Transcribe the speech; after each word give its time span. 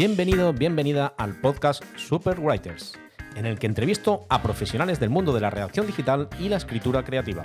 Bienvenido, 0.00 0.54
bienvenida 0.54 1.12
al 1.18 1.38
podcast 1.42 1.84
Super 1.94 2.40
Writers, 2.40 2.94
en 3.36 3.44
el 3.44 3.58
que 3.58 3.66
entrevisto 3.66 4.24
a 4.30 4.40
profesionales 4.40 4.98
del 4.98 5.10
mundo 5.10 5.34
de 5.34 5.42
la 5.42 5.50
redacción 5.50 5.86
digital 5.86 6.30
y 6.38 6.48
la 6.48 6.56
escritura 6.56 7.04
creativa. 7.04 7.44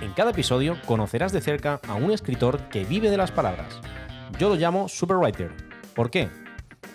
En 0.00 0.12
cada 0.12 0.32
episodio 0.32 0.76
conocerás 0.84 1.30
de 1.30 1.40
cerca 1.40 1.80
a 1.86 1.94
un 1.94 2.10
escritor 2.10 2.58
que 2.70 2.82
vive 2.84 3.08
de 3.08 3.16
las 3.16 3.30
palabras. 3.30 3.80
Yo 4.36 4.48
lo 4.48 4.56
llamo 4.56 4.88
Superwriter. 4.88 5.52
¿Por 5.94 6.10
qué? 6.10 6.28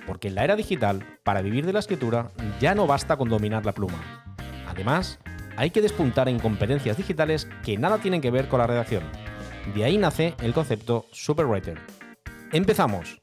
Porque 0.06 0.28
en 0.28 0.36
la 0.36 0.44
era 0.44 0.58
digital, 0.58 1.06
para 1.24 1.42
vivir 1.42 1.66
de 1.66 1.72
la 1.72 1.80
escritura, 1.80 2.34
ya 2.60 2.76
no 2.76 2.86
basta 2.86 3.16
con 3.16 3.30
dominar 3.30 3.66
la 3.66 3.72
pluma. 3.72 4.36
Además, 4.68 5.20
hay 5.56 5.70
que 5.70 5.82
despuntar 5.82 6.28
en 6.28 6.38
competencias 6.38 6.98
digitales 6.98 7.48
que 7.64 7.78
nada 7.78 8.00
tienen 8.00 8.20
que 8.20 8.32
ver 8.32 8.50
con 8.50 8.60
la 8.60 8.68
redacción. 8.68 9.04
De 9.74 9.86
ahí 9.86 9.98
nace 9.98 10.36
el 10.42 10.54
concepto 10.54 11.06
Superwriter. 11.14 11.80
¡Empezamos! 12.52 13.22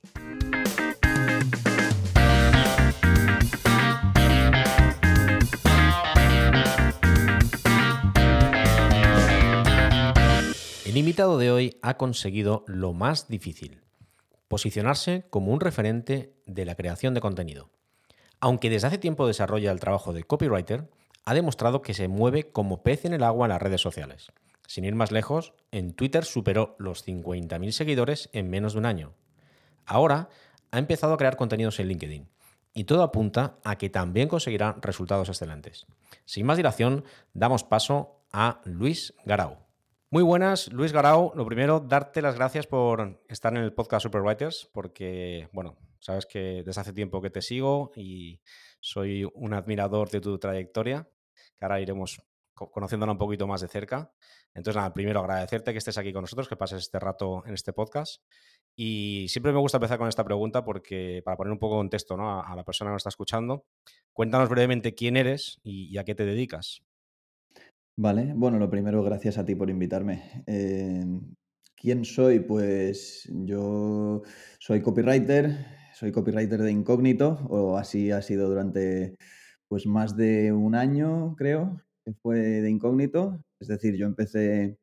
El 10.95 10.99
invitado 10.99 11.39
de 11.39 11.51
hoy 11.51 11.77
ha 11.83 11.97
conseguido 11.97 12.63
lo 12.69 12.93
más 12.93 13.27
difícil, 13.27 13.83
posicionarse 14.47 15.27
como 15.29 15.53
un 15.53 15.59
referente 15.59 16.37
de 16.47 16.65
la 16.65 16.77
creación 16.77 17.15
de 17.15 17.21
contenido. 17.21 17.69
Aunque 18.39 18.71
desde 18.71 18.87
hace 18.87 18.99
tiempo 18.99 19.27
desarrolla 19.27 19.73
el 19.73 19.81
trabajo 19.81 20.13
de 20.13 20.23
copywriter, 20.23 20.89
ha 21.25 21.35
demostrado 21.35 21.83
que 21.83 21.95
se 21.95 22.07
mueve 22.07 22.53
como 22.53 22.85
pez 22.85 23.07
en 23.07 23.13
el 23.13 23.25
agua 23.25 23.47
en 23.47 23.49
las 23.49 23.61
redes 23.61 23.81
sociales. 23.81 24.31
Sin 24.69 24.85
ir 24.85 24.95
más 24.95 25.11
lejos, 25.11 25.53
en 25.73 25.95
Twitter 25.95 26.25
superó 26.25 26.77
los 26.79 27.05
50.000 27.05 27.73
seguidores 27.73 28.31
en 28.33 28.49
menos 28.49 28.75
de 28.75 28.79
un 28.79 28.87
año. 28.87 29.15
Ahora 29.87 30.29
ha 30.71 30.79
empezado 30.79 31.15
a 31.15 31.19
crear 31.19 31.37
contenidos 31.37 31.81
en 31.81 31.89
LinkedIn 31.89 32.29
y 32.73 32.85
todo 32.85 33.03
apunta 33.03 33.59
a 33.65 33.79
que 33.79 33.91
también 33.91 34.29
conseguirá 34.29 34.77
resultados 34.81 35.29
excelentes. 35.29 35.87
Sin 36.25 36.47
más 36.47 36.57
dilación, 36.57 37.03
damos 37.33 37.65
paso 37.65 38.21
a 38.31 38.61
Luis 38.63 39.13
Garau. 39.25 39.64
Muy 40.15 40.23
buenas, 40.23 40.73
Luis 40.73 40.93
Garau. 40.93 41.33
Lo 41.35 41.45
primero, 41.45 41.81
darte 41.81 42.23
las 42.23 42.37
gracias 42.37 42.69
por 42.69 43.21
estar 43.29 43.53
en 43.53 43.65
el 43.65 43.73
podcast 43.73 44.05
Superwriters, 44.05 44.71
porque, 44.73 45.49
bueno, 45.53 45.77
sabes 45.99 46.25
que 46.25 46.63
desde 46.65 46.83
hace 46.83 46.93
tiempo 46.93 47.21
que 47.21 47.31
te 47.31 47.43
sigo 47.43 47.91
y 47.97 48.41
soy 48.79 49.29
un 49.35 49.55
admirador 49.55 50.11
de 50.11 50.21
tu 50.21 50.39
trayectoria, 50.39 51.09
que 51.59 51.65
ahora 51.65 51.81
iremos 51.81 52.23
conociéndola 52.55 53.11
un 53.11 53.19
poquito 53.19 53.49
más 53.49 53.61
de 53.63 53.67
cerca. 53.67 54.13
Entonces, 54.55 54.77
nada, 54.77 54.95
primero 54.95 55.19
agradecerte 55.19 55.73
que 55.73 55.79
estés 55.79 55.99
aquí 55.99 56.13
con 56.13 56.23
nosotros, 56.23 56.49
que 56.49 56.55
pases 56.55 56.83
este 56.83 57.01
rato 57.01 57.43
en 57.45 57.55
este 57.55 57.73
podcast. 57.73 58.23
Y 58.77 59.27
siempre 59.31 59.53
me 59.53 59.59
gusta 59.59 59.79
empezar 59.79 59.99
con 59.99 60.07
esta 60.07 60.23
pregunta 60.23 60.65
porque, 60.65 61.23
para 61.25 61.37
poner 61.37 61.53
un 61.53 61.59
poco 61.59 61.75
de 61.75 61.81
contexto 61.81 62.15
a, 62.21 62.55
la 62.55 62.63
persona 62.63 62.91
que 62.91 62.93
nos 62.93 63.01
está 63.01 63.09
escuchando, 63.09 63.67
cuéntanos 64.13 64.49
brevemente 64.49 64.95
quién 64.95 65.17
eres 65.17 65.59
y 65.65 65.99
a 65.99 66.05
qué 66.05 66.15
te 66.15 66.25
dedicas. 66.25 66.85
Vale, 67.97 68.33
bueno, 68.35 68.59
lo 68.59 68.69
primero, 68.69 69.05
gracias 69.05 69.39
a 69.39 69.45
ti 69.45 69.55
por 69.55 69.71
invitarme. 69.71 70.43
Em, 70.47 71.21
¿quién 71.77 72.05
soy? 72.05 72.41
Pues 72.41 73.29
yo 73.33 74.23
soy 74.59 74.83
copywriter, 74.83 75.67
soy 75.95 76.11
copywriter 76.11 76.61
de 76.63 76.73
incógnito, 76.73 77.39
o 77.49 77.77
así 77.77 78.11
ha 78.11 78.21
sido 78.21 78.49
durante 78.49 79.17
pues 79.69 79.87
más 79.87 80.17
de 80.17 80.53
un 80.53 80.75
año, 80.75 81.37
creo, 81.37 81.81
que 82.05 82.13
fue 82.15 82.39
de 82.63 82.71
incógnito. 82.71 83.45
Es 83.61 83.69
decir, 83.69 83.97
yo 83.97 84.07
empecé 84.07 84.77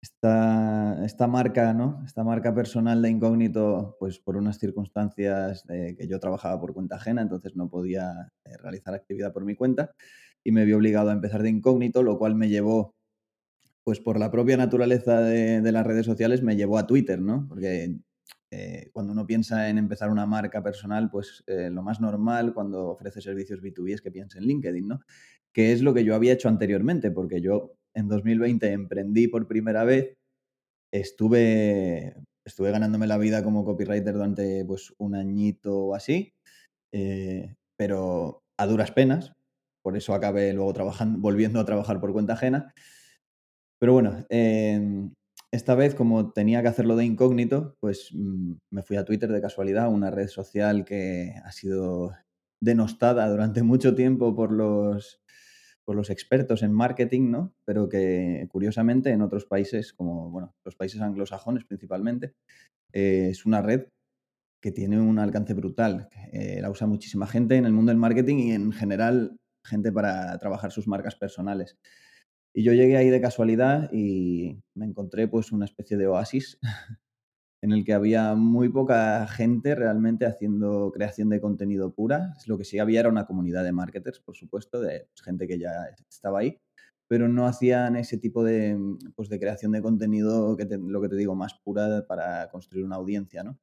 esta, 0.00 1.04
esta 1.04 1.26
marca, 1.28 1.72
¿no? 1.72 2.02
Esta 2.04 2.24
marca 2.24 2.52
personal 2.54 3.00
de 3.02 3.10
incógnito, 3.10 3.96
pues 4.00 4.18
por 4.18 4.36
unas 4.36 4.58
circunstancias 4.58 5.64
que 5.68 6.08
yo 6.08 6.18
trabajaba 6.18 6.60
por 6.60 6.74
cuenta 6.74 6.96
ajena, 6.96 7.22
entonces 7.22 7.54
no 7.54 7.70
podía 7.70 8.32
eh, 8.44 8.56
realizar 8.58 8.94
actividad 8.94 9.32
por 9.32 9.44
mi 9.44 9.54
cuenta 9.54 9.94
y 10.44 10.52
me 10.52 10.64
vi 10.64 10.72
obligado 10.72 11.10
a 11.10 11.12
empezar 11.12 11.42
de 11.42 11.50
incógnito, 11.50 12.02
lo 12.02 12.18
cual 12.18 12.34
me 12.34 12.48
llevó, 12.48 12.94
pues 13.84 14.00
por 14.00 14.18
la 14.18 14.30
propia 14.30 14.56
naturaleza 14.56 15.20
de, 15.20 15.72
las 15.72 15.86
redes 15.86 16.06
sociales, 16.06 16.42
me 16.42 16.56
llevó 16.56 16.78
a 16.78 16.86
Twitter, 16.86 17.20
¿no? 17.20 17.46
Porque 17.48 17.96
eh, 18.50 18.90
cuando 18.92 19.12
uno 19.12 19.26
piensa 19.26 19.68
en 19.68 19.78
empezar 19.78 20.10
una 20.10 20.26
marca 20.26 20.62
personal, 20.62 21.10
pues 21.10 21.42
eh, 21.46 21.70
lo 21.70 21.82
más 21.82 22.00
normal 22.00 22.54
cuando 22.54 22.88
ofrece 22.88 23.20
servicios 23.20 23.62
B2B 23.62 23.94
es 23.94 24.02
que 24.02 24.10
piense 24.10 24.38
en 24.38 24.44
LinkedIn, 24.44 24.88
¿no? 24.88 25.00
Que 25.52 25.72
es 25.72 25.82
lo 25.82 25.94
que 25.94 26.04
yo 26.04 26.14
había 26.14 26.32
hecho 26.32 26.48
anteriormente, 26.48 27.10
porque 27.10 27.40
yo 27.40 27.74
en 27.94 28.08
2020 28.08 28.72
emprendí 28.72 29.28
por 29.28 29.46
primera 29.46 29.84
vez, 29.84 30.16
estuve, 30.92 32.14
estuve 32.44 32.70
ganándome 32.70 33.06
la 33.06 33.18
vida 33.18 33.42
como 33.42 33.64
copywriter 33.64 34.14
durante 34.14 34.64
pues 34.64 34.94
un 34.98 35.14
añito 35.14 35.76
o 35.78 35.94
así, 35.94 36.34
eh, 36.92 37.54
pero 37.76 38.42
a 38.56 38.66
duras 38.66 38.92
penas, 38.92 39.32
por 39.82 39.96
eso 39.96 40.14
acabé 40.14 40.52
luego 40.52 40.72
trabajando, 40.72 41.18
volviendo 41.18 41.60
a 41.60 41.64
trabajar 41.64 42.00
por 42.00 42.12
cuenta 42.12 42.34
ajena. 42.34 42.72
Pero 43.78 43.94
bueno, 43.94 44.24
em, 44.30 45.12
esta 45.52 45.74
vez 45.74 45.94
como 45.94 46.32
tenía 46.32 46.62
que 46.62 46.68
hacerlo 46.68 46.96
de 46.96 47.04
incógnito, 47.04 47.76
pues 47.80 48.10
mm, 48.12 48.52
me 48.70 48.82
fui 48.82 48.96
a 48.96 49.04
Twitter 49.04 49.30
de 49.30 49.40
casualidad, 49.40 49.88
una 49.92 50.10
red 50.10 50.28
social 50.28 50.84
que 50.84 51.34
ha 51.44 51.52
sido 51.52 52.12
denostada 52.60 53.28
durante 53.28 53.62
mucho 53.62 53.94
tiempo 53.94 54.34
por 54.36 54.52
los, 54.52 55.20
por 55.84 55.96
los 55.96 56.10
expertos 56.10 56.62
en 56.62 56.72
marketing, 56.72 57.30
¿no? 57.30 57.54
Pero 57.64 57.88
que 57.88 58.46
curiosamente 58.50 59.10
en 59.10 59.22
otros 59.22 59.44
países, 59.46 59.92
como 59.92 60.30
bueno, 60.30 60.54
los 60.64 60.76
países 60.76 61.00
anglosajones 61.00 61.64
principalmente, 61.64 62.34
eh, 62.92 63.28
es 63.30 63.44
una 63.46 63.62
red 63.62 63.88
que 64.62 64.70
tiene 64.70 65.00
un 65.00 65.18
alcance 65.18 65.54
brutal. 65.54 66.08
Eh, 66.32 66.60
la 66.62 66.70
usa 66.70 66.86
muchísima 66.86 67.26
gente 67.26 67.56
en 67.56 67.66
el 67.66 67.72
mundo 67.72 67.90
del 67.90 67.98
marketing 67.98 68.36
y 68.36 68.52
en 68.52 68.72
general 68.72 69.36
gente 69.64 69.92
para 69.92 70.38
trabajar 70.38 70.72
sus 70.72 70.88
marcas 70.88 71.16
personales. 71.16 71.78
Y 72.54 72.64
yo 72.64 72.72
llegué 72.72 72.96
ahí 72.96 73.08
de 73.08 73.20
casualidad 73.20 73.90
y 73.92 74.58
me 74.74 74.86
encontré 74.86 75.26
pues 75.28 75.52
una 75.52 75.64
especie 75.64 75.96
de 75.96 76.06
oasis 76.06 76.58
en 77.62 77.72
el 77.72 77.84
que 77.84 77.94
había 77.94 78.34
muy 78.34 78.68
poca 78.68 79.26
gente 79.28 79.74
realmente 79.74 80.26
haciendo 80.26 80.90
creación 80.92 81.30
de 81.30 81.40
contenido 81.40 81.94
pura. 81.94 82.34
Lo 82.46 82.58
que 82.58 82.64
sí 82.64 82.78
había 82.78 83.00
era 83.00 83.08
una 83.08 83.26
comunidad 83.26 83.64
de 83.64 83.72
marketers, 83.72 84.20
por 84.20 84.36
supuesto, 84.36 84.80
de 84.80 85.08
gente 85.24 85.46
que 85.46 85.58
ya 85.58 85.70
estaba 86.10 86.40
ahí, 86.40 86.60
pero 87.08 87.28
no 87.28 87.46
hacían 87.46 87.96
ese 87.96 88.18
tipo 88.18 88.42
de, 88.42 88.76
pues, 89.14 89.28
de 89.28 89.38
creación 89.38 89.72
de 89.72 89.82
contenido, 89.82 90.56
que 90.56 90.66
lo 90.76 91.00
que 91.00 91.08
te 91.08 91.16
digo, 91.16 91.34
más 91.34 91.54
pura 91.62 92.04
para 92.06 92.50
construir 92.50 92.84
una 92.84 92.96
audiencia, 92.96 93.44
¿no? 93.44 93.58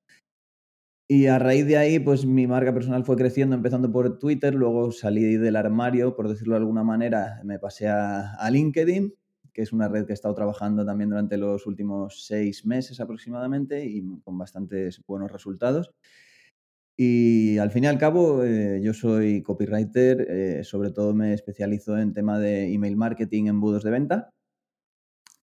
Y 1.12 1.25
a 1.25 1.40
raíz 1.40 1.66
de 1.66 1.75
ahí, 1.75 1.97
pues 1.97 2.24
mi 2.28 2.46
marca 2.46 2.72
personal 2.72 3.03
fue 3.03 3.16
creciendo, 3.16 3.56
empezando 3.56 3.92
por 3.92 4.20
Twitter, 4.20 4.53
luego 4.53 4.92
salí 4.92 5.38
del 5.38 5.56
armario, 5.56 6.16
por 6.16 6.30
decirlo 6.30 6.53
de 6.53 6.59
alguna 6.59 6.84
manera, 6.84 7.42
me 7.44 7.58
pasé 7.58 7.88
a, 7.88 8.47
LinkedIn, 8.52 9.16
que 9.52 9.64
es 9.64 9.74
una 9.74 9.88
red 9.88 10.06
que 10.06 10.12
he 10.12 10.14
estado 10.14 10.36
trabajando 10.36 10.86
también 10.86 11.09
durante 11.09 11.38
los 11.38 11.66
últimos 11.66 12.28
seis 12.28 12.64
meses 12.64 13.00
aproximadamente 13.00 13.84
y 13.84 14.03
con 14.24 14.38
bastantes 14.38 15.03
buenos 15.08 15.31
resultados. 15.31 15.92
Y 16.96 17.58
al 17.58 17.72
fin 17.72 17.86
y 17.86 17.88
al 17.88 17.97
cabo, 17.97 18.44
eh, 18.44 18.80
yo 18.84 18.94
soy 18.94 19.41
copywriter, 19.41 20.28
eh, 20.30 20.64
sobre 20.64 20.91
todo 20.91 21.16
me 21.16 21.34
especializo 21.34 21.97
en 21.97 22.14
tema 22.14 22.38
de 22.38 22.72
email 22.72 22.96
marketing, 22.97 23.46
embudos 23.46 23.84
de 23.84 23.90
venta. 23.90 24.30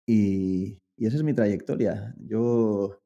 Y, 0.08 0.80
y 0.98 1.06
esa 1.06 1.18
es 1.18 1.24
mi 1.24 1.34
trayectoria. 1.36 2.16
Yo 2.18 3.01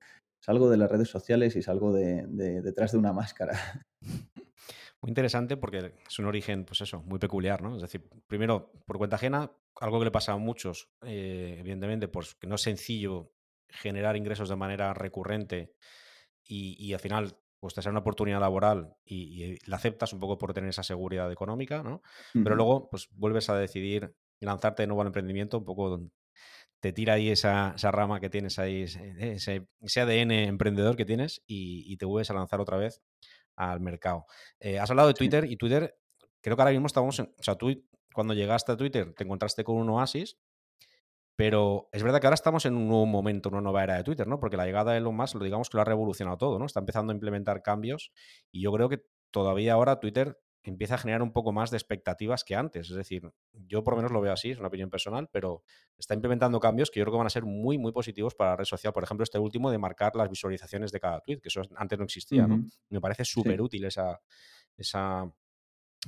salgo 0.45 0.69
de 0.69 0.77
las 0.77 0.91
redes 0.91 1.09
sociales 1.09 1.55
y 1.55 1.63
salgo 1.63 1.91
de, 1.91 2.27
detrás 2.61 2.91
de 2.91 2.99
una 2.99 3.13
máscara. 3.13 3.59
Muy 5.01 5.09
interesante 5.09 5.57
porque 5.57 5.95
es 6.07 6.19
un 6.19 6.25
origen, 6.25 6.65
pues 6.65 6.81
eso, 6.81 7.03
muy 7.03 7.19
peculiar, 7.19 7.61
¿no? 7.61 7.75
Es 7.75 7.81
decir, 7.81 8.07
primero, 8.25 8.71
por 8.85 8.97
cuenta 8.97 9.17
ajena, 9.17 9.51
algo 9.79 9.99
que 9.99 10.05
le 10.05 10.11
pasa 10.11 10.31
a 10.31 10.37
muchos, 10.37 10.89
eh, 11.03 11.57
evidentemente, 11.59 12.07
pues 12.07 12.33
que 12.35 12.47
no 12.47 12.55
es 12.55 12.61
sencillo 12.61 13.33
generar 13.69 14.15
ingresos 14.15 14.49
de 14.49 14.55
manera 14.55 14.95
recurrente 14.95 15.75
y, 16.43 16.91
al 16.93 16.99
final, 16.99 17.37
pues 17.59 17.75
te 17.75 17.83
sale 17.83 17.91
una 17.91 17.99
oportunidad 17.99 18.39
laboral 18.39 18.95
y, 19.03 19.59
la 19.69 19.75
aceptas 19.75 20.13
un 20.13 20.19
poco 20.19 20.39
por 20.39 20.53
tener 20.53 20.69
esa 20.69 20.83
seguridad 20.83 21.31
económica, 21.31 21.83
¿no? 21.83 22.01
Pero 22.33 22.55
luego, 22.55 22.89
pues 22.89 23.09
vuelves 23.11 23.49
a 23.49 23.57
decidir 23.57 24.15
lanzarte 24.39 24.83
de 24.83 24.87
nuevo 24.87 25.01
al 25.01 25.07
emprendimiento 25.07 25.59
un 25.59 25.65
poco 25.65 25.99
te 26.79 26.93
tira 26.93 27.13
ahí 27.13 27.29
esa, 27.29 27.73
rama 27.91 28.19
que 28.19 28.29
tienes 28.29 28.59
ahí, 28.59 28.83
ese, 28.83 29.67
ADN 29.95 30.31
emprendedor 30.31 30.95
que 30.95 31.05
tienes 31.05 31.43
y, 31.47 31.97
te 31.97 32.05
vuelves 32.05 32.29
a 32.29 32.33
lanzar 32.33 32.59
otra 32.59 32.77
vez 32.77 33.01
al 33.55 33.79
mercado. 33.79 34.25
Eh, 34.59 34.79
has 34.79 34.89
hablado 34.89 35.07
de 35.07 35.13
Twitter 35.13 35.45
y 35.49 35.57
Twitter, 35.57 35.97
creo 36.41 36.55
que 36.55 36.61
ahora 36.61 36.71
mismo 36.71 36.87
estamos, 36.87 37.19
en, 37.19 37.33
o 37.37 37.43
sea, 37.43 37.55
tú 37.55 37.71
cuando 38.13 38.33
llegaste 38.33 38.71
a 38.71 38.77
Twitter 38.77 39.13
te 39.13 39.23
encontraste 39.23 39.63
con 39.63 39.75
un 39.77 39.89
oasis, 39.89 40.37
pero 41.35 41.89
es 41.91 42.01
verdad 42.01 42.21
que 42.21 42.27
ahora 42.27 42.35
estamos 42.35 42.65
en 42.65 42.75
un 42.75 42.87
nuevo 42.87 43.05
momento, 43.05 43.49
una 43.49 43.61
nueva 43.61 43.83
era 43.83 43.97
de 43.97 44.03
Twitter, 44.03 44.25
¿no? 44.25 44.39
Porque 44.39 44.55
la 44.55 44.65
llegada 44.65 44.93
de 44.93 44.99
Elon 44.99 45.15
Musk, 45.15 45.35
lo 45.35 45.43
digamos 45.43 45.69
que 45.69 45.77
lo 45.77 45.81
ha 45.81 45.85
revolucionado 45.85 46.37
todo, 46.37 46.59
¿no? 46.59 46.65
Está 46.65 46.79
empezando 46.79 47.11
a 47.11 47.15
implementar 47.15 47.61
cambios 47.61 48.11
y 48.51 48.61
yo 48.61 48.71
creo 48.71 48.87
que 48.87 49.03
todavía 49.31 49.73
ahora 49.73 49.99
Twitter 49.99 50.39
empieza 50.69 50.95
a 50.95 50.97
generar 50.97 51.21
un 51.21 51.31
poco 51.31 51.51
más 51.51 51.71
de 51.71 51.77
expectativas 51.77 52.43
que 52.43 52.55
antes. 52.55 52.89
Es 52.89 52.95
decir, 52.95 53.31
yo 53.53 53.83
por 53.83 53.93
lo 53.93 53.97
menos 53.97 54.11
lo 54.11 54.21
veo 54.21 54.33
así, 54.33 54.51
es 54.51 54.59
una 54.59 54.67
opinión 54.67 54.89
personal, 54.89 55.29
pero 55.31 55.63
está 55.97 56.13
implementando 56.13 56.59
cambios 56.59 56.89
que 56.89 56.99
yo 56.99 57.05
creo 57.05 57.13
que 57.13 57.17
van 57.17 57.27
a 57.27 57.31
ser 57.31 57.43
muy, 57.43 57.77
muy 57.77 57.91
positivos 57.91 58.35
para 58.35 58.51
la 58.51 58.57
red 58.57 58.65
social. 58.65 58.93
Por 58.93 59.03
ejemplo, 59.03 59.23
este 59.23 59.39
último 59.39 59.71
de 59.71 59.77
marcar 59.77 60.15
las 60.15 60.29
visualizaciones 60.29 60.91
de 60.91 60.99
cada 60.99 61.19
tweet, 61.21 61.39
que 61.39 61.49
eso 61.49 61.61
antes 61.75 61.97
no 61.97 62.05
existía, 62.05 62.47
¿no? 62.47 62.63
Me 62.89 63.01
parece 63.01 63.25
súper 63.25 63.61
útil 63.61 63.85
esa, 63.85 64.19
esa, 64.77 65.31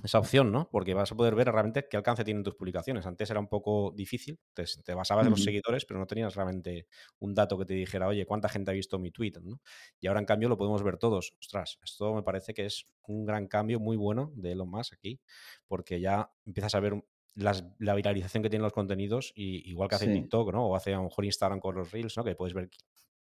esa 0.04 0.20
opción, 0.20 0.52
¿no? 0.52 0.70
Porque 0.72 0.94
vas 0.94 1.12
a 1.12 1.16
poder 1.16 1.36
ver 1.36 1.52
realmente 1.52 1.88
qué 1.90 1.98
alcance 1.98 2.24
tienen 2.24 2.44
tus 2.44 2.56
publicaciones. 2.56 3.06
Antes 3.06 3.30
era 3.30 3.40
un 3.40 3.48
poco 3.48 3.94
difícil, 3.96 4.40
te, 4.54 4.66
te 4.84 4.94
basabas 4.94 5.26
en 5.26 5.32
los 5.32 5.44
seguidores, 5.44 5.86
pero 5.86 6.00
no 6.00 6.08
tenías 6.08 6.36
realmente 6.36 6.88
un 7.20 7.34
dato 7.34 7.58
que 7.58 7.66
te 7.66 7.74
dijera, 7.74 8.08
oye, 8.08 8.26
¿cuánta 8.26 8.50
gente 8.50 8.72
ha 8.72 8.74
visto 8.74 9.00
mi 9.00 9.12
tweet? 9.12 9.34
¿no? 9.42 9.60
Y 10.00 10.08
ahora, 10.08 10.20
en 10.20 10.26
cambio, 10.26 10.50
lo 10.50 10.58
podemos 10.58 10.84
ver 10.84 10.98
todos. 10.98 11.36
Ostras, 11.40 11.80
esto 11.84 12.14
me 12.14 12.24
parece 12.24 12.54
que 12.54 12.66
es 12.66 12.86
un 13.08 13.26
gran 13.26 13.48
cambio 13.48 13.80
muy 13.80 13.98
bueno 13.98 14.32
de 14.36 14.52
Elon 14.52 14.70
Musk 14.70 14.94
aquí, 14.94 15.20
porque 15.68 16.00
ya 16.00 16.32
empiezas 16.46 16.76
a 16.76 16.80
ver 16.80 17.04
la 17.36 17.94
viralización 17.96 18.42
que 18.42 18.50
tienen 18.50 18.64
los 18.64 18.74
contenidos, 18.74 19.32
y, 19.36 19.70
igual 19.70 19.90
que 19.90 19.96
hace 19.96 20.12
TikTok, 20.12 20.52
¿no? 20.54 20.68
O 20.68 20.76
hace 20.76 20.94
a 20.94 20.98
lo 20.98 21.04
mejor 21.04 21.26
Instagram 21.26 21.60
con 21.60 21.76
los 21.76 21.92
Reels, 21.92 22.18
¿no? 22.18 22.24
Que 22.24 22.36
puedes 22.36 22.54
ver 22.54 22.70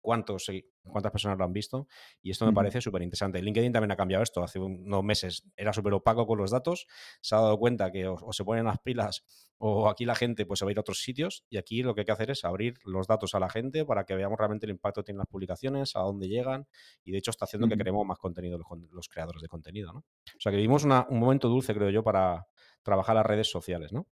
cuántos, 0.01 0.49
cuántas 0.83 1.11
personas 1.11 1.37
lo 1.37 1.45
han 1.45 1.53
visto. 1.53 1.87
Y 2.21 2.31
esto 2.31 2.45
me 2.45 2.53
parece 2.53 2.81
súper 2.81 3.01
interesante. 3.01 3.41
LinkedIn 3.41 3.71
también 3.71 3.91
ha 3.91 3.95
cambiado 3.95 4.23
esto. 4.23 4.43
Hace 4.43 4.59
unos 4.59 5.03
meses 5.03 5.43
era 5.55 5.73
súper 5.73 5.93
opaco 5.93 6.25
con 6.25 6.37
los 6.37 6.51
datos. 6.51 6.87
Se 7.21 7.35
ha 7.35 7.39
dado 7.39 7.57
cuenta 7.57 7.91
que 7.91 8.07
o, 8.07 8.31
se 8.31 8.43
ponen 8.43 8.65
las 8.65 8.79
pilas 8.79 9.25
o 9.57 9.89
aquí 9.89 10.05
la 10.05 10.15
gente 10.15 10.45
pues 10.45 10.59
se 10.59 10.65
va 10.65 10.69
a 10.69 10.73
ir 10.73 10.77
a 10.77 10.81
otros 10.81 11.01
sitios. 11.01 11.45
Y 11.49 11.57
aquí 11.57 11.83
lo 11.83 11.95
que 11.95 12.01
hay 12.01 12.05
que 12.05 12.11
hacer 12.11 12.31
es 12.31 12.45
abrir 12.45 12.75
los 12.85 13.07
datos 13.07 13.35
a 13.35 13.39
la 13.39 13.49
gente 13.49 13.85
para 13.85 14.05
que 14.05 14.15
veamos 14.15 14.37
realmente 14.37 14.65
el 14.65 14.71
impacto 14.71 15.01
que 15.01 15.07
tienen 15.07 15.19
las 15.19 15.27
publicaciones, 15.27 15.95
a 15.95 15.99
dónde 15.99 16.27
llegan. 16.27 16.67
Y 17.03 17.11
de 17.11 17.17
hecho 17.17 17.31
está 17.31 17.45
haciendo 17.45 17.67
que 17.67 17.77
creemos 17.77 18.05
más 18.05 18.17
contenido 18.17 18.57
los, 18.91 19.07
creadores 19.09 19.41
de 19.41 19.47
contenido. 19.47 19.93
¿no? 19.93 19.99
O 19.99 20.39
sea 20.39 20.51
que 20.51 20.57
vivimos 20.57 20.83
un 20.83 21.19
momento 21.19 21.49
dulce, 21.49 21.73
creo 21.73 21.89
yo, 21.89 22.03
para 22.03 22.47
trabajar 22.83 23.15
las 23.15 23.25
redes 23.25 23.49
sociales, 23.49 23.91
¿no? 23.91 24.07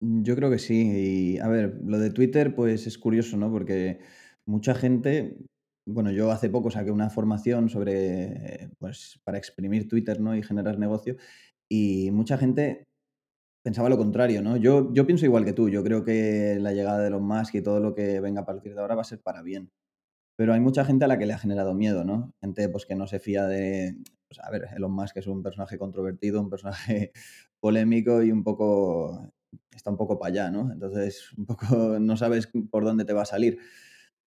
Yo 0.00 0.36
creo 0.36 0.50
que 0.50 0.58
sí. 0.58 1.34
Y 1.34 1.38
a 1.38 1.48
ver, 1.48 1.78
lo 1.84 1.98
de 1.98 2.10
Twitter, 2.10 2.54
pues 2.54 2.86
es 2.86 2.98
curioso, 2.98 3.36
¿no? 3.36 3.50
Porque 3.50 4.00
mucha 4.46 4.74
gente, 4.74 5.36
bueno, 5.86 6.10
yo 6.10 6.30
hace 6.30 6.50
poco 6.50 6.70
saqué 6.70 6.90
una 6.90 7.10
formación 7.10 7.68
sobre, 7.68 8.70
pues, 8.78 9.20
para 9.24 9.38
exprimir 9.38 9.88
Twitter, 9.88 10.20
¿no? 10.20 10.36
Y 10.36 10.42
generar 10.42 10.78
negocio. 10.78 11.16
Y 11.70 12.10
mucha 12.12 12.38
gente 12.38 12.84
pensaba 13.64 13.88
lo 13.88 13.96
contrario, 13.96 14.42
¿no? 14.42 14.56
Yo, 14.56 14.92
yo 14.92 15.06
pienso 15.06 15.24
igual 15.24 15.44
que 15.44 15.54
tú. 15.54 15.68
Yo 15.70 15.82
creo 15.82 16.04
que 16.04 16.58
la 16.60 16.72
llegada 16.72 17.00
de 17.00 17.08
Elon 17.08 17.24
Musk 17.24 17.54
y 17.56 17.62
todo 17.62 17.80
lo 17.80 17.94
que 17.94 18.20
venga 18.20 18.42
a 18.42 18.46
partir 18.46 18.74
de 18.74 18.80
ahora 18.80 18.94
va 18.94 19.02
a 19.02 19.04
ser 19.04 19.20
para 19.22 19.42
bien. 19.42 19.70
Pero 20.36 20.52
hay 20.52 20.60
mucha 20.60 20.84
gente 20.84 21.04
a 21.04 21.08
la 21.08 21.18
que 21.18 21.26
le 21.26 21.32
ha 21.32 21.38
generado 21.38 21.74
miedo, 21.74 22.04
¿no? 22.04 22.34
Gente 22.40 22.68
pues 22.68 22.86
que 22.86 22.94
no 22.94 23.06
se 23.06 23.20
fía 23.20 23.46
de... 23.46 23.96
Pues, 24.28 24.40
a 24.40 24.50
ver, 24.50 24.68
Elon 24.76 24.92
Musk 24.92 25.16
es 25.16 25.26
un 25.26 25.42
personaje 25.42 25.78
controvertido, 25.78 26.40
un 26.40 26.50
personaje 26.50 27.12
polémico 27.60 28.22
y 28.22 28.32
un 28.32 28.44
poco... 28.44 29.32
está 29.74 29.90
un 29.90 29.96
poco 29.96 30.18
para 30.18 30.32
allá, 30.32 30.50
¿no? 30.50 30.72
Entonces, 30.72 31.32
un 31.36 31.46
poco 31.46 31.66
no 32.00 32.16
sabes 32.16 32.48
por 32.70 32.84
dónde 32.84 33.04
te 33.04 33.14
va 33.14 33.22
a 33.22 33.26
salir. 33.26 33.58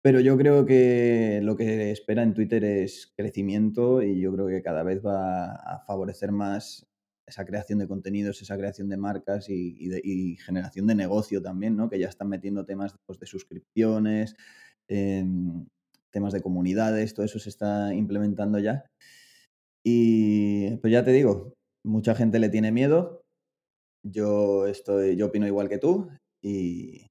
Pero 0.07 0.21
yo 0.21 0.39
creo 0.39 0.65
que 0.65 1.41
lo 1.43 1.57
que 1.57 1.91
espera 1.91 2.23
en 2.23 2.33
Twitter 2.33 2.63
es 2.63 3.13
crecimiento 3.17 4.03
y 4.03 4.21
yo 4.21 4.33
creo 4.33 4.47
que 4.47 4.63
cada 4.63 4.85
vez 4.85 5.05
va 5.05 5.47
a 5.57 5.81
favorecer 5.81 6.31
más 6.31 6.87
esa 7.27 7.45
creación 7.45 7.81
de 7.81 7.89
contenidos, 7.89 8.41
esa 8.41 8.57
creación 8.57 8.89
de 8.89 8.99
marcas 8.99 9.49
y, 9.49 10.37
generación 10.37 10.87
de 10.87 10.95
negocio 10.95 11.43
también, 11.43 11.75
¿no? 11.77 11.91
Que 11.91 11.99
ya 11.99 12.07
están 12.09 12.29
metiendo 12.29 12.65
temas 12.65 12.95
pues, 13.05 13.19
de 13.19 13.27
suscripciones, 13.27 14.37
em, 14.87 15.67
temas 16.13 16.33
de 16.33 16.41
comunidades, 16.41 17.13
todo 17.13 17.27
eso 17.27 17.41
se 17.41 17.49
está 17.49 17.93
implementando 17.93 18.61
ya. 18.61 18.85
Y 19.85 20.77
pues 20.77 20.93
ya 20.93 21.05
te 21.05 21.11
digo, 21.11 21.55
mucha 21.85 22.15
gente 22.15 22.39
le 22.39 22.49
tiene 22.49 22.71
miedo. 22.71 23.25
Yo 24.05 24.69
estoy, 24.69 25.17
yo 25.17 25.27
opino 25.27 25.49
igual 25.49 25.69
que 25.69 25.79
tú 25.79 26.09
y, 26.41 27.09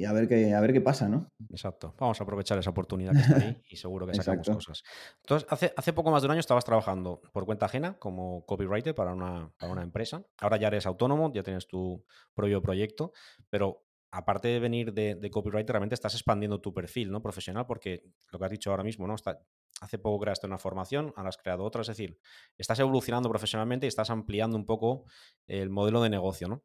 y 0.00 0.06
a 0.06 0.14
ver 0.14 0.26
qué, 0.26 0.54
a 0.54 0.60
ver 0.62 0.72
qué 0.72 0.80
pasa, 0.80 1.10
¿no? 1.10 1.30
Exacto. 1.50 1.94
Vamos 1.98 2.18
a 2.18 2.24
aprovechar 2.24 2.58
esa 2.58 2.70
oportunidad 2.70 3.12
que 3.12 3.18
está 3.18 3.36
ahí 3.36 3.62
y 3.68 3.76
seguro 3.76 4.06
que 4.06 4.14
sacamos 4.14 4.48
cosas. 4.48 4.82
Entonces, 5.20 5.46
hace, 5.50 5.74
hace 5.76 5.92
poco 5.92 6.10
más 6.10 6.22
de 6.22 6.26
un 6.26 6.32
año 6.32 6.40
estabas 6.40 6.64
trabajando 6.64 7.20
por 7.34 7.44
cuenta 7.44 7.66
ajena 7.66 7.98
como 7.98 8.46
copywriter 8.46 8.94
para 8.94 9.12
una, 9.12 9.52
para 9.58 9.70
una 9.70 9.82
empresa. 9.82 10.24
Ahora 10.38 10.56
ya 10.56 10.68
eres 10.68 10.86
autónomo, 10.86 11.30
ya 11.34 11.42
tienes 11.42 11.68
tu 11.68 12.02
propio 12.32 12.62
proyecto, 12.62 13.12
pero 13.50 13.84
aparte 14.10 14.48
de 14.48 14.58
venir 14.58 14.94
de, 14.94 15.30
copywriter, 15.30 15.74
realmente 15.74 15.94
estás 15.94 16.14
expandiendo 16.14 16.62
tu 16.62 16.72
perfil 16.72 17.10
¿no? 17.10 17.20
profesional 17.20 17.66
porque 17.66 18.02
lo 18.32 18.38
que 18.38 18.44
has 18.46 18.50
dicho 18.50 18.70
ahora 18.70 18.82
mismo, 18.82 19.06
¿no? 19.06 19.14
Está, 19.14 19.42
hace 19.82 19.98
poco 19.98 20.18
creaste 20.18 20.46
una 20.46 20.56
formación, 20.56 21.12
ahora 21.14 21.28
has 21.28 21.36
creado 21.36 21.62
otra, 21.62 21.82
es 21.82 21.88
decir, 21.88 22.18
estás 22.56 22.78
evolucionando 22.78 23.28
profesionalmente 23.28 23.86
y 23.86 23.88
estás 23.88 24.08
ampliando 24.08 24.56
un 24.56 24.64
poco 24.64 25.04
el 25.46 25.68
modelo 25.68 26.02
de 26.02 26.08
negocio, 26.08 26.48
¿no? 26.48 26.62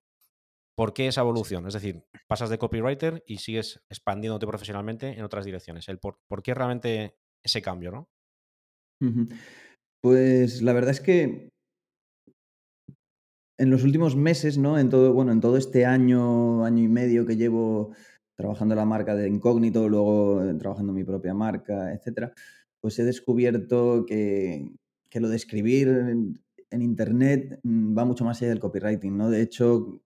¿Por 0.76 0.94
qué 0.94 1.08
esa 1.08 1.22
evolución? 1.22 1.66
Es 1.68 1.74
decir, 1.74 2.04
pasas 2.28 2.50
de 2.50 2.58
copywriter 2.58 3.24
y 3.26 3.38
sigues 3.38 3.82
expandiéndote 3.90 4.46
profesionalmente 4.46 5.18
en 5.18 5.24
otras 5.24 5.46
direcciones. 5.46 5.88
El 5.88 6.00
por, 6.00 6.20
qué 6.44 6.54
realmente 6.54 7.16
ese 7.44 7.62
cambio, 7.62 7.92
no? 7.92 8.10
Pues 10.02 10.62
la 10.62 10.74
verdad 10.74 10.92
es 10.92 11.00
que 11.00 11.50
en 13.58 13.70
los 13.70 13.84
últimos 13.84 14.18
meses, 14.18 14.58
¿no? 14.58 14.78
En 14.78 14.90
todo, 14.90 15.14
bueno, 15.14 15.32
en 15.32 15.40
todo 15.40 15.56
este 15.56 15.86
año, 15.86 16.66
año 16.66 16.84
y 16.84 16.88
medio 16.90 17.26
que 17.26 17.38
llevo 17.38 17.96
trabajando 18.36 18.76
la 18.76 18.86
marca 18.86 19.16
de 19.16 19.30
Incógnito, 19.30 19.88
luego 19.88 20.44
eh, 20.44 20.54
trabajando 20.56 20.92
mi 20.92 21.06
propia 21.06 21.34
marca, 21.34 21.94
etcétera, 21.94 22.34
pues 22.82 23.00
he 23.00 23.06
descubierto 23.06 24.06
que, 24.06 24.72
lo 25.14 25.30
de 25.30 25.38
escribir 25.38 25.88
en, 25.88 26.44
en, 26.70 26.82
internet 26.82 27.62
mm, 27.64 27.98
va 27.98 28.04
mucho 28.04 28.26
más 28.26 28.42
allá 28.42 28.50
del 28.50 28.60
copywriting, 28.60 29.16
¿no? 29.16 29.30
De 29.30 29.42
hecho, 29.42 30.02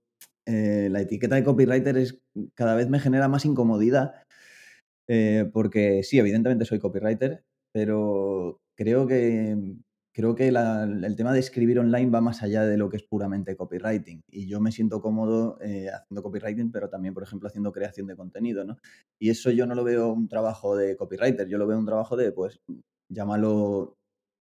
eh, 0.45 0.89
la 0.91 1.01
etiqueta 1.01 1.35
de 1.35 1.43
copywriter 1.43 1.97
es, 1.97 2.21
cada 2.55 2.75
vez 2.75 2.89
me 2.89 2.99
genera 2.99 3.27
más 3.27 3.45
incomodidad, 3.45 4.13
eh, 5.07 5.49
porque 5.53 6.03
sí, 6.03 6.19
evidentemente 6.19 6.65
soy 6.65 6.79
copywriter, 6.79 7.43
pero 7.71 8.61
creo 8.75 9.07
que, 9.07 9.57
creo 10.13 10.35
que 10.35 10.49
el 10.49 11.15
tema 11.15 11.33
de 11.33 11.39
escribir 11.39 11.79
online 11.79 12.11
va 12.11 12.21
más 12.21 12.43
allá 12.43 12.65
de 12.65 12.77
lo 12.77 12.89
que 12.89 12.97
es 12.97 13.03
puramente 13.03 13.55
copywriting. 13.55 14.21
Y 14.27 14.47
yo 14.47 14.59
me 14.59 14.71
siento 14.71 15.01
cómodo 15.01 15.57
eh, 15.61 15.89
haciendo 15.89 16.23
copywriting, 16.23 16.71
pero 16.71 16.89
también, 16.89 17.13
por 17.13 17.23
ejemplo, 17.23 17.47
haciendo 17.47 17.71
creación 17.71 18.07
de 18.07 18.15
contenido, 18.15 18.65
¿no? 18.65 18.77
Y 19.19 19.29
eso 19.29 19.51
yo 19.51 19.65
no 19.65 19.75
lo 19.75 19.83
veo 19.83 20.11
un 20.11 20.27
trabajo 20.27 20.75
de 20.75 20.95
copywriter, 20.97 21.47
yo 21.47 21.57
lo 21.57 21.67
veo 21.67 21.79
un 21.79 21.85
trabajo 21.85 22.15
de, 22.17 22.31
pues, 22.31 22.59
llámalo 23.09 23.97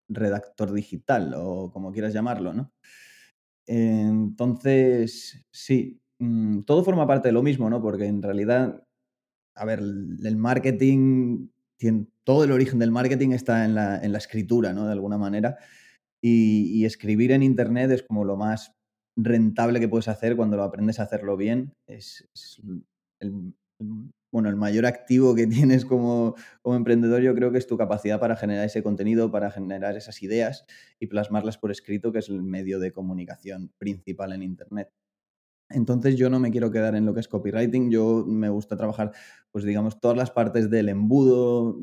redactor 0.09 0.73
digital 0.73 1.35
o 1.37 1.71
como 1.71 1.93
quieras 1.93 2.13
llamarlo, 2.13 2.53
¿no? 2.53 2.73
Entonces, 3.69 5.45
sí, 5.53 6.01
mm, 6.19 6.63
todo 6.63 6.83
forma 6.83 7.07
parte 7.07 7.29
de 7.29 7.33
lo 7.33 7.43
mismo, 7.43 7.69
¿no? 7.69 7.83
Porque 7.83 8.07
en 8.07 8.23
realidad, 8.23 8.83
a 9.55 9.65
ver, 9.67 9.81
el 9.81 10.37
marketing, 10.37 11.49
todo 12.25 12.45
el 12.45 12.53
origen 12.53 12.79
del 12.79 12.91
marketing 12.91 13.31
está 13.33 13.67
en 13.67 13.75
la, 13.75 14.19
escritura, 14.19 14.73
¿no? 14.73 14.87
De 14.87 14.93
alguna 14.93 15.19
manera. 15.19 15.59
Y, 16.23 16.85
escribir 16.87 17.33
en 17.33 17.43
Internet 17.43 17.91
es 17.91 18.03
como 18.03 18.25
lo 18.25 18.37
más 18.37 18.75
rentable 19.17 19.81
que 19.81 19.89
puedes 19.89 20.09
hacer 20.09 20.35
cuando 20.35 20.57
lo 20.57 20.65
aprendes 20.65 20.99
a 20.99 21.03
hacerlo 21.05 21.37
bien. 21.37 21.75
Es, 21.87 22.27
el, 23.21 23.55
bueno, 24.31 24.49
el 24.49 24.57
mayor 24.57 24.87
activo 24.87 25.35
que 25.35 25.47
tienes 25.47 25.85
como, 25.85 26.35
emprendedor 26.65 27.23
yo 27.23 27.35
creo 27.35 27.53
que 27.53 27.59
es 27.59 27.67
tu 27.67 27.77
capacidad 27.77 28.21
para 28.21 28.37
generar 28.37 28.67
ese 28.67 28.83
contenido, 28.83 29.31
para 29.31 29.51
generar 29.51 29.97
esas 29.97 30.23
ideas 30.23 30.65
y 30.99 31.07
plasmarlas 31.07 31.59
por 31.59 31.71
escrito, 31.71 32.13
que 32.13 32.19
es 32.21 32.29
el 32.29 32.43
medio 32.43 32.79
de 32.79 32.93
comunicación 32.93 33.73
principal 33.79 34.33
en 34.33 34.43
Internet. 34.43 34.91
Entonces 35.71 36.17
yo 36.17 36.31
no 36.31 36.41
me 36.41 36.51
quiero 36.51 36.71
quedar 36.71 36.95
en 36.95 37.05
lo 37.05 37.13
que 37.15 37.21
es 37.21 37.29
copywriting, 37.29 37.91
yo 37.91 38.25
me 38.27 38.49
gusta 38.49 38.77
trabajar, 38.77 39.13
pues 39.51 39.65
digamos, 39.65 40.01
todas 40.01 40.17
las 40.17 40.31
partes 40.31 40.71
del 40.71 40.89
embudo 40.89 41.79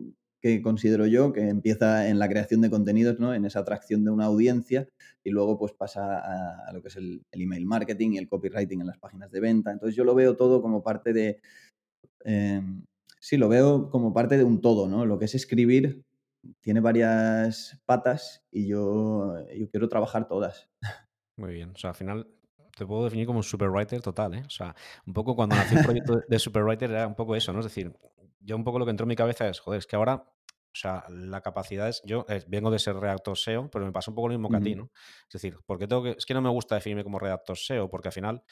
que 0.45 0.61
considero 0.61 1.07
yo, 1.07 1.33
que 1.33 1.49
empieza 1.49 2.07
en 2.07 2.19
la 2.19 2.29
creación 2.29 2.61
de 2.61 2.69
contenidos, 2.69 3.19
¿no? 3.19 3.33
en 3.33 3.45
esa 3.45 3.61
atracción 3.61 4.03
de 4.03 4.11
una 4.11 4.25
audiencia 4.25 4.87
y 5.23 5.31
luego 5.31 5.57
pues 5.57 5.73
pasa 5.73 6.19
a, 6.67 6.71
lo 6.71 6.83
que 6.83 6.89
es 6.89 6.97
el, 6.97 7.25
email 7.31 7.65
marketing 7.65 8.11
y 8.11 8.17
el 8.19 8.27
copywriting 8.27 8.81
en 8.81 8.85
las 8.85 8.99
páginas 8.99 9.31
de 9.31 9.39
venta. 9.39 9.71
Entonces 9.71 9.95
yo 9.95 10.03
lo 10.03 10.13
veo 10.13 10.35
todo 10.35 10.61
como 10.61 10.83
parte 10.83 11.13
de, 11.13 11.39
Em, 12.23 12.85
sí, 13.19 13.37
lo 13.37 13.49
veo 13.49 13.89
como 13.89 14.13
parte 14.13 14.37
de 14.37 14.43
un 14.43 14.61
todo, 14.61 14.87
¿no? 14.87 15.05
Lo 15.05 15.19
que 15.19 15.25
es 15.25 15.35
escribir 15.35 16.03
tiene 16.61 16.79
varias 16.79 17.81
patas 17.85 18.45
y 18.51 18.67
yo, 18.67 19.33
yo 19.55 19.69
quiero 19.69 19.89
trabajar 19.89 20.27
todas. 20.27 20.69
Muy 21.37 21.53
bien, 21.53 21.71
o 21.71 21.77
sea, 21.77 21.89
al 21.91 21.95
final 21.95 22.27
te 22.75 22.85
puedo 22.85 23.05
definir 23.05 23.25
como 23.25 23.39
un 23.39 23.43
superwriter 23.43 24.01
total, 24.01 24.35
¿eh? 24.35 24.43
O 24.45 24.49
sea, 24.49 24.75
un 25.05 25.13
poco 25.13 25.35
cuando 25.35 25.55
nací 25.55 25.75
el 25.75 25.83
proyecto 25.83 26.21
de 26.27 26.39
superwriter 26.39 26.91
era 26.91 27.07
un 27.07 27.15
poco 27.15 27.35
eso, 27.35 27.53
¿no? 27.53 27.59
Es 27.59 27.65
decir, 27.65 27.93
yo 28.39 28.55
un 28.55 28.63
poco 28.63 28.79
lo 28.79 28.85
que 28.85 28.91
entró 28.91 29.05
en 29.05 29.09
mi 29.09 29.15
cabeza 29.15 29.47
es, 29.47 29.59
joder, 29.59 29.79
es 29.79 29.87
que 29.87 29.95
ahora, 29.95 30.15
o 30.15 30.77
sea, 30.77 31.05
la 31.09 31.41
capacidad 31.41 31.87
es, 31.87 32.01
yo 32.05 32.25
eh, 32.27 32.43
vengo 32.47 32.69
de 32.69 32.79
ser 32.79 32.95
redactor 32.97 33.37
SEO, 33.37 33.69
pero 33.71 33.85
me 33.85 33.91
pasa 33.91 34.11
un 34.11 34.15
poco 34.15 34.27
lo 34.27 34.33
mismo 34.33 34.49
que 34.49 34.57
a 34.57 34.61
ti, 34.61 34.75
¿no? 34.75 34.91
Es 35.27 35.33
decir, 35.33 35.57
porque 35.65 35.87
tengo 35.87 36.03
que, 36.03 36.11
es 36.11 36.25
que 36.25 36.33
no 36.33 36.41
me 36.41 36.49
gusta 36.49 36.75
definirme 36.75 37.03
como 37.03 37.17
redactor 37.17 37.57
SEO, 37.57 37.89
porque 37.89 38.09
al 38.09 38.13
final 38.13 38.43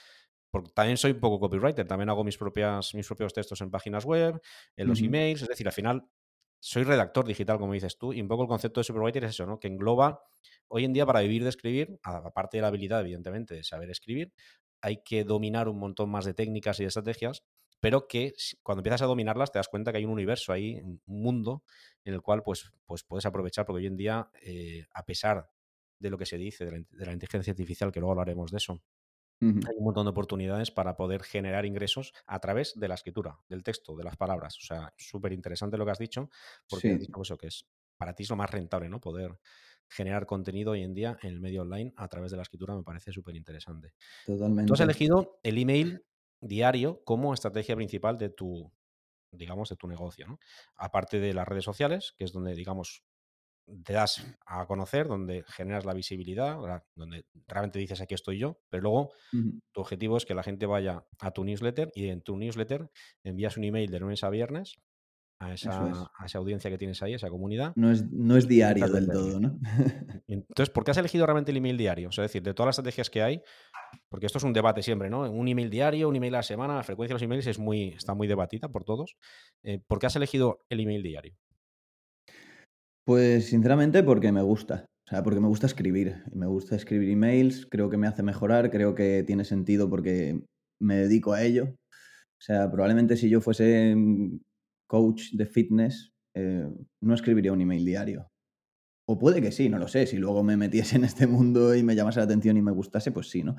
porque 0.53 0.69
también 0.72 0.98
soy 0.98 1.13
un 1.13 1.19
poco 1.19 1.39
copywriter, 1.39 1.88
también 1.88 2.10
hago 2.10 2.24
mis, 2.24 2.38
propias, 2.38 2.93
mis 2.93 3.07
propios 3.07 3.33
textos 3.33 3.60
en 3.62 3.72
páginas 3.72 4.05
web, 4.05 4.39
en 4.77 4.88
los 4.88 5.01
emails, 5.01 5.41
es 5.41 5.48
decir, 5.48 5.65
al 5.67 5.74
final 5.74 6.07
soy 6.60 6.83
redactor 6.83 7.25
digital, 7.25 7.57
como 7.57 7.74
dices 7.74 7.98
tú, 7.98 8.13
y 8.13 8.22
un 8.22 8.27
poco 8.27 8.43
el 8.43 8.48
concepto 8.48 8.79
de 8.79 8.83
superwriter 8.83 9.24
es 9.24 9.31
eso, 9.31 9.48
¿no? 9.48 9.60
Que 9.60 9.67
engloba, 9.67 10.22
hoy 10.67 10.86
en 10.86 10.93
día 10.93 11.07
para 11.07 11.22
vivir 11.22 11.41
de 11.41 11.50
escribir, 11.50 12.00
aparte 12.03 12.57
de 12.57 12.62
la 12.62 12.67
habilidad, 12.67 13.00
evidentemente, 13.00 13.55
de 13.55 13.63
saber 13.63 13.89
escribir, 13.89 14.31
hay 14.79 15.01
que 15.01 15.24
dominar 15.24 15.67
un 15.67 15.79
montón 15.79 16.12
más 16.12 16.24
de 16.24 16.36
técnicas 16.36 16.79
y 16.79 16.83
de 16.83 16.89
estrategias, 16.89 17.43
pero 17.79 18.07
que 18.07 18.36
cuando 18.62 18.81
empiezas 18.81 19.01
a 19.01 19.05
dominarlas 19.05 19.51
te 19.51 19.57
das 19.57 19.69
cuenta 19.69 19.91
que 19.91 19.98
hay 19.98 20.05
un 20.05 20.12
universo 20.12 20.53
ahí, 20.53 20.79
un 20.83 21.01
mundo 21.07 21.63
en 22.05 22.13
el 22.13 22.22
cual 22.22 22.43
pues, 22.43 22.72
pues 22.86 23.03
puedes 23.03 23.25
aprovechar, 23.25 23.65
porque 23.65 23.79
hoy 23.79 23.88
en 23.88 23.98
día, 23.98 24.29
eh, 24.39 24.86
a 24.93 25.03
pesar 25.03 25.50
de 25.98 26.10
lo 26.12 26.19
que 26.19 26.27
se 26.27 26.38
dice 26.38 26.63
de 26.65 26.72
la, 26.74 26.77
de 26.91 27.05
la 27.07 27.13
inteligencia 27.13 27.50
artificial, 27.50 27.91
que 27.91 28.00
luego 28.00 28.12
hablaremos 28.12 28.51
de 28.51 28.57
eso, 28.57 28.83
hay 29.41 29.75
un 29.77 29.83
montón 29.83 30.05
de 30.05 30.11
oportunidades 30.11 30.71
para 30.71 30.95
poder 30.95 31.23
generar 31.23 31.65
ingresos 31.65 32.13
a 32.27 32.39
través 32.39 32.73
de 32.79 32.87
la 32.87 32.95
escritura, 32.95 33.39
del 33.49 33.63
texto, 33.63 33.95
de 33.95 34.03
las 34.03 34.15
palabras. 34.15 34.57
O 34.57 34.61
sea, 34.61 34.93
súper 34.97 35.33
interesante 35.33 35.77
lo 35.77 35.85
que 35.85 35.91
has 35.91 35.99
dicho, 35.99 36.29
porque 36.69 36.93
has 36.93 36.99
dicho 36.99 37.21
eso, 37.21 37.37
que 37.37 37.47
es 37.47 37.65
para 37.97 38.13
ti 38.13 38.23
es 38.23 38.29
lo 38.29 38.35
más 38.35 38.49
rentable, 38.49 38.89
¿no? 38.89 38.99
Poder 38.99 39.37
generar 39.89 40.25
contenido 40.25 40.71
hoy 40.71 40.81
en 40.83 40.93
día 40.93 41.17
en 41.21 41.29
el 41.29 41.39
medio 41.39 41.61
online 41.61 41.93
a 41.97 42.07
través 42.07 42.31
de 42.31 42.37
la 42.37 42.43
escritura 42.43 42.75
me 42.75 42.83
parece 42.83 43.11
súper 43.11 43.35
interesante. 43.35 43.93
Totalmente. 44.25 44.67
Tú 44.67 44.73
has 44.73 44.79
elegido 44.79 45.39
el 45.43 45.57
email 45.57 46.05
diario 46.39 47.01
como 47.03 47.33
estrategia 47.33 47.75
principal 47.75 48.17
de 48.17 48.29
tu, 48.29 48.71
digamos, 49.31 49.69
de 49.69 49.75
tu 49.75 49.87
negocio, 49.87 50.27
¿no? 50.27 50.39
Aparte 50.75 51.19
de 51.19 51.33
las 51.33 51.47
redes 51.47 51.63
sociales, 51.63 52.13
que 52.17 52.23
es 52.25 52.31
donde, 52.31 52.53
digamos, 52.55 53.03
te 53.84 53.93
das 53.93 54.25
a 54.46 54.65
conocer, 54.65 55.08
donde 55.08 55.43
generas 55.48 55.86
la 55.86 55.93
visibilidad, 55.93 56.58
donde 56.96 57.25
realmente 57.48 57.79
dices 57.79 58.01
aquí 58.01 58.13
estoy 58.13 58.38
yo, 58.38 58.60
pero 58.70 58.84
luego 58.84 59.10
tu 59.72 59.82
objetivo 59.82 60.17
es 60.17 60.25
que 60.25 60.36
la 60.36 60.43
gente 60.43 60.65
vaya 60.65 61.05
a 61.20 61.32
tu 61.32 61.43
newsletter 61.43 61.91
y 61.96 62.10
en 62.10 62.22
tu 62.22 62.38
newsletter 62.38 62.89
envías 63.24 63.58
un 63.58 63.63
email 63.63 63.89
de 63.89 64.00
lunes 64.00 64.24
a 64.24 64.29
viernes 64.29 64.75
a 65.39 65.53
esa, 65.53 66.38
audiencia 66.38 66.70
que 66.70 66.77
tienes 66.77 67.01
ahí, 67.03 67.13
a 67.13 67.15
esa 67.17 67.29
comunidad. 67.29 67.74
No 67.75 67.91
es, 67.91 68.10
no 68.12 68.38
es 68.38 68.48
diario 68.48 68.88
del 68.88 69.08
todo, 69.08 69.39
¿no? 69.39 69.60
Entonces, 70.27 70.70
¿por 70.70 70.84
qué 70.84 70.91
has 70.91 70.98
elegido 70.98 71.25
realmente 71.25 71.51
el 71.51 71.58
email 71.58 71.77
diario? 71.77 72.10
es 72.10 72.15
decir, 72.15 72.41
de 72.41 72.53
todas 72.53 72.67
las 72.67 72.74
estrategias 72.77 73.10
que 73.10 73.22
hay, 73.22 73.41
porque 74.10 74.25
esto 74.25 74.38
es 74.38 74.43
un 74.43 74.53
debate 74.53 74.82
siempre, 74.82 75.10
¿no? 75.10 75.29
Un 75.29 75.48
email 75.48 75.70
diario, 75.70 76.08
un 76.08 76.15
email 76.15 76.36
a 76.36 76.38
la 76.39 76.43
semana, 76.43 76.75
la 76.75 76.84
frecuencia 76.84 77.13
de 77.13 77.15
los 77.15 77.24
emails 77.24 77.48
es 77.48 77.60
muy, 77.60 77.89
está 77.89 78.13
muy 78.13 78.27
debatida 78.27 78.70
por 78.70 78.84
todos. 78.84 79.17
Eh, 79.63 79.79
¿Por 79.86 80.00
qué 80.00 80.08
has 80.08 80.15
elegido 80.15 80.60
el 80.70 80.79
email 80.79 81.03
diario? 81.03 81.36
Pues 83.05 83.48
sinceramente 83.48 84.01
porque 84.03 84.31
me 84.31 84.41
gusta. 84.41 84.86
O 85.05 85.10
sea, 85.10 85.24
porque 85.24 85.41
me 85.41 85.48
gusta 85.48 85.67
escribir. 85.67 86.24
Me 86.33 86.48
gusta 86.48 86.75
escribir 86.75 87.10
emails, 87.10 87.67
creo 87.69 87.89
que 87.89 87.98
me 87.98 88.07
hace 88.07 88.24
mejorar, 88.24 88.72
creo 88.72 88.95
que 88.95 89.24
tiene 89.24 89.43
sentido 89.43 89.89
porque 89.89 90.41
me 90.81 90.95
dedico 90.95 91.33
a 91.33 91.43
ello. 91.43 91.65
O 91.65 92.45
sea, 92.45 92.72
probablemente 92.72 93.17
si 93.17 93.29
yo 93.29 93.41
fuese 93.41 93.95
coach 94.88 95.31
de 95.33 95.45
fitness, 95.45 96.13
eh, 96.36 96.67
no 97.01 97.13
escribiría 97.13 97.53
un 97.53 97.62
email 97.62 97.86
diario. 97.86 98.27
O 99.05 99.19
puede 99.19 99.41
que 99.41 99.51
sí, 99.51 99.67
no 99.67 99.79
lo 99.79 99.88
sé. 99.88 100.07
Si 100.07 100.17
luego 100.17 100.43
me 100.43 100.55
metiese 100.55 100.95
en 100.95 101.03
este 101.03 101.27
mundo 101.27 101.75
y 101.75 101.83
me 101.83 101.95
llamase 101.95 102.19
la 102.19 102.25
atención 102.25 102.55
y 102.57 102.62
me 102.62 102.72
gustase, 102.72 103.12
pues 103.12 103.29
sí, 103.29 103.43
¿no? 103.43 103.57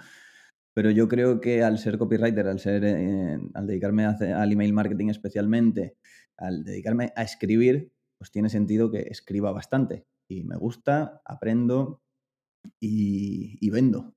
Pero 0.75 0.91
yo 0.91 1.09
creo 1.09 1.41
que 1.41 1.63
al 1.63 1.79
ser 1.79 1.99
copywriter, 1.99 2.49
al, 2.49 2.59
ser, 2.59 2.85
eh, 2.85 3.39
al 3.55 3.67
dedicarme 3.67 4.07
al 4.07 4.53
email 4.53 4.73
marketing 4.73 5.09
especialmente, 5.09 5.97
al 6.37 6.65
dedicarme 6.65 7.13
a 7.15 7.23
escribir, 7.23 7.93
pues 8.19 8.31
tiene 8.31 8.49
sentido 8.49 8.91
que 8.91 9.01
escriba 9.01 9.53
bastante. 9.53 10.07
Y 10.29 10.45
me 10.45 10.57
gusta, 10.57 11.21
aprendo 11.25 12.03
y, 12.81 13.69
vendo. 13.71 14.15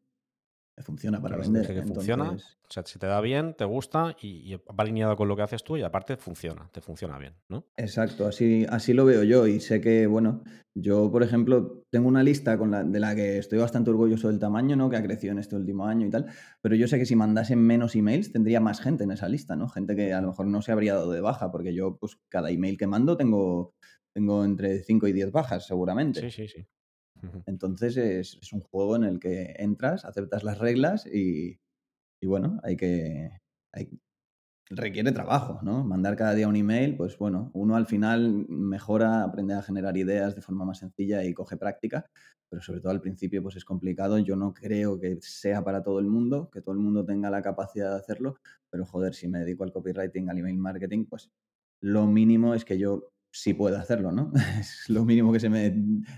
Funciona 0.84 1.20
para 1.20 1.38
vender. 1.38 1.66
Que 1.66 1.82
funciona, 1.82 2.32
o 2.32 2.72
sea, 2.72 2.84
si 2.86 3.00
te 3.00 3.08
da 3.08 3.20
bien, 3.20 3.56
te 3.56 3.66
gusta 3.66 4.16
y, 4.22 4.56
va 4.56 4.62
alineado 4.78 5.16
con 5.16 5.28
lo 5.28 5.36
que 5.36 5.42
haces 5.42 5.64
tú 5.64 5.76
y 5.76 5.82
aparte 5.82 6.18
funciona, 6.18 6.70
te 6.72 6.82
funciona 6.82 7.18
bien, 7.18 7.34
¿no? 7.50 7.66
Exacto, 7.78 8.28
así, 8.28 8.66
así 8.70 8.94
lo 8.94 9.04
veo 9.04 9.24
yo 9.24 9.48
y 9.48 9.60
sé 9.60 9.82
que, 9.82 10.06
bueno, 10.06 10.44
yo, 10.76 11.12
por 11.12 11.24
ejemplo, 11.24 11.84
tengo 11.90 12.08
una 12.08 12.22
lista 12.22 12.60
con 12.60 12.70
la, 12.70 12.84
de 12.84 13.00
la 13.00 13.16
que 13.16 13.40
estoy 13.40 13.58
bastante 13.58 13.90
orgulloso 13.90 14.28
del 14.28 14.38
tamaño, 14.38 14.76
¿no? 14.76 14.88
Que 14.90 14.98
ha 14.98 15.04
crecido 15.04 15.32
en 15.32 15.40
este 15.40 15.56
último 15.56 15.88
año 15.88 16.06
y 16.06 16.12
tal, 16.12 16.28
pero 16.62 16.76
yo 16.76 16.88
sé 16.88 17.00
que 17.00 17.08
si 17.08 17.16
mandasen 17.16 17.60
menos 17.60 17.96
emails 17.96 18.32
tendría 18.32 18.60
más 18.60 18.80
gente 18.80 19.04
en 19.04 19.12
esa 19.12 19.28
lista, 19.28 19.56
¿no? 19.56 19.70
Gente 19.70 19.96
que 19.96 20.14
a 20.14 20.22
lo 20.22 20.28
mejor 20.28 20.46
no 20.46 20.62
se 20.62 20.72
habría 20.72 20.94
dado 20.94 21.12
de 21.12 21.22
baja 21.22 21.52
porque 21.52 21.74
yo, 21.74 21.98
pues, 21.98 22.20
cada 22.30 22.52
email 22.52 22.78
que 22.78 22.86
mando 22.86 23.18
tengo 23.18 23.74
tengo 24.18 24.44
entre 24.44 24.82
5 24.84 25.08
y 25.08 25.14
10 25.14 25.32
bajas, 25.32 25.68
seguramente. 25.68 26.22
Sí, 26.22 26.32
sí, 26.32 26.48
sí. 26.48 26.68
Entonces 27.46 27.98
es, 27.98 28.54
un 28.54 28.62
juego 28.62 28.96
en 28.96 29.04
el 29.04 29.20
que 29.20 29.56
entras, 29.58 30.06
aceptas 30.06 30.44
las 30.44 30.58
reglas 30.58 31.06
y, 31.06 31.60
bueno, 32.24 32.60
hay 32.64 32.78
que. 32.78 33.32
requiere 34.70 35.12
trabajo, 35.12 35.60
¿no? 35.64 35.84
Mandar 35.84 36.16
cada 36.16 36.34
día 36.34 36.48
un 36.48 36.56
email, 36.56 36.96
pues 36.96 37.18
bueno, 37.18 37.52
uno 37.54 37.76
al 37.76 37.86
final 37.86 38.48
mejora, 38.50 39.24
aprende 39.24 39.54
a 39.54 39.62
generar 39.62 39.96
ideas 39.98 40.36
de 40.36 40.42
forma 40.42 40.66
más 40.66 40.80
sencilla 40.80 41.24
y 41.24 41.34
coge 41.34 41.58
práctica, 41.58 42.10
pero 42.50 42.62
sobre 42.62 42.82
todo 42.82 42.92
al 42.92 43.02
principio 43.02 43.42
pues 43.44 43.56
es 43.56 43.66
complicado. 43.66 44.18
Yo 44.20 44.36
no 44.36 44.54
creo 44.54 45.00
que 45.00 45.18
sea 45.22 45.64
para 45.64 45.84
todo 45.84 46.00
el 46.00 46.08
mundo, 46.08 46.50
que 46.52 46.62
todo 46.62 46.74
el 46.74 46.82
mundo 46.82 47.06
tenga 47.06 47.30
la 47.30 47.42
capacidad 47.42 47.92
de 47.92 47.98
hacerlo, 47.98 48.38
pero 48.70 48.86
joder, 48.86 49.14
si 49.14 49.28
me 49.28 49.40
dedico 49.40 49.64
al 49.64 49.72
copywriting, 49.72 50.30
al 50.30 50.38
email 50.38 50.58
marketing, 50.58 51.06
pues 51.06 51.30
lo 51.82 52.08
mínimo 52.08 52.54
es 52.56 52.66
que 52.66 52.78
yo 52.78 53.12
sí 53.32 53.54
puede 53.54 53.78
hacerlo, 53.78 54.12
¿no? 54.12 54.32
Es 54.60 54.90
lo 54.90 55.06
mínimo 55.06 55.32
que 55.32 55.40
se 55.40 55.50
me 55.50 55.74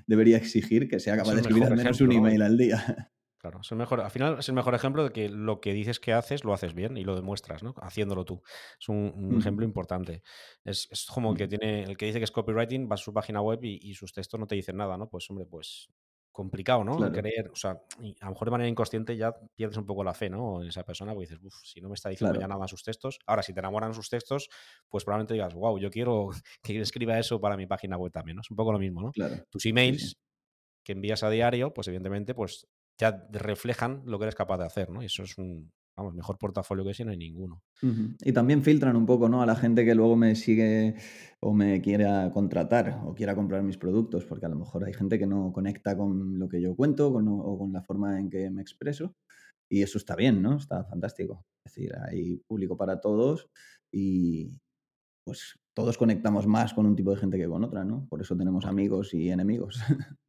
debería 0.08 0.38
exigir, 0.38 0.88
que 0.88 1.00
sea 1.00 1.18
capaz 1.18 1.34
de 1.34 1.42
escribir 1.42 1.64
al 1.66 1.76
menos 1.76 2.02
un 2.02 2.12
email 2.12 2.42
al 2.42 2.58
día. 2.58 3.12
Claro, 3.42 3.62
es 3.62 3.72
el 3.72 3.78
mejor, 3.78 4.02
al 4.02 4.12
final 4.12 4.40
es 4.40 4.50
el 4.50 4.56
mejor 4.56 4.76
ejemplo 4.76 5.02
de 5.02 5.12
que 5.12 5.30
lo 5.30 5.62
que 5.62 5.72
dices 5.72 6.02
que 6.02 6.12
haces, 6.12 6.44
lo 6.44 6.54
haces 6.54 6.74
bien 6.74 6.98
y 6.98 7.06
lo 7.06 7.16
demuestras, 7.16 7.64
¿no? 7.64 7.74
Haciéndolo 7.82 8.26
tú. 8.26 8.42
Es 8.78 8.90
un, 8.90 9.38
ejemplo 9.40 9.64
importante. 9.64 10.24
Es, 10.66 11.08
como 11.14 11.32
el 11.32 11.38
que 11.38 11.48
tiene, 11.48 11.84
el 11.84 11.96
que 11.96 12.08
dice 12.08 12.18
que 12.18 12.26
es 12.26 12.32
copywriting, 12.32 12.90
va 12.92 12.96
a 12.96 12.98
su 12.98 13.14
página 13.14 13.40
web 13.40 13.64
y, 13.64 13.80
y, 13.82 13.94
sus 13.94 14.12
textos 14.12 14.38
no 14.42 14.46
te 14.46 14.56
dicen 14.56 14.76
nada, 14.76 14.98
¿no? 14.98 15.10
Pues 15.10 15.30
hombre, 15.30 15.46
pues 15.46 15.90
complicado, 16.32 16.84
¿no? 16.84 17.12
Creer, 17.12 17.50
o 17.52 17.56
sea, 17.56 17.72
a 17.72 18.26
lo 18.26 18.32
mejor 18.32 18.46
de 18.48 18.52
manera 18.52 18.70
inconsciente 18.70 19.16
ya 19.18 19.34
pierdes 19.56 19.78
un 19.78 19.86
poco 19.86 20.04
la 20.04 20.14
fe, 20.14 20.30
¿no? 20.30 20.62
En 20.62 20.70
esa 20.70 20.84
persona, 20.84 21.14
porque 21.14 21.28
dices, 21.28 21.44
uff, 21.44 21.56
si 21.64 21.82
no 21.82 21.90
me 21.90 21.96
está 21.96 22.10
diciendo 22.10 22.40
ya 22.40 22.48
nada 22.48 22.68
sus 22.68 22.84
textos. 22.84 23.20
Ahora, 23.26 23.44
si 23.44 23.54
te 23.54 23.60
enamoran 23.60 23.94
sus 23.94 24.10
textos, 24.10 24.50
pues 24.88 25.04
probablemente 25.04 25.34
digas, 25.34 25.54
wow, 25.54 25.78
yo 25.80 25.90
quiero 25.90 26.30
que 26.64 26.80
escriba 26.80 27.18
eso 27.20 27.40
para 27.42 27.58
mi 27.58 27.66
página 27.66 27.98
web 27.98 28.12
también, 28.12 28.36
¿no? 28.38 28.42
Es 28.42 28.52
un 28.52 28.58
poco 28.58 28.72
lo 28.72 28.80
mismo, 28.80 29.02
¿no? 29.02 29.12
Tus 29.50 29.66
emails 29.66 30.18
que 30.84 30.94
envías 30.94 31.24
a 31.24 31.30
diario, 31.30 31.74
pues 31.74 31.88
evidentemente, 31.88 32.34
pues 32.34 32.68
ya 32.98 33.28
reflejan 33.32 34.02
lo 34.06 34.20
que 34.20 34.26
eres 34.26 34.36
capaz 34.36 34.58
de 34.58 34.66
hacer, 34.66 34.90
¿no? 34.90 35.02
Y 35.02 35.06
eso 35.06 35.24
es 35.24 35.38
un, 35.38 35.72
vamos, 36.00 36.16
mejor 36.16 36.38
portafolio 36.38 36.84
que 36.84 36.92
ese 36.92 37.06
no 37.06 37.12
hay 37.12 37.18
ninguno. 37.18 37.62
Y 38.22 38.32
también 38.32 38.64
filtran 38.64 38.96
un 38.96 39.06
poco, 39.06 39.30
¿no? 39.30 39.42
A 39.42 39.46
la 39.46 39.56
gente 39.56 39.86
que 39.86 39.96
luego 39.96 40.16
me 40.16 40.36
sigue 40.36 40.96
o 41.42 41.54
me 41.54 41.82
quiera 41.82 42.32
contratar 42.32 43.02
o 43.06 43.14
quiera 43.14 43.36
comprar 43.36 43.64
mis 43.64 43.78
productos, 43.78 44.26
porque 44.26 44.46
a 44.46 44.50
lo 44.50 44.56
mejor 44.56 44.86
hay 44.86 44.94
gente 44.94 45.20
que 45.20 45.28
no 45.28 45.52
conecta 45.52 45.98
con 45.98 46.40
lo 46.40 46.50
que 46.50 46.62
yo 46.62 46.76
cuento 46.76 47.10
o 47.10 47.58
con 47.58 47.74
la 47.74 47.82
forma 47.82 48.20
en 48.20 48.30
que 48.30 48.50
me 48.50 48.62
expreso. 48.62 49.16
Y 49.70 49.84
eso 49.84 49.98
está 49.98 50.16
bien, 50.16 50.42
¿no? 50.42 50.58
Está 50.58 50.84
fantástico. 50.86 51.46
Es 51.66 51.74
decir, 51.74 51.94
hay 52.10 52.38
público 52.48 52.76
para 52.76 53.00
todos 53.00 53.50
y 53.92 54.52
pues 55.24 55.60
todos 55.76 55.98
conectamos 55.98 56.48
más 56.48 56.74
con 56.74 56.86
un 56.86 56.96
tipo 56.96 57.12
de 57.12 57.18
gente 57.18 57.38
que 57.38 57.48
con 57.48 57.64
otra, 57.64 57.84
¿no? 57.84 58.08
Por 58.10 58.22
eso 58.22 58.36
tenemos 58.36 58.66
amigos 58.66 59.14
y 59.14 59.30
enemigos. 59.30 59.80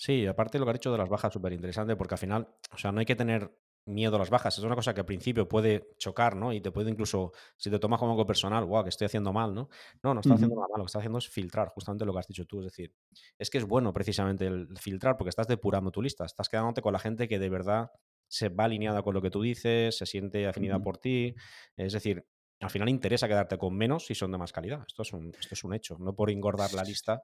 Sí, 0.00 0.26
aparte 0.26 0.58
lo 0.58 0.64
que 0.64 0.70
ha 0.70 0.72
dicho 0.72 0.92
de 0.92 0.96
las 0.96 1.10
bajas, 1.10 1.30
súper 1.30 1.52
interesante, 1.52 1.94
porque 1.94 2.14
al 2.14 2.18
final, 2.18 2.48
o 2.72 2.78
sea, 2.78 2.90
no 2.90 3.00
hay 3.00 3.04
que 3.04 3.16
tener 3.16 3.54
miedo 3.86 4.16
a 4.16 4.18
las 4.18 4.30
bajas. 4.30 4.56
Es 4.58 4.64
una 4.64 4.74
cosa 4.74 4.94
que 4.94 5.00
al 5.00 5.06
principio 5.06 5.48
puede 5.48 5.94
chocar, 5.98 6.36
¿no? 6.36 6.52
Y 6.52 6.60
te 6.60 6.70
puede 6.70 6.90
incluso, 6.90 7.32
si 7.56 7.70
te 7.70 7.78
tomas 7.78 7.98
como 7.98 8.12
algo 8.12 8.26
personal, 8.26 8.64
wow, 8.64 8.82
que 8.82 8.90
estoy 8.90 9.06
haciendo 9.06 9.32
mal, 9.32 9.54
¿no? 9.54 9.68
No, 10.02 10.14
no 10.14 10.20
está 10.20 10.34
haciendo 10.34 10.56
nada 10.56 10.68
mal, 10.70 10.78
lo 10.78 10.84
que 10.84 10.88
estás 10.88 11.00
haciendo 11.00 11.18
es 11.18 11.28
filtrar, 11.28 11.68
justamente 11.68 12.04
lo 12.04 12.12
que 12.12 12.18
has 12.18 12.26
dicho 12.26 12.46
tú. 12.46 12.60
Es 12.60 12.66
decir, 12.66 12.94
es 13.38 13.50
que 13.50 13.58
es 13.58 13.64
bueno 13.64 13.92
precisamente 13.92 14.46
el 14.46 14.68
filtrar 14.78 15.16
porque 15.16 15.30
estás 15.30 15.48
depurando 15.48 15.90
tu 15.90 16.02
lista, 16.02 16.24
estás 16.24 16.48
quedándote 16.48 16.82
con 16.82 16.92
la 16.92 16.98
gente 16.98 17.28
que 17.28 17.38
de 17.38 17.48
verdad 17.48 17.90
se 18.28 18.48
va 18.48 18.64
alineada 18.64 19.02
con 19.02 19.14
lo 19.14 19.22
que 19.22 19.30
tú 19.30 19.42
dices, 19.42 19.96
se 19.96 20.06
siente 20.06 20.46
afinidad 20.46 20.80
por 20.80 20.98
ti. 20.98 21.34
Es 21.76 21.92
decir, 21.92 22.24
al 22.60 22.70
final 22.70 22.88
interesa 22.88 23.26
quedarte 23.26 23.58
con 23.58 23.74
menos 23.76 24.06
si 24.06 24.14
son 24.14 24.32
de 24.32 24.38
más 24.38 24.52
calidad. 24.52 24.84
Esto 24.86 25.02
es 25.02 25.12
un, 25.12 25.32
esto 25.38 25.54
es 25.54 25.64
un 25.64 25.74
hecho. 25.74 25.96
No 25.98 26.14
por 26.14 26.30
engordar 26.30 26.72
la 26.74 26.82
lista, 26.84 27.22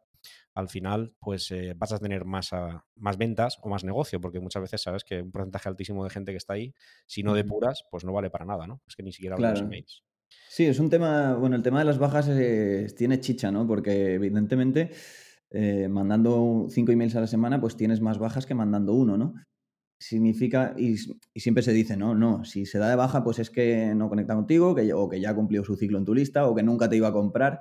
al 0.54 0.68
final, 0.68 1.12
pues 1.20 1.50
eh, 1.50 1.74
vas 1.76 1.92
a 1.92 1.98
tener 1.98 2.24
más, 2.24 2.50
más 2.96 3.16
ventas 3.18 3.58
o 3.62 3.68
más 3.68 3.84
negocio, 3.84 4.20
porque 4.20 4.40
muchas 4.40 4.62
veces 4.62 4.82
sabes 4.82 5.04
que 5.04 5.22
un 5.22 5.30
porcentaje 5.30 5.68
altísimo 5.68 6.04
de 6.04 6.10
gente 6.10 6.32
que 6.32 6.38
está 6.38 6.54
ahí, 6.54 6.74
si 7.06 7.22
no 7.22 7.34
depuras, 7.34 7.84
pues 7.90 8.04
no 8.04 8.12
vale 8.12 8.30
para 8.30 8.44
nada, 8.44 8.66
¿no? 8.66 8.80
Es 8.86 8.96
que 8.96 9.02
ni 9.02 9.12
siquiera 9.12 9.36
los 9.38 9.60
emails. 9.60 10.02
Sí, 10.48 10.64
es 10.64 10.80
un 10.80 10.90
tema, 10.90 11.34
bueno, 11.34 11.54
el 11.54 11.62
tema 11.62 11.78
de 11.80 11.84
las 11.84 11.98
bajas 11.98 12.26
tiene 12.96 13.20
chicha, 13.20 13.50
¿no? 13.50 13.66
Porque 13.66 14.14
evidentemente 14.14 14.90
eh, 15.50 15.88
mandando 15.88 16.66
cinco 16.70 16.92
emails 16.92 17.14
a 17.16 17.20
la 17.20 17.26
semana, 17.26 17.60
pues 17.60 17.76
tienes 17.76 18.00
más 18.00 18.18
bajas 18.18 18.46
que 18.46 18.54
mandando 18.54 18.92
uno, 18.94 19.16
¿no? 19.16 19.34
Significa, 19.98 20.74
y, 20.76 20.96
siempre 21.36 21.62
se 21.62 21.72
dice, 21.72 21.96
no, 21.96 22.14
no, 22.14 22.44
si 22.44 22.66
se 22.66 22.78
da 22.78 22.90
de 22.90 22.96
baja, 22.96 23.24
pues 23.24 23.38
es 23.38 23.50
que 23.50 23.94
no 23.94 24.08
conecta 24.08 24.34
contigo, 24.34 24.74
que, 24.74 24.92
o 24.92 25.08
que 25.08 25.20
ya 25.20 25.34
cumplió 25.34 25.64
su 25.64 25.76
ciclo 25.76 25.98
en 25.98 26.04
tu 26.04 26.14
lista, 26.14 26.46
o 26.46 26.54
que 26.54 26.62
nunca 26.62 26.88
te 26.88 26.96
iba 26.96 27.08
a 27.08 27.12
comprar. 27.12 27.60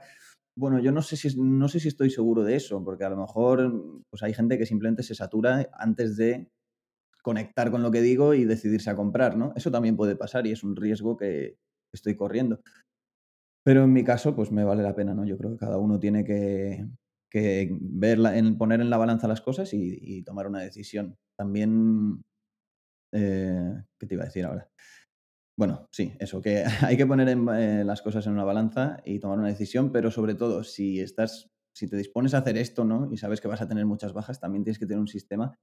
Bueno, 0.57 0.79
yo 0.79 0.91
no 0.91 1.01
sé 1.01 1.17
si, 1.17 1.37
no 1.39 1.67
sé 1.67 1.79
si 1.79 1.89
estoy 1.89 2.09
seguro 2.09 2.43
de 2.43 2.55
eso, 2.55 2.83
porque 2.83 3.03
a 3.03 3.09
lo 3.09 3.17
mejor 3.17 4.01
pues 4.09 4.23
hay 4.23 4.33
gente 4.33 4.57
que 4.57 4.65
simplemente 4.65 5.03
se 5.03 5.15
satura 5.15 5.69
antes 5.73 6.15
de 6.17 6.47
conectar 7.21 7.71
con 7.71 7.81
lo 7.81 7.91
que 7.91 8.01
digo 8.01 8.33
y 8.33 8.45
decidirse 8.45 8.89
a 8.89 8.95
comprar, 8.95 9.35
¿no? 9.35 9.51
Eso 9.55 9.71
también 9.71 9.97
puede 9.97 10.15
pasar 10.15 10.45
y 10.47 10.51
es 10.51 10.63
un 10.63 10.75
riesgo 10.75 11.17
que 11.17 11.57
estoy 11.91 12.15
corriendo. 12.15 12.61
Pero 13.63 13.83
en 13.83 13.93
mi 13.93 14.03
caso, 14.03 14.35
pues 14.35 14.51
me 14.51 14.63
vale 14.63 14.83
la 14.83 14.95
pena, 14.95 15.13
¿no? 15.15 15.25
Yo 15.25 15.37
creo 15.37 15.51
que 15.51 15.57
cada 15.57 15.79
uno 15.79 15.99
tiene 15.99 16.23
que, 16.23 16.85
que 17.29 17.69
verla, 17.79 18.37
en, 18.37 18.57
poner 18.57 18.81
en 18.81 18.89
la 18.89 18.97
balanza 18.97 19.27
las 19.27 19.41
cosas 19.41 19.73
y, 19.73 20.23
tomar 20.23 20.47
una 20.47 20.61
decisión. 20.61 21.17
También, 21.37 22.23
eh, 23.13 23.83
¿qué 23.99 24.07
te 24.07 24.15
iba 24.15 24.23
a 24.23 24.27
decir 24.27 24.45
ahora? 24.45 24.69
Bueno, 25.57 25.87
sí, 25.91 26.13
eso, 26.19 26.41
que 26.41 26.63
hay 26.81 26.97
que 26.97 27.05
poner 27.05 27.29
eh, 27.29 27.83
las 27.83 28.01
cosas 28.01 28.25
en 28.27 28.33
una 28.33 28.43
balanza 28.43 29.01
y 29.05 29.19
tomar 29.19 29.39
una 29.39 29.47
decisión, 29.47 29.91
pero 29.91 30.11
sobre 30.11 30.35
todo, 30.35 30.63
si 30.63 30.99
estás, 31.01 31.49
si 31.75 31.87
te 31.87 31.97
dispones 31.97 32.33
a 32.33 32.39
hacer 32.39 32.57
esto, 32.57 32.83
¿no? 32.83 33.09
Y 33.11 33.17
sabes 33.17 33.41
que 33.41 33.47
vas 33.47 33.61
a 33.61 33.67
tener 33.67 33.85
muchas 33.85 34.13
bajas, 34.13 34.39
también 34.39 34.63
tienes 34.63 34.79
que 34.79 34.85
tener 34.85 34.99
un 34.99 35.07
sistema 35.07 35.55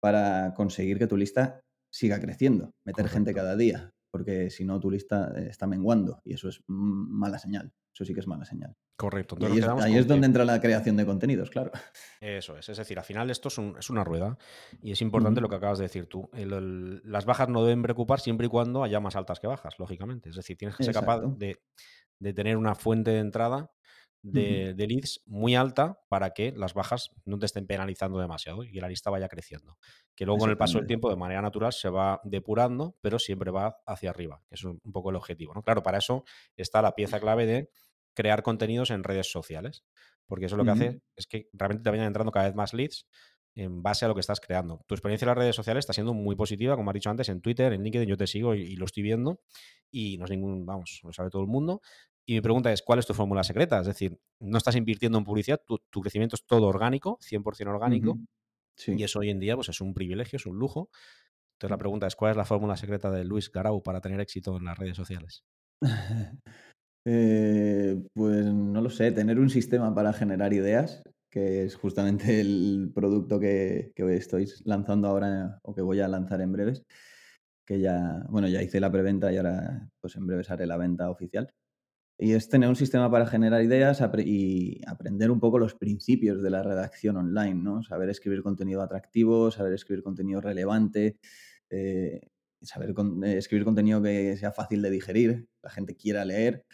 para 0.00 0.52
conseguir 0.54 0.98
que 0.98 1.06
tu 1.06 1.16
lista 1.16 1.60
siga 1.92 2.20
creciendo, 2.20 2.72
meter 2.84 3.08
gente 3.08 3.32
cada 3.32 3.56
día, 3.56 3.94
porque 4.14 4.48
si 4.48 4.64
no 4.64 4.78
tu 4.78 4.92
lista 4.92 5.32
eh, 5.34 5.48
está 5.50 5.66
menguando 5.66 6.22
y 6.24 6.34
eso 6.34 6.48
es 6.48 6.62
mala 6.68 7.36
señal. 7.36 7.72
Eso 7.92 8.04
sí 8.04 8.14
que 8.14 8.20
es 8.20 8.28
mala 8.28 8.44
señal. 8.44 8.76
Correcto. 8.96 9.36
ahí 9.80 9.96
es, 9.96 10.06
donde 10.06 10.26
entra 10.26 10.44
la 10.44 10.60
creación 10.60 10.96
de 10.96 11.04
contenidos, 11.04 11.50
claro. 11.50 11.72
Eso 12.20 12.56
es. 12.56 12.68
Es 12.68 12.78
decir, 12.78 12.96
al 12.96 13.04
final 13.04 13.28
esto 13.30 13.48
es, 13.48 13.90
una 13.90 14.04
rueda 14.04 14.38
y 14.80 14.92
es 14.92 15.02
importante 15.02 15.40
lo 15.40 15.48
que 15.48 15.56
acabas 15.56 15.78
de 15.78 15.86
decir 15.86 16.06
tú. 16.06 16.30
las 16.32 17.24
bajas 17.24 17.48
no 17.48 17.64
deben 17.64 17.82
preocupar 17.82 18.20
siempre 18.20 18.46
y 18.46 18.50
cuando 18.50 18.84
haya 18.84 19.00
más 19.00 19.16
altas 19.16 19.40
que 19.40 19.48
bajas, 19.48 19.74
lógicamente. 19.80 20.30
Es 20.30 20.36
decir, 20.36 20.56
tienes 20.56 20.76
que 20.76 20.84
ser 20.84 20.94
capaz 20.94 21.22
de, 21.36 21.60
de 22.20 22.32
tener 22.34 22.56
una 22.56 22.76
fuente 22.76 23.10
de 23.10 23.18
entrada 23.18 23.72
de, 24.24 24.86
leads 24.88 25.22
muy 25.26 25.54
alta 25.54 26.00
para 26.08 26.30
que 26.30 26.52
las 26.56 26.74
bajas 26.74 27.10
no 27.24 27.38
te 27.38 27.46
estén 27.46 27.66
penalizando 27.66 28.18
demasiado 28.18 28.64
y 28.64 28.72
que 28.72 28.80
la 28.80 28.88
lista 28.88 29.10
vaya 29.10 29.28
creciendo. 29.28 29.76
Que 30.14 30.24
luego 30.24 30.40
con 30.40 30.50
el 30.50 30.56
paso 30.56 30.78
del 30.78 30.86
tiempo 30.86 31.10
de 31.10 31.16
manera 31.16 31.42
natural 31.42 31.72
se 31.72 31.90
va 31.90 32.20
depurando, 32.24 32.96
pero 33.00 33.18
siempre 33.18 33.50
va 33.50 33.76
hacia 33.86 34.10
arriba. 34.10 34.42
Eso 34.50 34.70
es 34.70 34.78
un 34.82 34.92
poco 34.92 35.10
el 35.10 35.16
objetivo. 35.16 35.54
¿no? 35.54 35.62
Claro, 35.62 35.82
para 35.82 35.98
eso 35.98 36.24
está 36.56 36.80
la 36.80 36.94
pieza 36.94 37.20
clave 37.20 37.46
de 37.46 37.70
crear 38.14 38.42
contenidos 38.42 38.90
en 38.90 39.04
redes 39.04 39.30
sociales. 39.30 39.84
Porque 40.26 40.46
eso 40.46 40.56
lo 40.56 40.64
que 40.64 40.70
hace 40.70 41.02
es 41.16 41.26
que 41.26 41.50
realmente 41.52 41.82
te 41.82 41.90
vayan 41.90 42.06
entrando 42.06 42.32
cada 42.32 42.46
vez 42.46 42.54
más 42.54 42.72
leads 42.72 43.06
en 43.54 43.82
base 43.82 44.06
a 44.06 44.08
lo 44.08 44.14
que 44.14 44.20
estás 44.20 44.40
creando. 44.40 44.82
Tu 44.86 44.94
experiencia 44.94 45.26
en 45.26 45.28
las 45.28 45.38
redes 45.38 45.54
sociales 45.54 45.82
está 45.82 45.92
siendo 45.92 46.14
muy 46.14 46.34
positiva, 46.34 46.76
como 46.76 46.90
has 46.90 46.94
dicho 46.94 47.10
antes, 47.10 47.28
en 47.28 47.40
Twitter, 47.40 47.72
en 47.72 47.82
LinkedIn, 47.82 48.08
yo 48.08 48.16
te 48.16 48.26
sigo 48.26 48.54
y, 48.54 48.62
y, 48.62 48.76
lo 48.76 48.86
estoy 48.86 49.02
viendo 49.02 49.40
y 49.90 50.18
no 50.18 50.24
es 50.24 50.30
ningún, 50.30 50.66
vamos, 50.66 51.00
lo 51.04 51.12
sabe 51.12 51.30
todo 51.30 51.42
el 51.42 51.48
mundo. 51.48 51.80
Y 52.26 52.34
mi 52.34 52.40
pregunta 52.40 52.72
es, 52.72 52.82
¿cuál 52.82 52.98
es 52.98 53.06
tu 53.06 53.14
fórmula 53.14 53.44
secreta? 53.44 53.80
Es 53.80 53.86
decir, 53.86 54.18
no 54.40 54.56
estás 54.56 54.76
invirtiendo 54.76 55.18
en 55.18 55.24
publicidad, 55.24 55.60
tu, 55.66 56.00
crecimiento 56.00 56.36
es 56.36 56.44
todo 56.46 56.66
orgánico, 56.66 57.18
100% 57.20 57.68
orgánico, 57.68 58.18
y 58.86 59.02
eso 59.02 59.18
hoy 59.18 59.30
en 59.30 59.40
día 59.40 59.56
pues, 59.56 59.68
es 59.68 59.80
un 59.80 59.94
privilegio, 59.94 60.36
es 60.38 60.46
un 60.46 60.58
lujo. 60.58 60.88
Entonces 61.54 61.70
la 61.70 61.78
pregunta 61.78 62.06
es, 62.06 62.16
¿cuál 62.16 62.32
es 62.32 62.36
la 62.36 62.44
fórmula 62.44 62.76
secreta 62.76 63.10
de 63.10 63.24
Luis 63.24 63.50
Garau 63.52 63.82
para 63.82 64.00
tener 64.00 64.20
éxito 64.20 64.56
en 64.56 64.64
las 64.64 64.78
redes 64.78 64.96
sociales? 64.96 65.44
Eh, 67.06 68.02
pues 68.14 68.46
no 68.46 68.80
lo 68.80 68.88
sé, 68.88 69.12
tener 69.12 69.38
un 69.38 69.50
sistema 69.50 69.94
para 69.94 70.14
generar 70.14 70.54
ideas, 70.54 71.02
que 71.30 71.64
es 71.64 71.76
justamente 71.76 72.40
el 72.40 72.92
producto 72.94 73.38
que, 73.38 73.92
que 73.94 74.16
estoy 74.16 74.48
lanzando 74.64 75.08
ahora 75.08 75.58
o 75.64 75.74
que 75.74 75.82
voy 75.82 76.00
a 76.00 76.08
lanzar 76.08 76.40
en 76.40 76.52
breves, 76.52 76.82
que 77.66 77.78
ya, 77.78 78.24
bueno, 78.30 78.48
ya 78.48 78.62
hice 78.62 78.80
la 78.80 78.90
preventa 78.90 79.30
y 79.30 79.36
ahora 79.36 79.86
pues 80.00 80.16
en 80.16 80.26
breves 80.26 80.50
haré 80.50 80.66
la 80.66 80.78
venta 80.78 81.10
oficial. 81.10 81.52
Y 82.18 82.32
es 82.32 82.48
tener 82.48 82.68
un 82.68 82.76
sistema 82.76 83.10
para 83.10 83.26
generar 83.26 83.62
ideas 83.62 84.00
y 84.24 84.80
aprender 84.86 85.30
un 85.32 85.40
poco 85.40 85.58
los 85.58 85.74
principios 85.74 86.42
de 86.42 86.50
la 86.50 86.62
redacción 86.62 87.16
online, 87.16 87.56
¿no? 87.56 87.82
Saber 87.82 88.08
escribir 88.08 88.42
contenido 88.42 88.82
atractivo, 88.82 89.50
saber 89.50 89.72
escribir 89.72 90.04
contenido 90.04 90.40
relevante, 90.40 91.18
eh, 91.70 92.20
saber 92.62 92.94
eh, 93.24 93.36
escribir 93.36 93.64
contenido 93.64 94.00
que 94.00 94.36
sea 94.36 94.52
fácil 94.52 94.80
de 94.82 94.90
digerir, 94.90 95.48
la 95.62 95.70
gente 95.70 95.96
quiera 95.96 96.24
leer 96.24 96.64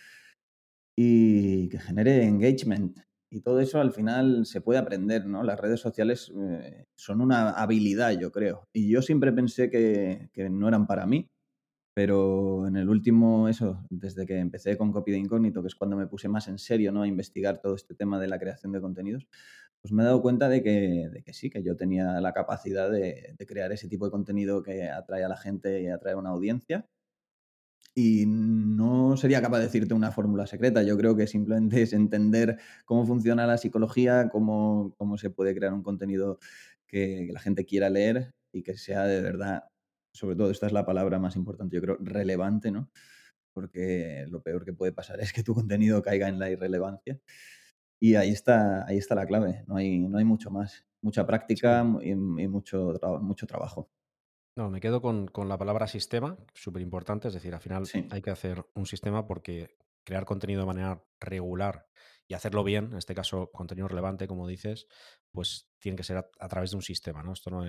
y 0.95 1.69
que 1.71 1.79
genere 1.79 2.25
engagement. 2.25 2.99
Y 3.31 3.41
todo 3.41 3.61
eso 3.61 3.81
al 3.81 3.93
final 3.93 4.45
se 4.45 4.61
puede 4.61 4.81
aprender, 4.81 5.25
¿no? 5.25 5.43
Las 5.43 5.59
redes 5.59 5.81
sociales 5.81 6.31
eh, 6.37 6.85
son 6.97 7.23
una 7.23 7.51
habilidad, 7.53 8.11
yo 8.19 8.31
creo. 8.31 8.69
Y 8.75 8.91
yo 8.91 9.01
siempre 9.01 9.33
pensé 9.33 9.71
que, 9.71 10.29
que 10.33 10.51
no 10.51 10.69
eran 10.69 10.87
para 10.87 11.07
mí 11.07 11.31
pero 12.03 12.67
en 12.67 12.77
el 12.77 12.89
último, 12.89 13.47
eso, 13.47 13.85
desde 13.91 14.25
que 14.25 14.39
empecé 14.39 14.79
con 14.79 14.91
Copy 14.91 15.13
de 15.13 15.19
Incógnito, 15.19 15.61
que 15.61 15.69
es 15.69 15.75
cuando 15.75 15.99
me 15.99 16.07
puse 16.07 16.29
más 16.29 16.49
en 16.49 16.57
serio 16.57 16.93
¿no? 16.93 17.03
a 17.03 17.07
investigar 17.07 17.61
todo 17.61 17.75
este 17.75 17.95
tema 17.95 18.19
de 18.19 18.27
la 18.27 18.39
creación 18.39 18.73
de 18.73 18.81
contenidos, 18.81 19.29
pues 19.83 19.93
me 19.93 20.03
he 20.03 20.07
dado 20.07 20.23
cuenta 20.23 20.49
de 20.49 20.63
que, 20.63 21.11
de 21.13 21.23
que 21.23 21.35
sí, 21.35 21.51
que 21.51 21.63
yo 21.63 21.77
tenía 21.77 22.19
la 22.23 22.33
capacidad 22.33 22.91
de, 22.91 23.37
crear 23.47 23.71
ese 23.73 23.87
tipo 23.87 24.07
de 24.07 24.13
contenido 24.13 24.63
que 24.63 24.89
atrae 24.89 25.25
a 25.25 25.29
la 25.29 25.37
gente 25.37 25.83
y 25.83 25.89
atrae 25.89 26.15
a 26.15 26.17
una 26.17 26.31
audiencia. 26.31 26.89
Y 27.95 28.25
no 28.27 29.19
sería 29.19 29.43
capaz 29.43 29.59
de 29.59 29.65
decirte 29.65 29.93
una 29.93 30.11
fórmula 30.11 30.47
secreta. 30.47 30.83
Yo 30.83 30.97
creo 30.97 31.17
que 31.17 31.27
simplemente 31.27 31.83
es 31.83 31.93
entender 31.93 32.59
cómo 32.87 33.05
funciona 33.05 33.47
la 33.47 33.59
psicología, 33.59 34.31
cómo, 34.31 34.95
cómo 34.97 35.19
se 35.19 35.29
puede 35.29 35.55
crear 35.55 35.75
un 35.75 35.83
contenido 35.83 36.39
que 36.87 37.29
la 37.31 37.41
gente 37.41 37.67
quiera 37.67 37.91
leer 37.91 38.33
y 38.53 38.63
que 38.63 38.79
sea 38.79 39.05
de 39.05 39.21
verdad 39.21 39.65
sobre 40.13 40.37
todo 40.37 40.51
esta 40.51 40.67
es 40.67 40.73
la 40.73 40.85
palabra 40.85 41.19
más 41.19 41.37
importante, 41.37 41.77
yo 41.77 41.83
creo, 41.83 41.97
relevante, 42.01 42.71
¿no? 42.71 42.91
Porque 43.53 44.25
lo 44.29 44.43
peor 44.43 44.65
que 44.65 44.73
puede 44.73 44.93
pasar 44.93 45.21
es 45.21 45.33
que 45.33 45.43
tu 45.43 45.55
contenido 45.55 46.03
caiga 46.03 46.29
en 46.29 46.39
la 46.39 46.51
irrelevancia. 46.51 47.21
Y 48.01 48.15
ahí 48.15 48.31
está, 48.31 48.87
ahí 48.87 48.97
está 48.97 49.15
la 49.15 49.27
clave, 49.27 49.65
no 49.67 49.77
hay, 49.77 50.09
no 50.09 50.19
hay 50.19 50.25
mucho 50.25 50.51
más. 50.51 50.87
Mucha 51.03 51.27
práctica 51.27 51.83
y, 52.03 52.15
mucho, 52.15 52.95
mucho 53.23 53.47
trabajo. 53.47 53.91
No, 54.55 54.69
me 54.69 54.81
quedo 54.81 55.01
con, 55.01 55.29
con 55.29 55.49
la 55.49 55.57
palabra 55.57 55.87
sistema, 55.87 56.37
súper 56.53 56.83
importante, 56.83 57.29
es 57.29 57.35
decir, 57.35 57.55
al 57.55 57.61
final 57.61 57.85
hay 58.11 58.21
que 58.21 58.31
hacer 58.31 58.67
un 58.75 58.85
sistema 58.85 59.27
porque 59.27 59.79
crear 60.05 60.27
contenido 60.27 60.61
de 60.61 60.67
manera 60.67 61.03
regular 61.19 61.87
y 62.31 62.35
hacerlo 62.35 62.63
bien, 62.63 62.91
en 62.93 62.99
este 62.99 63.13
caso 63.13 63.51
contenido 63.53 63.89
relevante, 63.89 64.29
como 64.29 64.47
dices, 64.47 64.87
pues 65.33 65.69
tiene 65.81 65.97
que 65.97 66.05
ser 66.05 66.19
a, 66.19 66.49
través 66.49 66.71
de 66.71 66.77
un 66.77 66.83
sistema, 66.83 67.25
¿no? 67.25 67.33
Esto 67.33 67.51
no, 67.51 67.65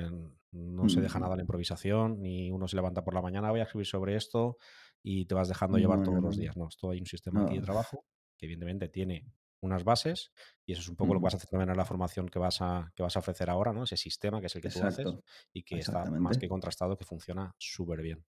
no 0.51 0.87
se 0.87 1.01
deja 1.01 1.17
nada 1.17 1.33
a 1.33 1.35
la 1.35 1.41
improvisación, 1.41 2.21
ni 2.21 2.51
uno 2.51 2.67
se 2.67 2.75
levanta 2.75 3.03
por 3.03 3.15
la 3.15 3.23
mañana, 3.23 3.49
voy 3.49 3.61
a 3.61 3.63
escribir 3.63 3.87
sobre 3.87 4.15
esto 4.15 4.57
y 5.01 5.25
te 5.25 5.33
vas 5.33 5.47
dejando 5.47 5.79
llevar 5.79 6.03
todos 6.03 6.21
los 6.21 6.37
días, 6.37 6.55
¿no? 6.57 6.67
Esto 6.67 6.91
hay 6.91 6.99
un 6.99 7.07
sistema 7.07 7.41
aquí 7.41 7.55
de 7.55 7.63
trabajo 7.63 8.05
que 8.37 8.45
evidentemente 8.45 8.87
tiene 8.87 9.33
unas 9.61 9.83
bases 9.83 10.31
y 10.63 10.73
eso 10.73 10.81
es 10.81 10.89
un 10.89 10.95
poco 10.95 11.15
lo 11.15 11.19
que 11.19 11.23
vas 11.23 11.33
a 11.33 11.37
hacer 11.37 11.49
también 11.49 11.71
en 11.71 11.77
la 11.77 11.85
formación 11.85 12.29
que 12.29 12.37
vas 12.37 12.61
a, 12.61 12.93
que 12.95 13.01
vas 13.01 13.15
a 13.15 13.19
ofrecer 13.19 13.49
ahora, 13.49 13.73
¿no? 13.73 13.85
Ese 13.85 13.97
sistema 13.97 14.41
que 14.41 14.45
es 14.45 14.55
el 14.55 14.61
que 14.61 14.69
tú 14.69 14.83
haces 14.83 15.07
y 15.53 15.63
que 15.63 15.79
está 15.79 16.05
más 16.05 16.37
que 16.37 16.47
contrastado, 16.47 16.95
que 16.99 17.05
funciona 17.05 17.55
súper 17.57 18.03
bien. 18.03 18.23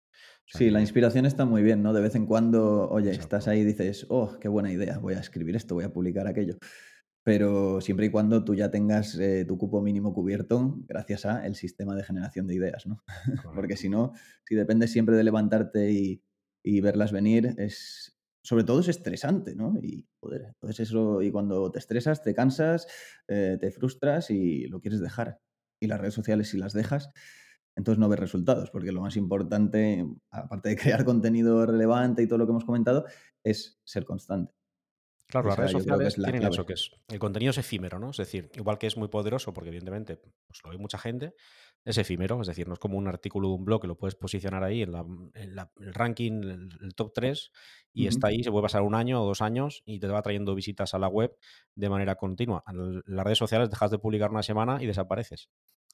Sí, 0.45 0.69
la 0.69 0.82
inspiración 0.82 1.25
está 1.25 1.45
muy 1.45 1.62
bien, 1.62 1.84
¿no? 1.84 1.93
De 1.93 2.01
vez 2.01 2.15
en 2.15 2.25
cuando, 2.25 2.89
oye, 2.89 3.12
estás 3.12 3.47
ahí 3.47 3.60
y 3.60 3.65
dices, 3.65 4.05
oh, 4.10 4.38
qué 4.39 4.47
buena 4.47 4.71
idea, 4.71 4.97
voy 4.99 5.13
a 5.13 5.19
escribir 5.19 5.55
esto, 5.55 5.75
voy 5.75 5.86
a 5.86 5.93
publicar 5.93 6.27
aquello. 6.27 6.58
Pero 7.23 7.82
siempre 7.82 8.08
y 8.08 8.10
cuando 8.10 8.43
tú 8.43 8.55
ya 8.55 8.71
tengas 8.71 9.15
eh, 9.19 9.45
tu 9.45 9.58
cupo 9.58 9.82
mínimo 9.82 10.13
cubierto 10.13 10.77
gracias 10.88 11.25
a 11.25 11.45
el 11.45 11.55
sistema 11.55 11.95
de 11.95 12.03
generación 12.03 12.47
de 12.47 12.55
ideas, 12.55 12.88
¿no? 12.88 13.03
Porque 13.55 13.75
si 13.75 13.89
no, 13.89 14.13
si 14.45 14.55
dependes 14.55 14.91
siempre 14.91 15.15
de 15.15 15.23
levantarte 15.23 15.91
y, 15.91 16.23
y 16.63 16.82
verlas 16.82 17.12
venir, 17.12 17.55
es, 17.58 18.19
sobre 18.43 18.63
todo 18.63 18.79
es 18.79 18.88
estresante, 18.88 19.55
¿no? 19.55 19.77
Y 19.82 20.08
joder, 20.19 20.45
entonces 20.47 20.88
eso, 20.88 21.21
y 21.21 21.32
cuando 21.32 21.71
te 21.71 21.79
estresas, 21.79 22.23
te 22.23 22.34
cansas, 22.34 22.88
eh, 23.27 23.58
te 23.60 23.71
frustras 23.71 24.32
y 24.32 24.67
lo 24.67 24.82
quieres 24.82 25.01
dejar. 25.01 25.39
Y 25.79 25.88
las 25.88 25.99
redes 25.99 26.13
sociales, 26.13 26.49
si 26.49 26.58
las 26.58 26.73
dejas, 26.73 27.10
entonces 27.79 27.97
no 27.97 28.09
ves 28.09 28.19
resultados, 28.19 28.69
porque 28.71 28.91
lo 28.91 29.01
más 29.01 29.15
importante, 29.15 30.05
aparte 30.31 30.69
de 30.69 30.75
crear 30.75 31.05
contenido 31.05 31.65
relevante 31.65 32.21
y 32.21 32.27
todo 32.27 32.37
lo 32.37 32.45
que 32.45 32.51
hemos 32.51 32.65
comentado, 32.65 33.05
es 33.41 33.79
ser 33.85 34.03
constante. 34.03 34.53
Claro, 35.27 35.47
las 35.47 35.59
redes 35.59 35.71
sociales 35.71 36.15
tienen 36.15 36.43
eso, 36.43 36.65
que 36.65 36.73
es 36.73 36.91
el 37.07 37.19
contenido 37.19 37.51
es 37.51 37.57
efímero, 37.59 37.99
¿no? 37.99 38.09
Es 38.09 38.17
decir, 38.17 38.49
igual 38.55 38.79
que 38.79 38.87
es 38.87 38.97
muy 38.97 39.07
poderoso, 39.07 39.53
porque 39.53 39.69
evidentemente 39.69 40.17
pues, 40.17 40.59
lo 40.63 40.71
ve 40.71 40.77
mucha 40.77 40.97
gente, 40.97 41.35
es 41.85 41.97
efímero, 41.99 42.41
es 42.41 42.47
decir, 42.47 42.67
no 42.67 42.73
es 42.73 42.79
como 42.79 42.97
un 42.97 43.07
artículo 43.07 43.47
de 43.47 43.53
un 43.53 43.63
blog 43.63 43.79
que 43.81 43.87
lo 43.87 43.95
puedes 43.95 44.15
posicionar 44.15 44.63
ahí 44.63 44.81
en, 44.81 44.91
el 45.35 45.93
ranking, 45.93 46.41
el, 46.81 46.95
top 46.95 47.13
3, 47.13 47.51
y 47.93 48.07
está 48.07 48.27
ahí, 48.27 48.43
se 48.43 48.51
puede 48.51 48.63
pasar 48.63 48.81
un 48.81 48.95
año 48.95 49.21
o 49.21 49.25
dos 49.25 49.41
años 49.41 49.83
y 49.85 49.99
te 49.99 50.07
va 50.07 50.21
trayendo 50.21 50.53
visitas 50.53 50.95
a 50.95 50.99
la 50.99 51.07
web 51.07 51.37
de 51.75 51.89
manera 51.89 52.15
continua. 52.15 52.63
En 52.67 53.03
las 53.05 53.23
redes 53.23 53.37
sociales 53.37 53.69
dejas 53.69 53.91
de 53.91 53.99
publicar 53.99 54.31
una 54.31 54.43
semana 54.43 54.81
y 54.81 54.87
desapareces 54.87 55.49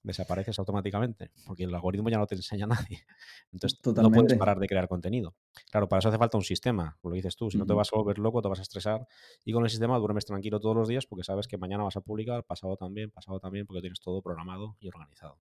desapareces 0.06 0.58
automáticamente, 0.60 1.32
porque 1.46 1.64
el 1.64 1.74
algoritmo 1.74 2.10
ya 2.10 2.18
no 2.18 2.28
te 2.28 2.36
enseña 2.36 2.66
a 2.66 2.68
nadie. 2.70 3.06
Entonces 3.52 3.80
no 3.84 4.12
puedes 4.12 4.38
parar 4.38 4.60
de 4.60 4.68
crear 4.68 4.88
contenido. 4.88 5.36
Claro, 5.72 5.90
para 5.90 6.00
eso 6.00 6.10
hace 6.10 6.18
falta 6.18 6.38
un 6.38 6.44
sistema, 6.44 6.98
como 7.02 7.12
lo 7.12 7.16
dices 7.16 7.36
tú, 7.36 7.50
si 7.50 7.58
no 7.58 7.66
te 7.66 7.74
vas 7.74 7.90
a 7.92 7.98
volver 7.98 8.20
loco, 8.20 8.42
te 8.42 8.48
vas 8.48 8.60
a 8.60 8.62
estresar 8.62 9.08
y 9.44 9.54
con 9.54 9.64
el 9.64 9.70
sistema 9.70 9.98
duermes 9.98 10.26
tranquilo 10.26 10.60
todos 10.60 10.76
los 10.76 10.88
días 10.88 11.06
porque 11.06 11.24
sabes 11.24 11.48
que 11.48 11.58
mañana 11.58 11.84
vas 11.84 11.98
a 11.98 12.02
publicar, 12.02 12.44
pasado 12.44 12.78
también, 12.78 13.12
pasado 13.12 13.40
también, 13.40 13.66
porque 13.66 13.82
tienes 13.82 14.00
todo 14.00 14.22
programado 14.22 14.78
y 14.80 14.88
organizado. 14.88 15.40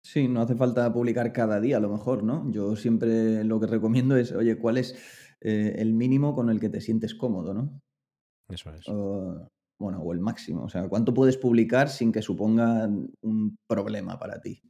Sí, 0.00 0.28
no 0.28 0.40
hace 0.40 0.54
falta 0.54 0.92
publicar 0.92 1.32
cada 1.32 1.60
día 1.60 1.78
a 1.78 1.80
lo 1.80 1.90
mejor, 1.90 2.22
¿no? 2.22 2.50
Yo 2.52 2.76
siempre 2.76 3.42
lo 3.44 3.58
que 3.58 3.66
recomiendo 3.66 4.16
es, 4.16 4.32
oye, 4.32 4.56
¿cuál 4.56 4.78
es 4.78 4.96
eh, 5.40 5.74
el 5.78 5.92
mínimo 5.92 6.34
con 6.34 6.50
el 6.50 6.60
que 6.60 6.68
te 6.68 6.80
sientes 6.80 7.14
cómodo, 7.14 7.52
¿no? 7.52 7.80
Eso 8.48 8.72
es 8.72 8.86
bueno, 9.78 10.00
o 10.00 10.12
el 10.12 10.20
máximo. 10.20 10.64
O 10.64 10.68
sea, 10.68 10.88
¿cuánto 10.88 11.14
puedes 11.14 11.36
publicar 11.36 11.88
sin 11.88 12.12
que 12.12 12.22
suponga 12.22 12.88
un 13.22 13.56
problema 13.66 14.18
para 14.18 14.40
ti? 14.40 14.62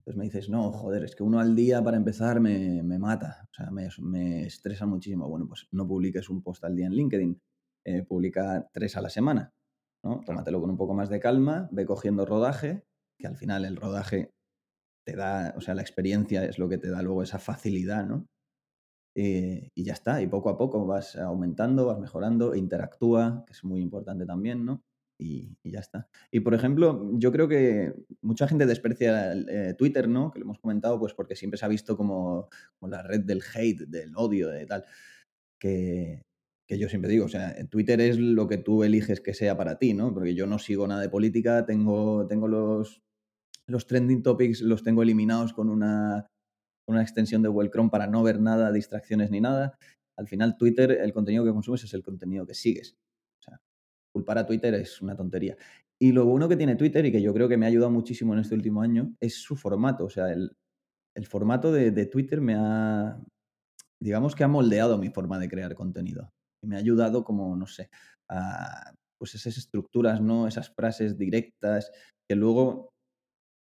Entonces 0.00 0.16
me 0.16 0.24
dices, 0.24 0.48
no, 0.48 0.72
joder, 0.72 1.04
es 1.04 1.14
que 1.14 1.22
uno 1.22 1.38
al 1.38 1.54
día 1.54 1.82
para 1.82 1.96
empezar 1.96 2.40
me, 2.40 2.82
mata, 2.82 3.46
o 3.50 3.54
sea, 3.54 3.70
me, 3.70 4.46
estresa 4.46 4.86
muchísimo. 4.86 5.28
Bueno, 5.28 5.46
pues 5.46 5.68
no 5.70 5.86
publiques 5.86 6.28
un 6.30 6.42
post 6.42 6.64
al 6.64 6.74
día 6.74 6.86
en 6.86 6.94
LinkedIn, 6.94 7.40
eh, 7.84 8.02
publica 8.04 8.68
tres 8.72 8.96
a 8.96 9.02
la 9.02 9.10
semana. 9.10 9.52
¿no? 10.02 10.22
Tómatelo 10.24 10.60
con 10.60 10.70
un 10.70 10.76
poco 10.76 10.94
más 10.94 11.08
de 11.10 11.20
calma, 11.20 11.68
ve 11.72 11.84
cogiendo 11.84 12.24
rodaje, 12.24 12.84
que 13.18 13.26
al 13.26 13.36
final 13.36 13.64
el 13.64 13.76
rodaje 13.76 14.30
te 15.04 15.14
da, 15.14 15.54
o 15.56 15.60
sea, 15.60 15.74
la 15.74 15.82
experiencia 15.82 16.44
es 16.44 16.58
lo 16.58 16.68
que 16.68 16.78
te 16.78 16.90
da 16.90 17.02
luego 17.02 17.22
esa 17.22 17.38
facilidad, 17.38 18.06
¿no? 18.06 18.26
Eh, 19.14 19.70
y 19.74 19.84
ya 19.84 19.94
está, 19.94 20.22
y 20.22 20.26
poco 20.26 20.48
a 20.50 20.56
poco 20.56 20.86
vas 20.86 21.16
aumentando, 21.16 21.86
vas 21.86 21.98
mejorando, 21.98 22.54
interactúa, 22.54 23.44
que 23.46 23.52
es 23.52 23.64
muy 23.64 23.80
importante 23.80 24.26
también, 24.26 24.64
¿no? 24.64 24.82
Y, 25.20 25.56
y 25.64 25.72
ya 25.72 25.80
está. 25.80 26.08
Y 26.30 26.40
por 26.40 26.54
ejemplo, 26.54 27.10
yo 27.14 27.32
creo 27.32 27.48
que 27.48 27.92
mucha 28.22 28.46
gente 28.46 28.66
desprecia 28.66 29.32
eh, 29.32 29.74
Twitter, 29.76 30.08
¿no? 30.08 30.30
Que 30.30 30.38
lo 30.38 30.44
hemos 30.44 30.60
comentado, 30.60 31.00
pues 31.00 31.14
porque 31.14 31.34
siempre 31.34 31.58
se 31.58 31.64
ha 31.64 31.68
visto 31.68 31.96
como, 31.96 32.48
como 32.78 32.90
la 32.90 33.02
red 33.02 33.20
del 33.24 33.42
hate, 33.42 33.88
del 33.88 34.12
odio, 34.16 34.48
de 34.48 34.66
tal. 34.66 34.84
Que, 35.58 36.22
que 36.68 36.78
yo 36.78 36.88
siempre 36.88 37.10
digo, 37.10 37.24
o 37.24 37.28
sea, 37.28 37.56
Twitter 37.68 38.00
es 38.00 38.18
lo 38.18 38.46
que 38.46 38.58
tú 38.58 38.84
eliges 38.84 39.20
que 39.20 39.34
sea 39.34 39.56
para 39.56 39.78
ti, 39.78 39.94
¿no? 39.94 40.14
Porque 40.14 40.34
yo 40.34 40.46
no 40.46 40.58
sigo 40.58 40.86
nada 40.86 41.00
de 41.00 41.08
política, 41.08 41.64
tengo, 41.66 42.26
tengo 42.28 42.46
los, 42.46 43.00
los 43.66 43.86
trending 43.86 44.22
topics, 44.22 44.60
los 44.60 44.84
tengo 44.84 45.02
eliminados 45.02 45.54
con 45.54 45.70
una, 45.70 46.28
una 46.88 47.02
extensión 47.02 47.42
de 47.42 47.50
Chrome 47.70 47.90
para 47.90 48.06
no 48.06 48.22
ver 48.22 48.40
nada, 48.40 48.72
distracciones 48.72 49.30
ni 49.30 49.40
nada. 49.40 49.78
Al 50.18 50.26
final, 50.26 50.56
Twitter, 50.56 50.90
el 50.90 51.12
contenido 51.12 51.44
que 51.44 51.52
consumes 51.52 51.84
es 51.84 51.94
el 51.94 52.02
contenido 52.02 52.46
que 52.46 52.54
sigues. 52.54 52.96
O 53.40 53.42
sea, 53.42 53.60
culpar 54.12 54.38
a 54.38 54.46
Twitter 54.46 54.74
es 54.74 55.00
una 55.00 55.14
tontería. 55.14 55.56
Y 56.00 56.12
lo 56.12 56.24
bueno 56.26 56.48
que 56.48 56.56
tiene 56.56 56.76
Twitter, 56.76 57.04
y 57.06 57.12
que 57.12 57.22
yo 57.22 57.34
creo 57.34 57.48
que 57.48 57.56
me 57.56 57.66
ha 57.66 57.68
ayudado 57.68 57.90
muchísimo 57.90 58.32
en 58.32 58.40
este 58.40 58.54
último 58.54 58.82
año, 58.82 59.14
es 59.20 59.34
su 59.34 59.56
formato. 59.56 60.04
O 60.04 60.10
sea, 60.10 60.32
el, 60.32 60.56
el 61.16 61.26
formato 61.26 61.72
de, 61.72 61.90
de 61.90 62.06
Twitter 62.06 62.40
me 62.40 62.54
ha, 62.56 63.20
digamos 64.00 64.34
que 64.34 64.44
ha 64.44 64.48
moldeado 64.48 64.98
mi 64.98 65.10
forma 65.10 65.38
de 65.38 65.48
crear 65.48 65.74
contenido. 65.74 66.30
Y 66.62 66.68
me 66.68 66.76
ha 66.76 66.78
ayudado 66.78 67.24
como, 67.24 67.54
no 67.56 67.66
sé, 67.66 67.90
a 68.30 68.92
pues 69.18 69.34
esas 69.34 69.58
estructuras, 69.58 70.20
¿no? 70.20 70.46
Esas 70.46 70.70
frases 70.70 71.18
directas 71.18 71.90
que 72.28 72.36
luego 72.36 72.90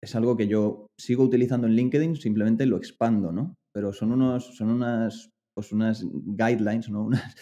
es 0.03 0.15
algo 0.15 0.37
que 0.37 0.49
yo 0.49 0.87
sigo 0.99 1.25
utilizando 1.25 1.67
en 1.67 1.75
LinkedIn, 1.75 2.17
simplemente 2.17 2.67
lo 2.67 2.77
expando, 2.77 3.33
¿no? 3.33 3.57
Pero 3.73 3.93
son 3.93 4.13
unos, 4.13 4.57
son 4.57 4.71
unas, 4.71 5.31
pues 5.55 5.73
unas 5.73 6.05
guidelines, 6.05 6.89
¿no? 6.91 7.07
Unas, 7.07 7.37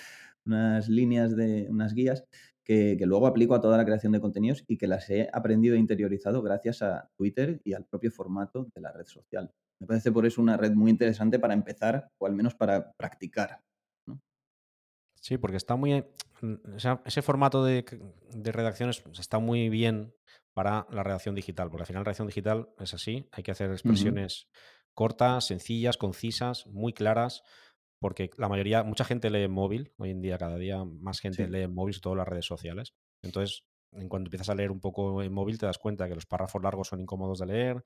unas 0.47 0.88
líneas 0.88 1.35
de, 1.35 1.66
unas 1.69 1.92
guías 1.92 2.25
que, 2.64 2.97
que 2.97 3.07
luego 3.07 3.27
aplico 3.27 3.57
a 3.57 3.61
toda 3.61 3.77
la 3.77 3.85
creación 3.85 4.12
de 4.12 4.21
contenidos 4.21 4.62
y 4.69 4.79
que 4.79 4.87
las 4.87 5.11
he 5.11 5.29
aprendido 5.33 5.75
e 5.75 5.79
interiorizado 5.79 6.40
gracias 6.40 6.83
a 6.83 7.09
Twitter 7.16 7.61
y 7.64 7.73
al 7.73 7.85
propio 7.85 8.12
formato 8.12 8.69
de 8.73 8.81
la 8.81 8.92
red 8.92 9.07
social. 9.07 9.51
Me 9.81 9.87
parece 9.88 10.12
por 10.12 10.25
eso 10.25 10.40
una 10.40 10.57
red 10.57 10.73
muy 10.73 10.90
interesante 10.90 11.38
para 11.38 11.55
empezar, 11.55 12.09
o 12.19 12.27
al 12.27 12.35
menos 12.35 12.55
para 12.55 12.92
practicar. 12.92 13.61
Sí, 15.21 15.38
porque 15.38 15.57
está 15.57 15.75
muy. 15.75 16.05
ese 17.05 17.23
formato 17.23 17.64
de, 17.64 17.85
de 18.33 18.53
redacciones 18.53 19.01
pues, 19.01 19.19
está 19.19 19.40
muy 19.40 19.69
bien 19.69 20.14
para 20.57 20.87
la 20.90 21.03
redacción 21.03 21.35
digital, 21.35 21.69
porque 21.69 21.83
al 21.83 21.87
final 21.87 22.01
la 22.01 22.05
redacción 22.05 22.29
digital 22.29 22.71
es 22.79 22.95
así, 22.95 23.29
hay 23.31 23.42
que 23.42 23.51
hacer 23.51 23.71
expresiones 23.71 24.49
cortas, 24.95 25.47
sencillas, 25.47 25.99
concisas, 25.99 26.66
muy 26.66 26.95
claras, 26.95 27.42
porque 27.99 28.31
la 28.38 28.49
mayoría, 28.49 28.83
mucha 28.83 29.05
gente 29.05 29.29
lee 29.29 29.42
en 29.42 29.51
móvil, 29.51 29.92
hoy 29.99 30.11
en 30.11 30.23
día 30.23 30.38
cada 30.38 30.57
día 30.57 30.83
más 30.87 31.21
gente 31.21 31.47
Sí. 31.47 31.51
lee 31.51 31.61
en 31.64 31.75
móvil, 31.75 31.92
sobre 31.92 32.03
todo 32.05 32.14
las 32.16 32.29
redes 32.29 32.47
sociales. 32.47 32.95
Entonces, 33.23 33.64
en 33.92 34.09
cuanto 34.09 34.29
empiezas 34.29 34.49
a 34.49 34.55
leer 34.55 34.71
un 34.71 34.81
poco 34.81 35.23
en 35.23 35.31
móvil, 35.33 35.59
te 35.59 35.66
das 35.66 35.77
cuenta 35.77 36.09
que 36.09 36.14
los 36.14 36.25
párrafos 36.25 36.62
largos 36.62 36.88
son 36.88 37.01
incómodos 37.01 37.38
de 37.40 37.47
leer, 37.47 37.85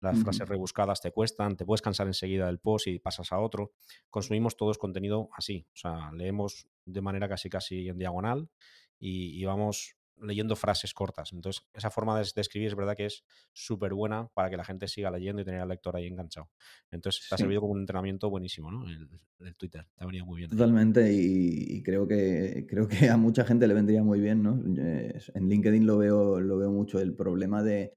las 0.00 0.18
frases 0.20 0.46
rebuscadas 0.46 1.00
te 1.00 1.12
cuestan, 1.12 1.56
te 1.56 1.64
puedes 1.64 1.80
cansar 1.80 2.06
enseguida 2.06 2.46
del 2.46 2.58
post 2.58 2.86
y 2.88 2.98
pasas 2.98 3.32
a 3.32 3.38
otro 3.40 3.72
consumimos 4.10 4.56
todos 4.58 4.76
contenido 4.76 5.30
así. 5.36 5.66
O 5.72 5.76
sea, 5.76 6.12
leemos 6.12 6.66
de 6.84 7.00
manera 7.00 7.28
casi 7.30 7.48
casi 7.48 7.88
en 7.88 7.96
diagonal 7.98 8.50
y, 8.98 9.40
y 9.40 9.44
vamos 9.46 9.96
leyendo 10.22 10.56
frases 10.56 10.92
cortas. 10.94 11.32
Entonces, 11.32 11.62
esa 11.72 11.90
forma 11.90 12.18
de, 12.18 12.28
de 12.34 12.40
escribir 12.40 12.68
es 12.68 12.74
verdad 12.74 12.96
que 12.96 13.06
es 13.06 13.24
súper 13.52 13.94
buena 13.94 14.28
para 14.34 14.50
que 14.50 14.56
la 14.56 14.64
gente 14.64 14.86
siga 14.88 15.10
leyendo 15.10 15.42
y 15.42 15.44
tener 15.44 15.60
al 15.60 15.68
lector 15.68 15.96
ahí 15.96 16.06
enganchado. 16.06 16.50
Entonces, 16.90 17.26
te 17.28 17.34
ha 17.34 17.38
Sí. 17.38 17.42
servido 17.44 17.60
como 17.60 17.72
un 17.72 17.80
entrenamiento 17.80 18.28
buenísimo, 18.30 18.70
¿no? 18.70 18.86
El, 18.86 19.08
el 19.40 19.56
Twitter. 19.56 19.86
Te 19.96 20.04
ha 20.04 20.06
venido 20.06 20.26
muy 20.26 20.38
bien. 20.38 20.50
Totalmente, 20.50 21.12
y, 21.12 21.76
y 21.76 21.82
creo 21.82 22.06
que 22.06 22.66
creo 22.68 22.86
que 22.88 23.08
a 23.08 23.16
mucha 23.16 23.44
gente 23.44 23.66
le 23.66 23.74
vendría 23.74 24.02
muy 24.02 24.20
bien, 24.20 24.42
¿no? 24.42 24.62
Eh, 24.78 25.18
en 25.34 25.48
LinkedIn 25.48 25.86
lo 25.86 25.98
veo, 25.98 26.40
lo 26.40 26.56
veo 26.58 26.70
mucho, 26.70 27.00
el 27.00 27.14
problema 27.14 27.62
de, 27.62 27.94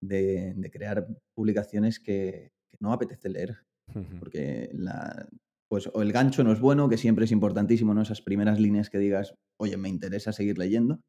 de- 0.00 0.54
de 0.56 0.70
crear 0.70 1.06
publicaciones 1.34 2.00
que, 2.00 2.52
que 2.70 2.76
no 2.80 2.92
apetece 2.92 3.28
leer, 3.28 3.58
porque 4.18 4.70
la, 4.72 5.28
pues, 5.68 5.88
o 5.92 6.02
el 6.02 6.12
gancho 6.12 6.44
no 6.44 6.52
es 6.52 6.60
bueno, 6.60 6.88
que 6.88 6.96
siempre 6.96 7.24
es 7.24 7.32
importantísimo, 7.32 7.94
¿no? 7.94 8.02
Esas 8.02 8.22
primeras 8.22 8.60
líneas 8.60 8.90
que 8.90 8.98
digas, 8.98 9.34
oye, 9.58 9.76
me 9.76 9.88
interesa 9.88 10.32
seguir 10.32 10.58
leyendo, 10.58 11.00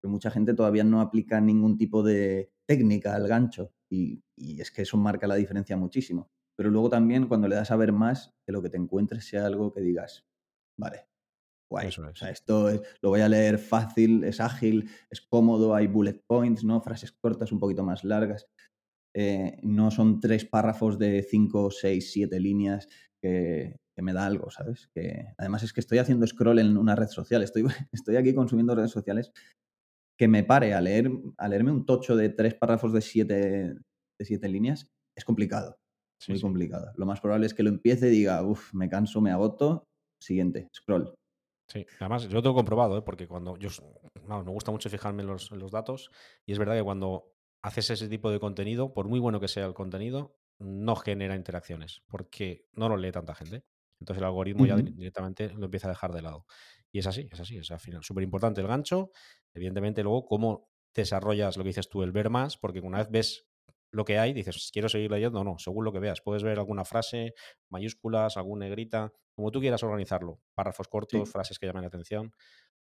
pero 0.00 0.10
mucha 0.10 0.30
gente 0.30 0.54
todavía 0.54 0.84
no 0.84 1.00
aplica 1.00 1.40
ningún 1.40 1.76
tipo 1.78 2.02
de 2.02 2.52
técnica 2.66 3.14
al 3.14 3.28
gancho, 3.28 3.72
y, 3.90 4.22
y 4.36 4.60
es 4.60 4.70
que 4.70 4.82
eso 4.82 4.96
marca 4.96 5.26
la 5.26 5.34
diferencia 5.36 5.76
muchísimo. 5.76 6.30
Pero 6.56 6.70
luego 6.70 6.90
también 6.90 7.26
cuando 7.28 7.48
le 7.48 7.56
das 7.56 7.70
a 7.70 7.76
ver 7.76 7.92
más, 7.92 8.34
que 8.46 8.52
lo 8.52 8.62
que 8.62 8.70
te 8.70 8.76
encuentres 8.76 9.26
sea 9.26 9.46
algo 9.46 9.72
que 9.72 9.80
digas, 9.80 10.24
Vale, 10.78 11.08
guay. 11.70 11.88
Eso 11.88 12.02
O 12.12 12.14
sea, 12.14 12.30
es. 12.30 12.38
esto 12.40 12.68
es- 12.70 12.82
lo 13.02 13.10
voy 13.10 13.20
a 13.20 13.28
leer 13.28 13.58
fácil, 13.58 14.24
es 14.24 14.40
ágil, 14.40 14.90
es 15.10 15.20
cómodo, 15.20 15.74
hay 15.74 15.86
bullet 15.86 16.22
points, 16.26 16.64
¿no? 16.64 16.80
Frases 16.80 17.12
cortas, 17.12 17.52
un 17.52 17.60
poquito 17.60 17.82
más 17.84 18.04
largas. 18.04 18.48
Eh, 19.14 19.58
no 19.62 19.90
son 19.90 20.20
tres 20.20 20.44
párrafos 20.44 20.98
de 20.98 21.22
cinco, 21.22 21.70
seis, 21.70 22.12
siete 22.12 22.40
líneas 22.40 22.88
que, 23.22 23.76
que 23.96 24.02
me 24.02 24.12
da 24.12 24.26
algo, 24.26 24.50
¿sabes? 24.50 24.90
Que 24.94 25.26
además 25.38 25.62
es 25.62 25.72
que 25.72 25.80
estoy 25.80 25.98
haciendo 25.98 26.26
scroll 26.26 26.58
en 26.60 26.76
una 26.76 26.94
red 26.96 27.08
social, 27.08 27.42
estoy, 27.42 27.64
estoy 27.92 28.16
aquí 28.16 28.34
consumiendo 28.34 28.74
redes 28.74 28.90
sociales 28.92 29.32
que 30.18 30.28
me 30.28 30.44
pare 30.44 30.74
a 30.74 30.80
leer, 30.80 31.10
a 31.38 31.48
leerme 31.48 31.72
un 31.72 31.86
tocho 31.86 32.16
de 32.16 32.30
tres 32.30 32.54
párrafos 32.54 32.92
de 32.92 33.00
siete, 33.00 33.36
de 34.18 34.24
siete 34.24 34.48
líneas 34.48 34.88
es 35.16 35.24
complicado, 35.24 35.76
Sí, 36.20 36.32
muy 36.32 36.38
sí. 36.38 36.42
complicado. 36.42 36.92
Lo 36.96 37.06
más 37.06 37.20
probable 37.20 37.46
es 37.46 37.54
que 37.54 37.62
lo 37.62 37.70
empiece 37.70 38.08
y 38.08 38.10
diga, 38.10 38.42
uff, 38.42 38.74
me 38.74 38.88
canso, 38.88 39.20
me 39.20 39.30
agoto, 39.30 39.84
siguiente, 40.20 40.68
scroll. 40.76 41.14
Sí, 41.68 41.86
además 42.00 42.24
yo 42.24 42.30
lo 42.34 42.42
tengo 42.42 42.54
comprobado, 42.54 42.96
¿eh? 42.98 43.02
porque 43.02 43.28
cuando 43.28 43.56
yo, 43.58 43.68
vamos, 44.26 44.46
me 44.46 44.52
gusta 44.52 44.70
mucho 44.70 44.88
fijarme 44.88 45.22
en 45.22 45.28
los, 45.28 45.52
en 45.52 45.58
los 45.58 45.70
datos 45.70 46.10
y 46.46 46.52
es 46.52 46.58
verdad 46.58 46.76
que 46.76 46.82
cuando 46.82 47.34
haces 47.62 47.90
ese 47.90 48.08
tipo 48.08 48.30
de 48.30 48.40
contenido, 48.40 48.94
por 48.94 49.06
muy 49.08 49.20
bueno 49.20 49.38
que 49.40 49.48
sea 49.48 49.66
el 49.66 49.74
contenido, 49.74 50.38
no 50.58 50.96
genera 50.96 51.36
interacciones 51.36 52.02
porque 52.08 52.66
no 52.72 52.88
lo 52.88 52.96
lee 52.96 53.12
tanta 53.12 53.34
gente. 53.34 53.64
Entonces 54.00 54.20
el 54.20 54.26
algoritmo 54.26 54.66
ya 54.66 54.76
directamente 54.76 55.52
lo 55.54 55.64
empieza 55.64 55.88
a 55.88 55.90
dejar 55.90 56.12
de 56.12 56.22
lado. 56.22 56.46
Y 56.92 57.00
es 57.00 57.06
así, 57.06 57.28
es 57.30 57.40
así, 57.40 57.58
es 57.58 57.70
al 57.70 57.80
final 57.80 58.02
súper 58.02 58.24
importante 58.24 58.60
el 58.60 58.66
gancho, 58.66 59.10
evidentemente 59.54 60.02
luego 60.02 60.26
cómo 60.26 60.70
desarrollas 60.94 61.56
lo 61.56 61.64
que 61.64 61.68
dices 61.68 61.88
tú, 61.88 62.02
el 62.02 62.12
ver 62.12 62.30
más, 62.30 62.56
porque 62.56 62.80
una 62.80 62.98
vez 62.98 63.10
ves 63.10 63.48
lo 63.90 64.04
que 64.04 64.18
hay, 64.18 64.32
dices, 64.32 64.70
quiero 64.72 64.88
seguir 64.88 65.10
leyendo 65.10 65.40
o 65.40 65.44
no, 65.44 65.58
según 65.58 65.84
lo 65.84 65.92
que 65.92 65.98
veas. 65.98 66.20
Puedes 66.20 66.42
ver 66.42 66.58
alguna 66.58 66.84
frase, 66.84 67.34
mayúsculas, 67.70 68.36
alguna 68.36 68.66
negrita, 68.66 69.12
como 69.34 69.50
tú 69.50 69.60
quieras 69.60 69.82
organizarlo. 69.82 70.40
Párrafos 70.54 70.88
cortos, 70.88 71.28
Sí, 71.28 71.32
frases 71.32 71.58
que 71.58 71.66
llamen 71.66 71.82
la 71.82 71.88
atención, 71.88 72.32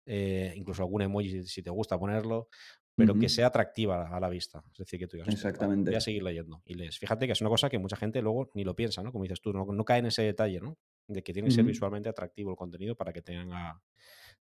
eh, 0.07 0.53
incluso 0.57 0.83
algún 0.83 1.03
emoji 1.03 1.44
si, 1.44 1.62
te 1.62 1.70
gusta 1.70 1.98
ponerlo, 1.98 2.48
pero 2.96 3.18
que 3.18 3.29
sea 3.29 3.48
atractiva 3.48 4.09
a 4.09 4.20
la 4.20 4.29
vista. 4.29 4.62
Es 4.72 4.79
decir, 4.79 5.00
que 5.00 5.07
tú 5.07 5.16
digas, 5.16 5.29
hostia, 5.29 5.50
vale, 5.50 5.77
voy 5.83 5.94
a 5.94 5.98
exactamente, 5.98 6.00
seguir 6.00 6.22
leyendo 6.22 6.62
y 6.64 6.74
lees. 6.74 6.98
Fíjate 6.98 7.27
que 7.27 7.33
es 7.33 7.40
una 7.40 7.50
cosa 7.50 7.68
que 7.68 7.79
mucha 7.79 7.96
gente 7.96 8.22
luego 8.22 8.50
ni 8.55 8.64
lo 8.64 8.74
piensa, 8.74 9.03
¿no? 9.03 9.12
Como 9.12 9.24
dices 9.24 9.40
tú, 9.40 9.53
no, 9.53 9.66
no 9.66 9.85
cae 9.85 9.98
en 9.98 10.07
ese 10.07 10.22
detalle, 10.22 10.61
¿no? 10.61 10.79
De 11.07 11.23
que 11.23 11.33
tiene 11.33 11.49
que 11.49 11.55
ser 11.55 11.64
visualmente 11.64 12.09
atractivo 12.09 12.51
el 12.51 12.57
contenido 12.57 12.97
para 12.97 13.12
que 13.12 13.23
tenga, 13.23 13.83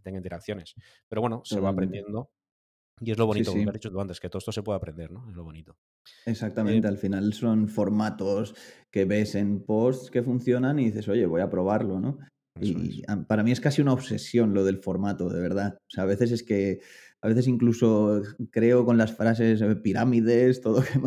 tenga 0.03 0.17
interacciones. 0.17 0.75
Pero 1.07 1.21
bueno, 1.21 1.41
se 1.45 1.59
va 1.59 1.69
aprendiendo 1.69 2.31
y 3.01 3.11
es 3.11 3.17
lo 3.17 3.25
Sí, 3.27 3.27
bonito, 3.27 3.51
lo 3.55 3.63
que 3.63 3.69
has 3.69 3.73
sí, 3.73 3.75
dicho 3.75 3.91
tú 3.91 4.01
antes, 4.01 4.19
que 4.19 4.29
todo 4.29 4.39
esto 4.39 4.51
se 4.51 4.63
puede 4.63 4.77
aprender, 4.77 5.11
¿no? 5.11 5.29
Es 5.29 5.35
lo 5.35 5.43
bonito. 5.43 5.77
Eh, 6.65 6.81
exactamente. 6.81 6.87
Al 6.87 6.97
final 6.97 7.33
son 7.33 7.67
formatos 7.67 8.55
que 8.91 9.05
ves 9.05 9.35
en 9.35 9.65
posts 9.65 10.11
que 10.11 10.23
funcionan 10.23 10.79
y 10.79 10.85
dices, 10.85 11.07
oye, 11.07 11.25
voy 11.25 11.41
a 11.41 11.49
probarlo, 11.49 11.99
¿no? 11.99 12.19
Y 12.59 13.01
es. 13.03 13.03
para 13.27 13.43
mí 13.43 13.51
es 13.51 13.59
casi 13.59 13.81
una 13.81 13.93
obsesión 13.93 14.53
lo 14.53 14.63
del 14.63 14.77
formato, 14.77 15.29
de 15.29 15.41
verdad. 15.41 15.75
O 15.81 15.89
sea, 15.89 16.03
a 16.03 16.07
veces 16.07 16.31
es 16.31 16.43
que, 16.43 16.81
a 17.21 17.27
veces 17.27 17.47
incluso 17.47 18.21
creo 18.51 18.85
con 18.85 18.97
las 18.97 19.15
frases 19.15 19.61
eh, 19.61 19.75
pirámides, 19.75 20.61
todo 20.61 20.81
que 20.83 20.99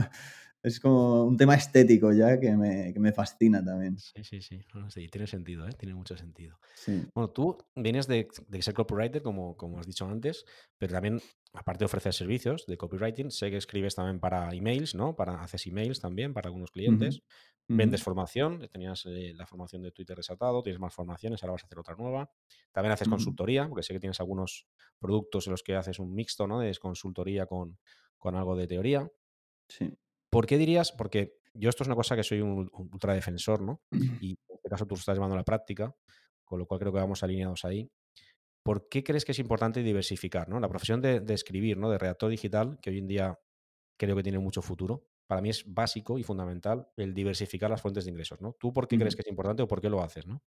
es 0.62 0.80
como 0.80 1.24
un 1.24 1.36
tema 1.36 1.54
estético 1.54 2.12
ya 2.12 2.40
que 2.40 2.56
me, 2.56 2.92
que 2.92 3.00
me 3.00 3.12
fascina 3.12 3.64
también. 3.64 3.98
Sí, 3.98 4.24
sí, 4.24 4.40
sí. 4.40 4.60
Tiene 5.08 5.26
sentido, 5.26 5.66
¿eh? 5.66 5.72
Tiene 5.78 5.94
mucho 5.94 6.16
sentido. 6.16 6.58
Sí. 6.74 7.04
Bueno, 7.14 7.30
tú 7.30 7.56
vienes 7.74 8.06
de, 8.06 8.28
de 8.48 8.62
ser 8.62 8.74
copywriter, 8.74 9.22
como, 9.22 9.56
como 9.56 9.78
has 9.78 9.86
dicho 9.86 10.06
antes, 10.06 10.44
pero 10.78 10.92
también, 10.92 11.20
aparte 11.52 11.80
de 11.80 11.84
ofrecer 11.86 12.12
servicios 12.12 12.66
de 12.66 12.76
copywriting, 12.76 13.30
sé 13.30 13.50
que 13.50 13.56
escribes 13.56 13.94
también 13.94 14.18
para 14.18 14.52
emails, 14.54 14.94
¿no? 14.94 15.14
Para, 15.14 15.42
haces 15.42 15.66
emails 15.66 16.00
también 16.00 16.34
para 16.34 16.48
algunos 16.48 16.70
clientes. 16.70 17.22
Vendes 17.68 18.00
formación, 18.00 18.68
tenías 18.70 19.06
eh, 19.06 19.32
la 19.34 19.44
formación 19.44 19.82
de 19.82 19.90
Twitter 19.90 20.16
desatado, 20.16 20.62
tienes 20.62 20.78
más 20.78 20.94
formaciones, 20.94 21.42
ahora 21.42 21.54
vas 21.54 21.64
a 21.64 21.66
hacer 21.66 21.80
otra 21.80 21.96
nueva. 21.96 22.30
También 22.70 22.92
haces 22.92 23.08
consultoría, 23.08 23.68
porque 23.68 23.82
sé 23.82 23.92
que 23.92 23.98
tienes 23.98 24.20
algunos 24.20 24.68
productos 25.00 25.48
en 25.48 25.50
los 25.50 25.64
que 25.64 25.74
haces 25.74 25.98
un 25.98 26.14
mixto, 26.14 26.46
¿no? 26.46 26.60
De 26.60 26.72
consultoría 26.76 27.46
con, 27.46 27.76
con 28.18 28.36
algo 28.36 28.54
de 28.54 28.68
teoría. 28.68 29.10
Sí. 29.68 29.92
¿Por 30.30 30.46
qué 30.46 30.58
dirías? 30.58 30.92
Porque 30.92 31.38
yo 31.54 31.68
esto 31.68 31.82
es 31.82 31.88
una 31.88 31.96
cosa 31.96 32.16
que 32.16 32.22
soy 32.22 32.40
un, 32.40 32.68
un 32.72 32.90
ultradefensor, 32.92 33.62
¿no? 33.62 33.80
Y 34.20 34.30
en 34.30 34.56
este 34.56 34.68
caso 34.68 34.86
tú 34.86 34.94
lo 34.94 34.98
estás 34.98 35.16
llevando 35.16 35.34
a 35.34 35.38
la 35.38 35.44
práctica, 35.44 35.94
con 36.44 36.58
lo 36.58 36.66
cual 36.66 36.80
creo 36.80 36.92
que 36.92 36.98
vamos 36.98 37.22
alineados 37.22 37.64
ahí. 37.64 37.90
¿por 38.66 38.88
qué 38.88 39.04
crees 39.04 39.24
que 39.24 39.30
es 39.30 39.38
importante 39.38 39.80
diversificar? 39.84 40.48
¿no? 40.48 40.58
La 40.58 40.68
profesión 40.68 41.00
de, 41.00 41.20
de 41.20 41.34
escribir, 41.34 41.78
¿no? 41.78 41.88
de 41.88 41.98
redactor 41.98 42.30
digital, 42.30 42.78
que 42.82 42.90
hoy 42.90 42.98
en 42.98 43.06
día 43.06 43.38
creo 43.96 44.16
que 44.16 44.24
tiene 44.24 44.40
mucho 44.40 44.60
futuro. 44.60 45.06
Para 45.28 45.40
mí 45.40 45.50
es 45.50 45.64
básico 45.72 46.18
y 46.18 46.24
fundamental 46.24 46.88
el 46.96 47.14
diversificar 47.14 47.70
las 47.70 47.80
fuentes 47.80 48.04
de 48.04 48.10
ingresos, 48.10 48.40
¿no? 48.40 48.56
¿Tú 48.58 48.72
por 48.72 48.88
qué 48.88 48.98
crees 48.98 49.14
que 49.14 49.22
es 49.22 49.28
importante 49.28 49.62
o 49.62 49.68
por 49.68 49.80
qué 49.80 49.88
lo 49.88 50.02
haces, 50.02 50.26
no? 50.26 50.42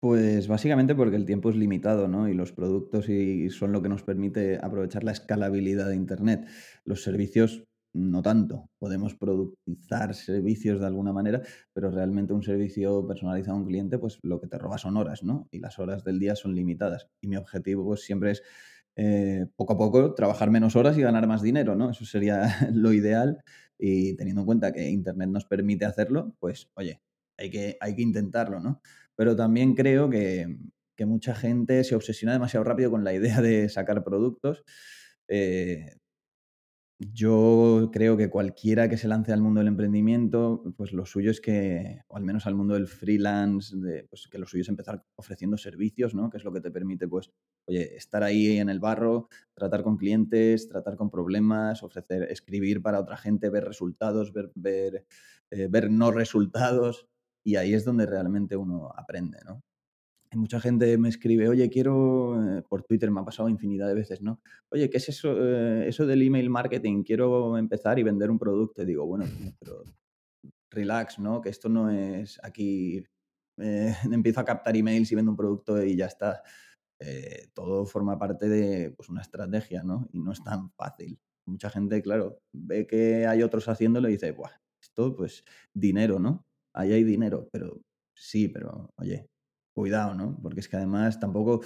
Pues 0.00 0.48
básicamente 0.48 0.94
porque 0.94 1.16
el 1.16 1.24
tiempo 1.24 1.48
es 1.48 1.56
limitado, 1.56 2.08
¿no? 2.08 2.28
Y 2.28 2.34
los 2.34 2.52
productos 2.52 3.08
y 3.08 3.48
son 3.50 3.72
lo 3.72 3.80
que 3.82 3.88
nos 3.88 4.02
permite 4.02 4.58
aprovechar 4.62 5.02
la 5.02 5.12
escalabilidad 5.12 5.88
de 5.88 5.96
Internet. 5.96 6.46
Los 6.84 7.02
servicios 7.02 7.64
no 7.96 8.22
tanto. 8.22 8.70
Podemos 8.78 9.14
productizar 9.14 10.14
servicios 10.14 10.80
de 10.80 10.86
alguna 10.86 11.12
manera, 11.12 11.42
pero 11.72 11.90
realmente 11.90 12.32
un 12.32 12.42
servicio 12.42 13.06
personalizado 13.06 13.56
a 13.56 13.60
un 13.60 13.66
cliente, 13.66 13.98
pues 13.98 14.18
lo 14.22 14.40
que 14.40 14.46
te 14.46 14.58
roba 14.58 14.78
son 14.78 14.96
horas, 14.96 15.22
¿no? 15.22 15.48
Y 15.50 15.58
las 15.58 15.78
horas 15.78 16.04
del 16.04 16.18
día 16.18 16.36
son 16.36 16.54
limitadas. 16.54 17.08
Y 17.20 17.28
mi 17.28 17.36
objetivo 17.36 17.84
pues 17.84 18.02
siempre 18.02 18.32
es 18.32 18.42
eh, 18.96 19.46
poco 19.56 19.74
a 19.74 19.78
poco 19.78 20.14
trabajar 20.14 20.50
menos 20.50 20.76
horas 20.76 20.96
y 20.98 21.02
ganar 21.02 21.26
más 21.26 21.42
dinero, 21.42 21.74
¿no? 21.74 21.90
Eso 21.90 22.04
sería 22.04 22.46
lo 22.72 22.92
ideal. 22.92 23.42
Y 23.78 24.14
teniendo 24.16 24.42
en 24.42 24.46
cuenta 24.46 24.72
que 24.72 24.88
Internet 24.90 25.28
nos 25.30 25.44
permite 25.46 25.84
hacerlo, 25.84 26.34
pues 26.38 26.70
oye, 26.74 27.00
hay 27.38 27.50
que, 27.50 27.76
hay 27.80 27.94
que 27.94 28.02
intentarlo, 28.02 28.60
¿no? 28.60 28.80
Pero 29.14 29.36
también 29.36 29.74
creo 29.74 30.08
que, 30.10 30.58
que 30.96 31.06
mucha 31.06 31.34
gente 31.34 31.84
se 31.84 31.94
obsesiona 31.94 32.32
demasiado 32.32 32.64
rápido 32.64 32.90
con 32.90 33.04
la 33.04 33.14
idea 33.14 33.40
de 33.40 33.68
sacar 33.68 34.04
productos. 34.04 34.64
Eh, 35.28 35.96
yo 36.98 37.90
creo 37.92 38.16
que 38.16 38.30
cualquiera 38.30 38.88
que 38.88 38.96
se 38.96 39.08
lance 39.08 39.32
al 39.32 39.42
mundo 39.42 39.60
del 39.60 39.68
emprendimiento, 39.68 40.62
pues 40.76 40.92
lo 40.92 41.04
suyo 41.04 41.30
es 41.30 41.40
que, 41.42 42.00
o 42.08 42.16
al 42.16 42.24
menos 42.24 42.46
al 42.46 42.54
mundo 42.54 42.74
del 42.74 42.86
freelance, 42.86 43.76
de, 43.76 44.04
pues 44.04 44.28
que 44.30 44.38
lo 44.38 44.46
suyo 44.46 44.62
es 44.62 44.68
empezar 44.68 45.04
ofreciendo 45.14 45.58
servicios, 45.58 46.14
¿no? 46.14 46.30
Que 46.30 46.38
es 46.38 46.44
lo 46.44 46.52
que 46.52 46.62
te 46.62 46.70
permite, 46.70 47.06
pues, 47.06 47.30
oye, 47.66 47.96
estar 47.96 48.22
ahí 48.22 48.58
en 48.58 48.70
el 48.70 48.80
barro, 48.80 49.28
tratar 49.54 49.82
con 49.82 49.98
clientes, 49.98 50.68
tratar 50.68 50.96
con 50.96 51.10
problemas, 51.10 51.82
ofrecer, 51.82 52.24
escribir 52.30 52.80
para 52.82 53.00
otra 53.00 53.16
gente, 53.18 53.50
ver 53.50 53.64
resultados, 53.64 54.32
ver, 54.32 54.50
ver, 54.54 55.04
eh, 55.50 55.68
ver 55.70 55.90
no 55.90 56.12
resultados. 56.12 57.06
Y 57.44 57.56
ahí 57.56 57.74
es 57.74 57.84
donde 57.84 58.06
realmente 58.06 58.56
uno 58.56 58.90
aprende, 58.96 59.38
¿no? 59.44 59.62
Mucha 60.36 60.60
gente 60.60 60.98
me 60.98 61.08
escribe, 61.08 61.48
oye, 61.48 61.68
quiero, 61.70 62.58
eh, 62.58 62.62
por 62.68 62.82
Twitter 62.82 63.10
me 63.10 63.20
ha 63.20 63.24
pasado 63.24 63.48
infinidad 63.48 63.88
de 63.88 63.94
veces, 63.94 64.20
¿no? 64.20 64.40
Oye, 64.70 64.90
¿qué 64.90 64.98
es 64.98 65.08
eso, 65.08 65.34
eh, 65.38 65.88
eso 65.88 66.04
del 66.04 66.22
email 66.22 66.50
marketing? 66.50 67.02
Quiero 67.02 67.56
empezar 67.56 67.98
y 67.98 68.02
vender 68.02 68.30
un 68.30 68.38
producto. 68.38 68.82
Y 68.82 68.86
digo, 68.86 69.06
bueno, 69.06 69.24
pero 69.58 69.82
relax, 70.70 71.18
¿no? 71.18 71.40
Que 71.40 71.48
esto 71.48 71.68
no 71.68 71.90
es 71.90 72.38
aquí, 72.42 73.02
eh, 73.58 73.94
empiezo 74.12 74.40
a 74.40 74.44
captar 74.44 74.76
emails 74.76 75.10
y 75.10 75.14
vendo 75.14 75.30
un 75.30 75.36
producto 75.36 75.82
y 75.82 75.96
ya 75.96 76.06
está. 76.06 76.42
Eh, 77.00 77.48
todo 77.54 77.84
forma 77.86 78.18
parte 78.18 78.48
de 78.48 78.90
pues, 78.90 79.08
una 79.08 79.22
estrategia, 79.22 79.82
¿no? 79.82 80.08
Y 80.12 80.20
no 80.20 80.32
es 80.32 80.42
tan 80.42 80.70
fácil. 80.72 81.18
Mucha 81.46 81.70
gente, 81.70 82.02
claro, 82.02 82.40
ve 82.52 82.86
que 82.86 83.26
hay 83.26 83.42
otros 83.42 83.68
haciéndolo 83.68 84.08
y 84.08 84.12
dice, 84.12 84.32
Buah, 84.32 84.50
esto 84.82 85.14
pues 85.14 85.44
dinero, 85.74 86.18
¿no? 86.18 86.44
Ahí 86.74 86.92
hay 86.92 87.04
dinero, 87.04 87.48
pero 87.52 87.80
sí, 88.14 88.48
pero 88.48 88.90
oye, 88.96 89.28
cuidado, 89.76 90.14
¿no? 90.14 90.38
Porque 90.42 90.60
es 90.60 90.68
que 90.68 90.76
además 90.76 91.20
tampoco... 91.20 91.60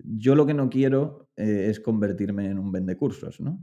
Yo 0.00 0.34
lo 0.36 0.46
que 0.46 0.54
no 0.54 0.70
quiero 0.70 1.28
eh, 1.36 1.66
es 1.70 1.80
convertirme 1.80 2.46
en 2.46 2.58
un 2.58 2.70
vendecursos, 2.70 3.40
¿no? 3.40 3.60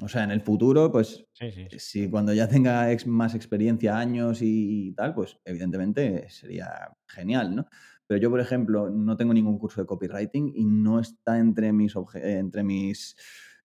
O 0.00 0.08
sea, 0.08 0.24
en 0.24 0.30
el 0.30 0.40
futuro, 0.42 0.90
pues, 0.90 1.26
Sí, 1.32 1.50
sí, 1.50 1.66
sí. 1.70 1.78
si 1.78 2.10
cuando 2.10 2.32
ya 2.32 2.48
tenga 2.48 2.90
ex 2.92 3.06
más 3.06 3.34
experiencia, 3.34 3.98
años 3.98 4.40
y 4.42 4.92
tal, 4.94 5.14
pues 5.14 5.38
evidentemente 5.44 6.28
sería 6.30 6.68
genial, 7.06 7.54
¿no? 7.56 7.66
Pero 8.06 8.20
yo, 8.20 8.30
por 8.30 8.40
ejemplo, 8.40 8.90
no 8.90 9.16
tengo 9.16 9.32
ningún 9.32 9.58
curso 9.58 9.80
de 9.80 9.86
copywriting 9.86 10.52
y 10.54 10.64
no 10.66 11.00
está 11.00 11.38
entre 11.38 11.72
mis, 11.72 11.94
eh, 11.96 12.38
entre 12.38 12.62
mis 12.62 13.16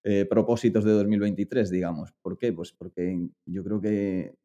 eh, 0.04 0.26
propósitos 0.26 0.86
de 0.86 0.92
2023, 0.92 1.70
digamos. 1.70 2.14
¿Por 2.22 2.38
qué? 2.38 2.54
Pues 2.54 2.72
porque 2.72 3.30
yo 3.46 3.64
creo 3.64 3.82
que 3.82 4.36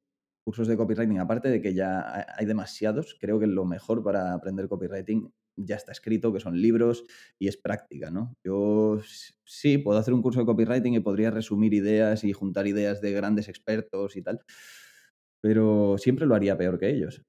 cursos 0.44 0.68
de 0.68 0.76
copywriting, 0.76 1.18
aparte 1.20 1.48
de 1.48 1.60
que 1.62 1.74
ya 1.74 2.00
ha- 2.00 2.26
hay 2.36 2.46
demasiados, 2.46 3.16
creo 3.20 3.38
que 3.40 3.46
lo 3.46 3.64
mejor 3.64 4.02
para 4.02 4.32
aprender 4.34 4.68
copywriting 4.68 5.32
ya 5.56 5.76
está 5.76 5.92
escrito, 5.92 6.32
que 6.32 6.40
son 6.40 6.60
libros 6.60 7.04
y 7.38 7.48
es 7.48 7.56
práctica, 7.58 8.10
¿no? 8.10 8.34
Yo 8.44 9.00
sí 9.44 9.78
puedo 9.78 9.98
hacer 9.98 10.14
un 10.14 10.22
curso 10.22 10.40
de 10.40 10.46
copywriting 10.46 10.94
y 10.94 11.00
podría 11.00 11.30
resumir 11.30 11.74
ideas 11.74 12.24
y 12.24 12.32
juntar 12.32 12.66
ideas 12.66 13.00
de 13.02 13.12
grandes 13.12 13.48
expertos 13.48 14.16
y 14.16 14.22
tal, 14.22 14.40
pero 15.40 15.96
siempre 15.98 16.26
lo 16.26 16.34
haría 16.34 16.56
peor 16.56 16.78
que 16.78 16.90
ellos. 16.90 17.22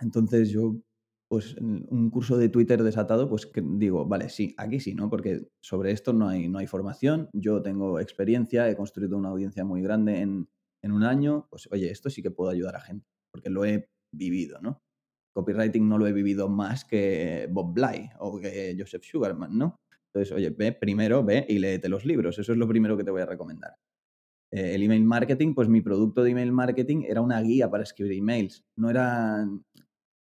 Entonces 0.00 0.50
yo, 0.50 0.76
pues 1.28 1.56
un 1.58 2.10
curso 2.10 2.38
de 2.38 2.48
Twitter 2.48 2.82
desatado, 2.82 3.28
pues 3.28 3.50
digo, 3.56 4.06
vale, 4.06 4.28
sí, 4.30 4.54
aquí 4.58 4.80
sí, 4.80 4.94
¿no? 4.94 5.10
Porque 5.10 5.48
sobre 5.60 5.92
esto 5.92 6.12
no 6.12 6.28
hay, 6.28 6.48
no 6.48 6.58
hay 6.58 6.66
formación, 6.66 7.30
yo 7.32 7.62
tengo 7.62 8.00
experiencia, 8.00 8.68
he 8.70 8.76
construido 8.76 9.16
una 9.18 9.30
audiencia 9.30 9.64
muy 9.64 9.82
grande 9.82 10.20
en, 10.20 10.48
en 10.82 10.92
un 10.92 11.04
año, 11.04 11.46
pues 11.50 11.68
oye, 11.70 11.90
esto 11.90 12.10
sí 12.10 12.22
que 12.22 12.30
puedo 12.30 12.50
ayudar 12.50 12.76
a 12.76 12.80
gente, 12.80 13.06
porque 13.32 13.50
lo 13.50 13.64
he 13.64 13.88
vivido, 14.14 14.60
¿no? 14.60 14.82
Copywriting 15.34 15.88
no 15.88 15.98
lo 15.98 16.06
he 16.06 16.12
vivido 16.12 16.48
más 16.48 16.84
que 16.84 17.48
Bob 17.50 17.72
Bly 17.72 18.10
o 18.18 18.38
que 18.38 18.76
Joseph 18.78 19.04
Sugarman, 19.04 19.56
¿no? 19.56 19.76
Entonces, 20.14 20.34
oye, 20.36 20.50
ve 20.50 20.72
primero, 20.72 21.24
ve 21.24 21.46
y 21.48 21.58
léete 21.58 21.88
los 21.88 22.04
libros, 22.04 22.38
eso 22.38 22.52
es 22.52 22.58
lo 22.58 22.68
primero 22.68 22.96
que 22.96 23.04
te 23.04 23.10
voy 23.10 23.22
a 23.22 23.26
recomendar. 23.26 23.74
Eh, 24.52 24.74
el 24.74 24.82
email 24.82 25.04
marketing, 25.04 25.54
pues 25.54 25.68
mi 25.68 25.80
producto 25.80 26.22
de 26.22 26.30
email 26.30 26.52
marketing 26.52 27.04
era 27.08 27.22
una 27.22 27.40
guía 27.40 27.70
para 27.70 27.84
escribir 27.84 28.12
emails, 28.18 28.62
no 28.76 28.90
era 28.90 29.46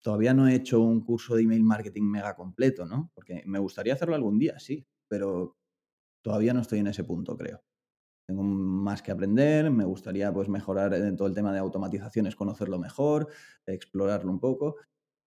Todavía 0.07 0.33
no 0.33 0.47
he 0.47 0.55
hecho 0.55 0.79
un 0.79 1.01
curso 1.01 1.35
de 1.35 1.43
email 1.43 1.63
marketing 1.63 2.03
mega 2.03 2.33
completo, 2.33 2.85
¿no? 2.85 3.11
Porque 3.13 3.43
me 3.45 3.59
gustaría 3.59 3.93
hacerlo 3.93 4.15
algún 4.15 4.39
día, 4.39 4.57
sí, 4.57 4.85
pero 5.09 5.57
todavía 6.23 6.53
no 6.53 6.61
estoy 6.61 6.79
en 6.79 6.87
ese 6.87 7.03
punto, 7.03 7.35
creo. 7.35 7.61
Tengo 8.27 8.43
más 8.43 9.01
que 9.01 9.11
aprender, 9.11 9.71
me 9.71 9.85
gustaría 9.85 10.33
pues 10.33 10.49
mejorar 10.49 10.93
en 10.93 11.15
todo 11.15 11.29
el 11.29 11.33
tema 11.33 11.53
de 11.53 11.59
automatizaciones, 11.59 12.35
conocerlo 12.35 12.77
mejor, 12.77 13.29
explorarlo 13.65 14.29
un 14.29 14.39
poco. 14.39 14.75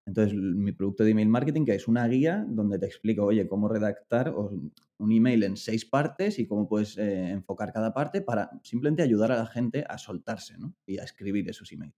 Entonces, 0.07 0.35
mi 0.35 0.73
producto 0.73 1.05
de 1.05 1.11
email 1.11 1.29
marketing, 1.29 1.65
que 1.65 1.75
es 1.75 1.89
una 1.89 2.07
guía 2.09 2.45
donde 2.49 2.79
te 2.79 2.87
explico, 2.87 3.25
oye, 3.25 3.49
cómo 3.49 3.69
redactar 3.69 4.35
un 4.35 5.13
email 5.13 5.45
en 5.45 5.57
seis 5.57 5.85
partes 5.87 6.39
y 6.39 6.47
cómo 6.47 6.69
puedes 6.69 6.99
eh, 6.99 7.31
enfocar 7.31 7.73
cada 7.73 7.95
parte 7.95 8.21
para 8.21 8.51
simplemente 8.63 9.03
ayudar 9.03 9.33
a 9.33 9.37
la 9.37 9.47
gente 9.47 9.85
a 9.89 9.97
soltarse, 9.97 10.59
¿no? 10.59 10.75
Y 10.87 10.99
a 10.99 11.05
escribir 11.05 11.49
esos 11.49 11.73
emails. 11.73 11.95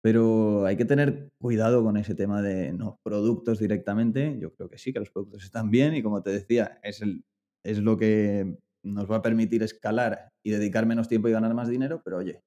Pero 0.00 0.64
hay 0.64 0.76
que 0.76 0.84
tener 0.84 1.32
cuidado 1.38 1.82
con 1.82 1.96
ese 1.96 2.14
tema 2.14 2.40
de 2.40 2.72
no 2.72 2.98
productos 3.02 3.58
directamente. 3.58 4.38
Yo 4.40 4.54
creo 4.54 4.68
que 4.68 4.78
sí, 4.78 4.92
que 4.92 5.00
los 5.00 5.10
productos 5.10 5.44
están 5.44 5.70
bien 5.70 5.94
y 5.94 6.02
como 6.02 6.22
te 6.22 6.30
decía, 6.30 6.78
es, 6.82 7.02
el, 7.02 7.24
es 7.64 7.78
lo 7.78 7.96
que 7.96 8.58
nos 8.82 9.10
va 9.10 9.16
a 9.16 9.22
permitir 9.22 9.62
escalar 9.62 10.32
y 10.42 10.50
dedicar 10.50 10.86
menos 10.86 11.08
tiempo 11.08 11.28
y 11.28 11.32
ganar 11.32 11.54
más 11.54 11.68
dinero, 11.68 12.02
pero 12.04 12.18
oye, 12.18 12.42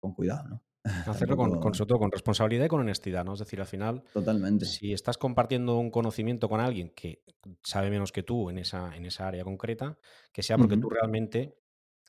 con 0.00 0.14
cuidado, 0.14 0.48
¿no? 0.48 0.62
Hacerlo 1.06 1.36
con, 1.36 1.74
sobre 1.74 1.88
todo 1.88 1.98
con 1.98 2.12
responsabilidad 2.12 2.66
y 2.66 2.68
con 2.68 2.80
honestidad, 2.80 3.24
¿no? 3.24 3.32
Es 3.32 3.40
decir, 3.40 3.60
al 3.60 3.66
final, 3.66 4.04
totalmente. 4.12 4.66
si 4.66 4.92
estás 4.92 5.18
compartiendo 5.18 5.78
un 5.78 5.90
conocimiento 5.90 6.48
con 6.48 6.60
alguien 6.60 6.92
que 6.94 7.24
sabe 7.64 7.90
menos 7.90 8.12
que 8.12 8.22
tú 8.22 8.50
en 8.50 8.58
esa, 8.58 8.94
en 8.94 9.04
esa 9.04 9.26
área 9.26 9.42
concreta, 9.42 9.98
que 10.32 10.42
sea 10.42 10.56
porque 10.56 10.76
tú 10.76 10.88
realmente 10.88 11.58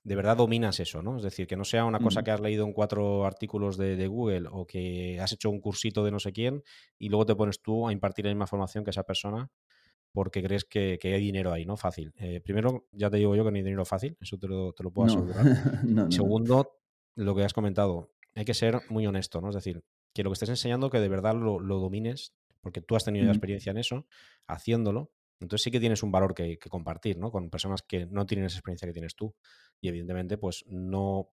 de 0.03 0.15
verdad 0.15 0.37
dominas 0.37 0.79
eso, 0.79 1.01
¿no? 1.01 1.17
Es 1.17 1.23
decir, 1.23 1.47
que 1.47 1.57
no 1.57 1.65
sea 1.65 1.83
una 1.83 1.99
cosa 1.99 2.23
que 2.23 2.31
has 2.31 2.39
leído 2.39 2.65
en 2.65 2.71
cuatro 2.71 3.25
artículos 3.25 3.75
de, 3.75 3.97
de 3.97 4.07
Google 4.07 4.47
o 4.49 4.65
que 4.65 5.19
has 5.19 5.33
hecho 5.33 5.49
un 5.49 5.59
cursito 5.59 6.05
de 6.05 6.11
no 6.11 6.19
sé 6.19 6.31
quién 6.31 6.63
y 6.97 7.09
luego 7.09 7.25
te 7.25 7.35
pones 7.35 7.61
tú 7.61 7.87
a 7.87 7.91
impartir 7.91 8.23
la 8.23 8.31
misma 8.31 8.47
formación 8.47 8.85
que 8.85 8.91
esa 8.91 9.03
persona 9.03 9.49
porque 10.11 10.41
crees 10.41 10.65
que, 10.65 10.97
que 10.99 11.13
hay 11.13 11.21
dinero 11.21 11.51
ahí, 11.53 11.65
¿no? 11.65 11.77
Fácil. 11.77 12.13
Eh, 12.17 12.41
primero, 12.41 12.87
ya 12.91 13.09
te 13.09 13.17
digo 13.17 13.35
yo 13.35 13.43
que 13.43 13.51
no 13.51 13.57
hay 13.57 13.63
dinero 13.63 13.85
fácil, 13.85 14.17
eso 14.19 14.37
te 14.37 14.47
lo, 14.47 14.73
te 14.73 14.83
lo 14.83 14.91
puedo 14.91 15.07
No, 15.07 15.13
asegurar. 15.13 15.45
no, 15.83 16.11
segundo, 16.11 16.79
lo 17.15 17.35
que 17.35 17.43
has 17.43 17.53
comentado, 17.53 18.11
hay 18.35 18.45
que 18.45 18.53
ser 18.53 18.81
muy 18.89 19.05
honesto, 19.07 19.41
¿no? 19.41 19.49
Es 19.49 19.55
decir, 19.55 19.83
que 20.13 20.23
lo 20.23 20.29
que 20.29 20.33
estés 20.33 20.49
enseñando 20.49 20.89
que 20.89 20.99
de 20.99 21.09
verdad 21.09 21.35
lo, 21.35 21.59
lo 21.59 21.79
domines, 21.79 22.33
porque 22.61 22.81
tú 22.81 22.95
has 22.95 23.05
tenido 23.05 23.25
ya 23.25 23.31
experiencia 23.31 23.71
en 23.71 23.77
eso, 23.77 24.07
haciéndolo, 24.47 25.11
entonces 25.39 25.63
sí 25.63 25.71
que 25.71 25.79
tienes 25.79 26.01
un 26.01 26.11
valor 26.11 26.33
que, 26.33 26.57
que 26.57 26.69
compartir, 26.69 27.17
¿no? 27.19 27.31
Con 27.31 27.49
personas 27.49 27.83
que 27.83 28.07
no 28.07 28.25
tienen 28.25 28.45
esa 28.45 28.57
experiencia 28.57 28.87
que 28.87 28.93
tienes 28.93 29.15
tú. 29.15 29.35
Y 29.79 29.87
evidentemente, 29.89 30.37
pues 30.37 30.65
no 30.67 31.31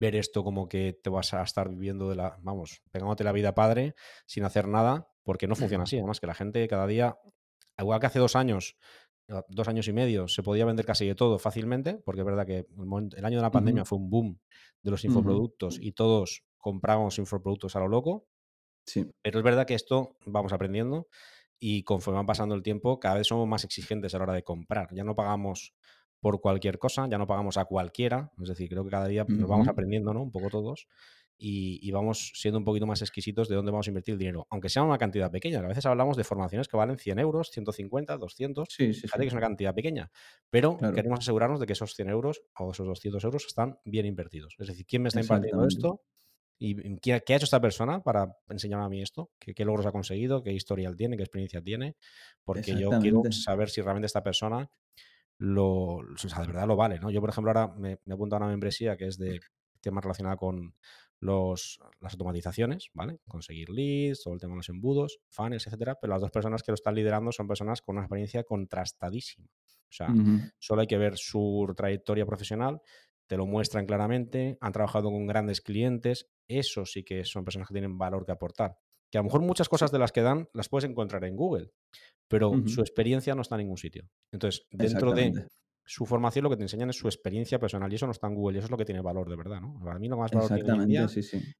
ver 0.00 0.16
esto 0.16 0.42
como 0.44 0.68
que 0.68 0.92
te 0.92 1.10
vas 1.10 1.34
a 1.34 1.42
estar 1.42 1.68
viviendo 1.68 2.08
de 2.08 2.16
la, 2.16 2.38
vamos, 2.42 2.82
pegándote 2.90 3.24
la 3.24 3.32
vida 3.32 3.54
padre 3.54 3.94
sin 4.26 4.44
hacer 4.44 4.66
nada, 4.68 5.08
porque 5.22 5.46
no 5.46 5.54
funciona 5.56 5.84
así. 5.84 5.96
Además, 5.98 6.20
que 6.20 6.26
la 6.26 6.34
gente 6.34 6.66
cada 6.68 6.86
día, 6.86 7.18
igual 7.78 8.00
que 8.00 8.06
hace 8.06 8.18
dos 8.18 8.36
años, 8.36 8.76
a- 9.28 9.44
dos 9.48 9.68
años 9.68 9.88
y 9.88 9.92
medio, 9.92 10.28
se 10.28 10.42
podía 10.42 10.64
vender 10.64 10.84
casi 10.86 11.06
de 11.06 11.14
todo 11.14 11.38
fácilmente, 11.38 11.94
porque 12.04 12.20
es 12.20 12.26
verdad 12.26 12.46
que 12.46 12.58
el, 12.58 12.86
momento- 12.86 13.16
el 13.16 13.24
año 13.24 13.38
de 13.38 13.42
la 13.42 13.50
pandemia 13.50 13.84
fue 13.84 13.98
un 13.98 14.10
boom 14.10 14.38
de 14.82 14.90
los 14.90 15.04
infoproductos 15.04 15.78
y 15.80 15.92
todos 15.92 16.44
compramos 16.58 17.18
infoproductos 17.18 17.74
a 17.76 17.80
lo 17.80 17.88
loco, 17.88 18.26
Sí. 18.86 19.06
pero 19.22 19.38
es 19.38 19.44
verdad 19.44 19.66
que 19.66 19.74
esto 19.74 20.16
vamos 20.26 20.52
aprendiendo 20.52 21.08
y 21.58 21.82
conforme 21.84 22.20
va 22.20 22.26
pasando 22.26 22.54
el 22.54 22.62
tiempo, 22.62 23.00
cada 23.00 23.16
vez 23.16 23.26
somos 23.26 23.48
más 23.48 23.64
exigentes 23.64 24.14
a 24.14 24.18
la 24.18 24.24
hora 24.24 24.32
de 24.34 24.42
comprar. 24.44 24.88
Ya 24.94 25.04
no 25.04 25.14
pagamos 25.14 25.74
por 26.20 26.40
cualquier 26.42 26.78
cosa, 26.78 27.06
ya 27.08 27.16
no 27.16 27.26
pagamos 27.26 27.56
a 27.56 27.64
cualquiera. 27.64 28.30
Es 28.42 28.48
decir, 28.48 28.68
creo 28.68 28.84
que 28.84 28.90
cada 28.90 29.06
día 29.08 29.24
nos 29.28 29.48
vamos 29.48 29.68
aprendiendo, 29.68 30.12
¿no? 30.12 30.22
Un 30.22 30.30
poco 30.32 30.48
todos. 30.50 30.86
Y, 31.36 31.90
vamos 31.90 32.32
siendo 32.34 32.58
un 32.58 32.64
poquito 32.64 32.86
más 32.86 33.02
exquisitos 33.02 33.48
de 33.48 33.56
dónde 33.56 33.70
vamos 33.70 33.86
a 33.86 33.90
invertir 33.90 34.12
el 34.12 34.18
dinero, 34.18 34.46
aunque 34.50 34.68
sea 34.68 34.82
una 34.82 34.98
cantidad 34.98 35.30
pequeña. 35.30 35.58
A 35.58 35.68
veces 35.68 35.84
hablamos 35.86 36.16
de 36.16 36.24
formaciones 36.24 36.68
que 36.68 36.76
valen 36.76 36.98
100 36.98 37.18
euros, 37.18 37.50
150, 37.50 38.16
200, 38.16 38.68
sí, 38.70 38.94
sí, 38.94 39.00
fíjate 39.02 39.22
que 39.22 39.28
es 39.28 39.32
una 39.32 39.42
cantidad 39.42 39.74
pequeña, 39.74 40.10
pero 40.50 40.78
queremos 40.94 41.20
asegurarnos 41.20 41.60
de 41.60 41.66
que 41.66 41.72
esos 41.72 41.94
100 41.94 42.08
euros 42.08 42.42
o 42.58 42.72
esos 42.72 42.86
200 42.86 43.24
euros 43.24 43.46
están 43.46 43.78
bien 43.84 44.06
invertidos. 44.06 44.54
Es 44.58 44.68
decir, 44.68 44.86
¿quién 44.86 45.02
me 45.02 45.08
está 45.08 45.20
impartiendo 45.20 45.66
esto? 45.66 46.02
¿Y 46.58 46.96
qué, 47.00 47.12
ha 47.14 47.16
hecho 47.16 47.44
esta 47.44 47.60
persona 47.60 48.02
para 48.02 48.36
enseñarme 48.48 48.86
a 48.86 48.88
mí 48.88 49.02
esto? 49.02 49.30
¿Qué, 49.38 49.64
logros 49.64 49.86
ha 49.86 49.92
conseguido? 49.92 50.42
¿Qué 50.42 50.52
historial 50.52 50.96
tiene? 50.96 51.16
¿Qué 51.16 51.24
experiencia 51.24 51.60
tiene? 51.60 51.96
Porque 52.44 52.76
yo 52.78 52.90
quiero 53.00 53.22
saber 53.32 53.68
si 53.68 53.80
realmente 53.82 54.06
esta 54.06 54.22
persona 54.22 54.70
lo, 55.38 55.96
o 55.96 56.16
sea, 56.16 56.40
de 56.40 56.46
verdad 56.46 56.68
lo 56.68 56.76
vale, 56.76 57.00
¿no? 57.00 57.10
Yo, 57.10 57.20
por 57.20 57.30
ejemplo, 57.30 57.50
ahora 57.50 57.74
me, 57.74 57.98
me 58.04 58.12
he 58.12 58.14
apuntado 58.14 58.42
a 58.42 58.46
una 58.46 58.52
membresía 58.52 58.96
que 58.96 59.06
es 59.06 59.18
de 59.18 59.40
temas 59.80 60.02
relacionados 60.04 60.38
con 60.38 60.74
los, 61.24 61.80
las 62.00 62.12
automatizaciones, 62.12 62.90
¿vale? 62.92 63.18
Conseguir 63.26 63.70
leads, 63.70 64.22
todo 64.22 64.34
el 64.34 64.40
tema 64.40 64.52
de 64.52 64.58
los 64.58 64.68
embudos, 64.68 65.18
funnels, 65.28 65.66
etcétera, 65.66 65.96
pero 66.00 66.12
las 66.12 66.20
dos 66.20 66.30
personas 66.30 66.62
que 66.62 66.70
lo 66.70 66.74
están 66.74 66.94
liderando 66.94 67.32
son 67.32 67.48
personas 67.48 67.80
con 67.80 67.96
una 67.96 68.04
experiencia 68.04 68.44
contrastadísima. 68.44 69.48
O 69.48 69.96
sea, 69.96 70.12
solo 70.58 70.80
hay 70.80 70.86
que 70.86 70.98
ver 70.98 71.16
su 71.16 71.72
trayectoria 71.76 72.26
profesional, 72.26 72.80
te 73.26 73.36
lo 73.36 73.46
muestran 73.46 73.86
claramente, 73.86 74.58
han 74.60 74.72
trabajado 74.72 75.10
con 75.10 75.26
grandes 75.26 75.60
clientes, 75.60 76.28
eso 76.48 76.84
sí 76.84 77.04
que 77.04 77.24
son 77.24 77.44
personas 77.44 77.68
que 77.68 77.74
tienen 77.74 77.96
valor 77.96 78.26
que 78.26 78.32
aportar. 78.32 78.76
Que 79.10 79.18
a 79.18 79.20
lo 79.20 79.24
mejor 79.24 79.42
muchas 79.42 79.68
cosas 79.68 79.92
de 79.92 80.00
las 80.00 80.10
que 80.10 80.22
dan 80.22 80.48
las 80.52 80.68
puedes 80.68 80.88
encontrar 80.90 81.24
en 81.24 81.36
Google, 81.36 81.70
pero 82.28 82.52
su 82.66 82.80
experiencia 82.80 83.34
no 83.34 83.42
está 83.42 83.54
en 83.54 83.60
ningún 83.60 83.78
sitio. 83.78 84.08
Entonces, 84.32 84.66
dentro 84.72 85.12
de 85.12 85.46
su 85.84 86.06
formación 86.06 86.44
lo 86.44 86.50
que 86.50 86.56
te 86.56 86.62
enseñan 86.62 86.90
es 86.90 86.96
su 86.96 87.08
experiencia 87.08 87.58
personal 87.58 87.92
y 87.92 87.96
eso 87.96 88.06
no 88.06 88.12
está 88.12 88.26
en 88.26 88.34
Google 88.34 88.56
y 88.56 88.58
eso 88.58 88.66
es 88.66 88.70
lo 88.70 88.76
que 88.76 88.84
tiene 88.84 89.00
valor 89.00 89.28
de 89.28 89.36
verdad, 89.36 89.60
¿no? 89.60 89.78
Para 89.84 89.98
mí 89.98 90.08
lo 90.08 90.16
más 90.16 90.30
valor 90.30 90.54
que 90.54 90.62
tiene 90.62 91.06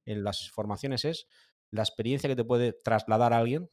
en 0.05 0.23
las 0.23 0.49
formaciones 0.51 1.05
es 1.05 1.27
la 1.71 1.83
experiencia 1.83 2.27
que 2.27 2.35
te 2.35 2.43
puede 2.43 2.73
trasladar 2.73 3.33
a 3.33 3.37
alguien 3.37 3.69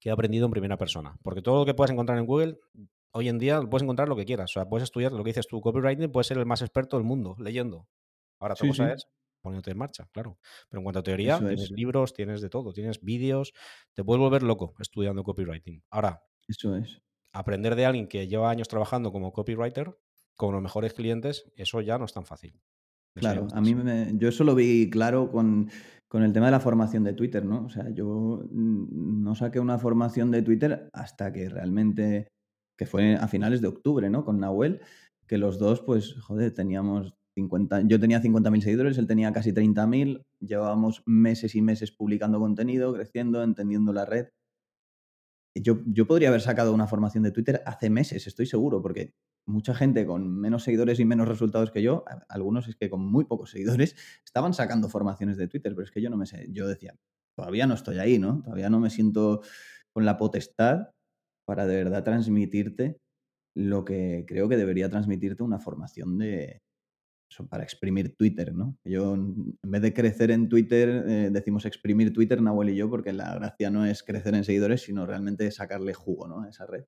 que 0.00 0.10
ha 0.10 0.12
aprendido 0.12 0.46
en 0.46 0.50
primera 0.50 0.76
persona. 0.76 1.16
Porque 1.22 1.40
todo 1.40 1.60
lo 1.60 1.66
que 1.66 1.74
puedes 1.74 1.90
encontrar 1.90 2.18
en 2.18 2.26
Google, 2.26 2.58
hoy 3.12 3.28
en 3.28 3.38
día 3.38 3.60
puedes 3.62 3.82
encontrar 3.82 4.08
lo 4.08 4.16
que 4.16 4.26
quieras. 4.26 4.50
O 4.50 4.54
sea, 4.54 4.68
puedes 4.68 4.84
estudiar 4.84 5.12
lo 5.12 5.24
que 5.24 5.30
dices 5.30 5.46
tú, 5.46 5.60
copywriting, 5.60 6.12
puedes 6.12 6.26
ser 6.26 6.38
el 6.38 6.46
más 6.46 6.60
experto 6.60 6.98
del 6.98 7.06
mundo 7.06 7.36
leyendo. 7.38 7.88
Ahora, 8.38 8.54
otra 8.54 8.68
cosa 8.68 8.92
es 8.92 9.08
poniéndote 9.40 9.70
en 9.70 9.78
marcha, 9.78 10.08
claro. 10.12 10.38
Pero 10.68 10.80
en 10.80 10.84
cuanto 10.84 11.00
a 11.00 11.02
teoría, 11.02 11.38
tienes 11.38 11.70
libros, 11.70 12.12
tienes 12.12 12.40
de 12.40 12.50
todo, 12.50 12.72
tienes 12.72 13.00
vídeos, 13.02 13.52
te 13.94 14.04
puedes 14.04 14.20
volver 14.20 14.42
loco 14.42 14.74
estudiando 14.78 15.22
copywriting. 15.22 15.82
Ahora, 15.90 16.22
eso 16.48 16.76
es 16.76 17.03
aprender 17.34 17.74
de 17.74 17.84
alguien 17.84 18.06
que 18.06 18.26
lleva 18.28 18.48
años 18.48 18.68
trabajando 18.68 19.12
como 19.12 19.32
copywriter 19.32 19.98
con 20.36 20.54
los 20.54 20.62
mejores 20.62 20.94
clientes, 20.94 21.52
eso 21.56 21.80
ya 21.80 21.98
no 21.98 22.06
es 22.06 22.12
tan 22.12 22.24
fácil. 22.24 22.58
claro, 23.14 23.48
a 23.52 23.60
mí 23.60 23.74
me, 23.74 24.12
yo 24.14 24.28
eso 24.28 24.44
lo 24.44 24.54
vi 24.54 24.88
claro 24.88 25.30
con, 25.30 25.68
con, 26.08 26.22
el 26.22 26.32
tema 26.32 26.46
de 26.46 26.52
la 26.52 26.60
formación 26.60 27.04
de 27.04 27.12
Twitter, 27.12 27.44
¿no? 27.44 27.66
O 27.66 27.68
sea, 27.68 27.90
yo 27.90 28.44
no 28.50 29.34
saqué 29.34 29.60
una 29.60 29.78
formación 29.78 30.30
de 30.30 30.42
Twitter 30.42 30.88
hasta 30.92 31.32
que 31.32 31.48
realmente, 31.48 32.28
que 32.78 32.86
fue 32.86 33.16
a 33.16 33.28
finales 33.28 33.60
de 33.60 33.68
octubre, 33.68 34.08
¿no? 34.10 34.24
Con 34.24 34.38
Nahuel, 34.38 34.80
que 35.26 35.38
los 35.38 35.58
dos, 35.58 35.80
pues, 35.80 36.14
joder, 36.20 36.54
teníamos 36.54 37.14
50, 37.34 37.82
yo 37.82 37.98
tenía 37.98 38.22
50.000 38.22 38.60
seguidores, 38.60 38.98
él 38.98 39.08
tenía 39.08 39.32
casi 39.32 39.52
30.000, 39.52 40.24
llevábamos 40.40 41.02
meses 41.04 41.56
y 41.56 41.62
meses 41.62 41.90
publicando 41.90 42.38
contenido, 42.38 42.92
creciendo, 42.92 43.42
entendiendo 43.42 43.92
la 43.92 44.04
red 44.04 44.28
yo, 45.54 45.80
yo 45.86 46.06
podría 46.06 46.28
haber 46.28 46.40
sacado 46.40 46.72
una 46.72 46.86
formación 46.86 47.22
de 47.22 47.30
Twitter 47.30 47.62
hace 47.66 47.90
meses, 47.90 48.26
estoy 48.26 48.46
seguro, 48.46 48.82
porque 48.82 49.14
mucha 49.46 49.74
gente 49.74 50.06
con 50.06 50.38
menos 50.40 50.64
seguidores 50.64 50.98
y 51.00 51.04
menos 51.04 51.28
resultados 51.28 51.70
que 51.70 51.82
yo, 51.82 52.04
algunos 52.28 52.68
es 52.68 52.76
que 52.76 52.90
con 52.90 53.04
muy 53.04 53.24
pocos 53.24 53.50
seguidores, 53.50 53.94
estaban 54.24 54.54
sacando 54.54 54.88
formaciones 54.88 55.36
de 55.36 55.48
Twitter, 55.48 55.72
pero 55.74 55.84
es 55.84 55.90
que 55.90 56.02
yo 56.02 56.10
no 56.10 56.16
me 56.16 56.26
sé, 56.26 56.46
yo 56.50 56.66
decía, 56.66 56.94
todavía 57.36 57.66
no 57.66 57.74
estoy 57.74 57.98
ahí, 57.98 58.18
¿no? 58.18 58.42
Todavía 58.42 58.70
no 58.70 58.80
me 58.80 58.90
siento 58.90 59.42
con 59.92 60.04
la 60.04 60.16
potestad 60.16 60.90
para 61.46 61.66
de 61.66 61.76
verdad 61.76 62.04
transmitirte 62.04 62.98
lo 63.56 63.84
que 63.84 64.24
creo 64.26 64.48
que 64.48 64.56
debería 64.56 64.88
transmitirte 64.88 65.42
una 65.42 65.60
formación 65.60 66.18
de, 66.18 66.63
para 67.48 67.64
exprimir 67.64 68.16
Twitter, 68.16 68.54
¿no? 68.54 68.76
Yo, 68.84 69.14
en 69.14 69.56
vez 69.62 69.82
de 69.82 69.92
crecer 69.92 70.30
en 70.30 70.48
Twitter, 70.48 71.04
eh, 71.08 71.30
decimos 71.32 71.64
exprimir 71.64 72.12
Twitter, 72.12 72.40
Nahuel 72.40 72.70
y 72.70 72.76
yo, 72.76 72.88
porque 72.88 73.12
la 73.12 73.34
gracia 73.34 73.70
no 73.70 73.84
es 73.84 74.02
crecer 74.02 74.34
en 74.34 74.44
seguidores, 74.44 74.82
sino 74.82 75.06
realmente 75.06 75.50
sacarle 75.50 75.94
jugo, 75.94 76.28
¿no? 76.28 76.42
A 76.42 76.48
esa 76.48 76.66
red. 76.66 76.84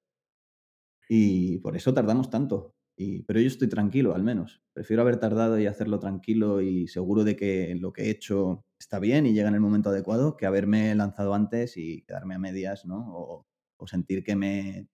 Y 1.09 1.59
por 1.59 1.77
eso 1.77 1.95
tardamos 1.95 2.31
tanto. 2.31 2.75
Y, 2.97 3.23
pero 3.25 3.41
yo 3.41 3.47
estoy 3.47 3.69
tranquilo, 3.69 4.15
al 4.15 4.23
menos. 4.23 4.63
Prefiero 4.73 5.03
haber 5.03 5.19
tardado 5.19 5.59
y 5.59 5.67
hacerlo 5.67 5.99
tranquilo 5.99 6.63
y 6.63 6.89
seguro 6.89 7.25
de 7.25 7.37
que 7.37 7.75
lo 7.79 7.93
que 7.93 8.05
he 8.05 8.11
hecho 8.11 8.65
está 8.79 8.99
bien 8.99 9.27
y 9.27 9.35
llega 9.35 9.49
en 9.49 9.55
el 9.55 9.61
momento 9.61 9.91
adecuado, 9.91 10.37
que 10.37 10.47
haberme 10.47 10.95
lanzado 10.95 11.35
antes 11.35 11.77
y 11.77 12.03
quedarme 12.03 12.35
a 12.35 12.39
medias, 12.39 12.87
¿no? 12.87 13.05
O, 13.09 13.47
sentir 13.87 14.25
que 14.25 14.35
me 14.35 14.89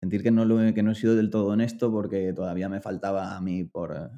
sentir 0.00 0.22
que 0.22 0.32
no, 0.32 0.74
que 0.74 0.82
no 0.82 0.90
he 0.90 0.94
sido 0.96 1.14
del 1.14 1.30
todo 1.30 1.46
honesto 1.46 1.90
porque 1.92 2.32
todavía 2.32 2.68
me 2.68 2.80
faltaba 2.80 3.36
a 3.36 3.40
mí 3.40 3.64
por, 3.64 4.10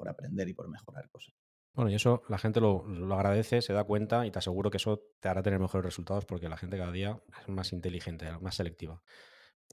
por 0.00 0.08
aprender 0.08 0.48
y 0.48 0.54
por 0.54 0.66
mejorar 0.66 1.10
cosas. 1.10 1.34
Bueno, 1.74 1.90
y 1.90 1.94
eso 1.94 2.22
la 2.30 2.38
gente 2.38 2.58
lo, 2.58 2.86
agradece, 3.14 3.60
se 3.60 3.74
da 3.74 3.84
cuenta 3.84 4.24
y 4.24 4.30
te 4.30 4.38
aseguro 4.38 4.70
que 4.70 4.78
eso 4.78 5.02
te 5.20 5.28
hará 5.28 5.42
tener 5.42 5.60
mejores 5.60 5.84
resultados 5.84 6.24
porque 6.24 6.48
la 6.48 6.56
gente 6.56 6.78
cada 6.78 6.90
día 6.90 7.22
es 7.42 7.48
más 7.50 7.74
inteligente, 7.74 8.26
más 8.40 8.54
selectiva. 8.54 9.02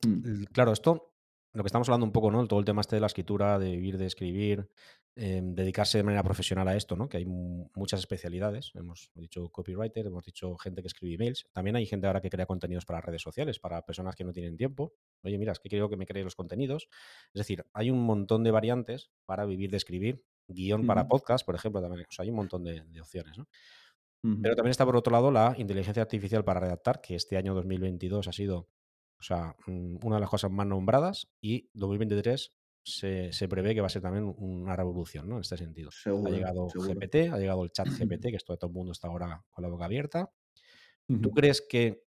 Mm. 0.06 0.44
Claro, 0.52 0.74
esto, 0.74 1.16
lo 1.54 1.64
que 1.64 1.68
estamos 1.68 1.88
hablando 1.90 2.06
un 2.06 2.12
poco, 2.12 2.30
¿no? 2.32 2.46
Todo 2.48 2.60
el 2.60 2.66
tema 2.66 2.82
este 2.82 2.96
de 2.96 3.00
la 3.00 3.08
escritura, 3.08 3.58
de 3.58 3.72
vivir, 3.72 3.98
de 3.98 4.06
escribir, 4.06 4.70
em, 5.16 5.56
dedicarse 5.56 5.98
de 5.98 6.04
manera 6.04 6.24
profesional 6.24 6.68
a 6.68 6.76
esto, 6.76 6.96
¿no? 6.96 7.10
Que 7.10 7.18
hay 7.18 7.26
muchas 7.26 8.00
especialidades. 8.00 8.72
Hemos 8.76 9.12
dicho 9.16 9.50
copywriter, 9.50 10.06
hemos 10.06 10.24
dicho 10.24 10.56
gente 10.58 10.82
que 10.82 10.88
escribe 10.88 11.16
emails. 11.16 11.48
También 11.54 11.76
hay 11.76 11.86
gente 11.86 12.06
ahora 12.06 12.22
que 12.22 12.30
crea 12.30 12.46
contenidos 12.46 12.86
para 12.86 13.02
redes 13.02 13.22
sociales, 13.22 13.60
para 13.60 13.84
personas 13.86 14.16
que 14.16 14.24
no 14.24 14.34
tienen 14.34 14.56
tiempo. 14.56 14.94
Oye, 15.24 15.38
mira, 15.38 15.52
es 15.52 15.60
que 15.60 15.70
quiero 15.70 15.90
que 15.90 15.98
me 15.98 16.06
cree 16.06 16.24
los 16.24 16.36
contenidos. 16.36 16.90
Es 17.34 17.40
decir, 17.40 17.66
hay 17.74 17.90
un 17.90 18.04
montón 18.04 18.44
de 18.44 18.52
variantes 18.52 19.10
para 19.26 19.46
vivir 19.46 19.72
de 19.72 19.78
escribir. 19.78 20.24
Guión 20.50 20.86
para 20.86 21.08
podcast, 21.08 21.46
por 21.46 21.56
ejemplo, 21.56 21.82
también. 21.82 22.06
O 22.08 22.12
sea, 22.12 22.24
hay 22.24 22.30
un 22.30 22.38
montón 22.38 22.64
de, 22.64 22.82
opciones, 23.02 23.38
¿no? 23.38 23.48
Pero 24.22 24.56
también 24.56 24.72
está 24.72 24.86
por 24.86 24.96
otro 24.96 25.12
lado 25.12 25.32
la 25.32 25.56
inteligencia 25.58 26.02
artificial 26.02 26.44
para 26.44 26.60
redactar, 26.60 27.02
que 27.02 27.16
este 27.16 27.38
año 27.38 27.54
2022 27.54 28.28
ha 28.28 28.32
sido 28.32 28.70
o 29.20 29.24
sea, 29.24 29.56
mm, 29.66 29.98
una 30.04 30.18
de 30.18 30.22
las 30.22 30.30
cosas 30.30 30.52
más 30.52 30.68
nombradas 30.68 31.28
y 31.42 31.70
2023 31.74 32.54
se, 32.84 33.34
se, 33.34 33.48
prevé 33.50 33.76
que 33.76 33.82
va 33.82 33.88
a 33.88 33.90
ser 33.90 34.02
también 34.02 34.34
una 34.38 34.76
revolución, 34.76 35.28
¿no? 35.28 35.36
En 35.36 35.42
este 35.42 35.58
sentido. 35.58 35.90
ha 36.06 36.30
llegado 36.30 36.68
GPT, 36.68 37.34
ha 37.34 37.38
llegado 37.38 37.64
el 37.64 37.72
chat 37.72 37.86
GPT, 38.20 38.30
que 38.30 38.36
esto 38.38 38.56
todo 38.58 38.70
el 38.70 38.74
mundo 38.74 38.92
está 38.94 39.08
ahora 39.08 39.44
con 39.50 39.62
la 39.62 39.70
boca 39.70 39.86
abierta. 39.86 40.32
¿Tú 41.22 41.32
crees 41.32 41.62
que 41.62 42.04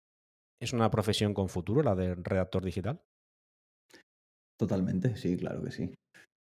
es 0.59 0.73
una 0.73 0.89
profesión 0.89 1.33
con 1.35 1.49
futuro 1.49 1.83
la 1.83 1.95
de 1.95 2.15
redactor 2.15 2.65
digital? 2.65 2.99
Totalmente, 4.57 5.15
sí, 5.15 5.37
claro 5.37 5.63
que 5.63 5.71
sí. 5.71 5.93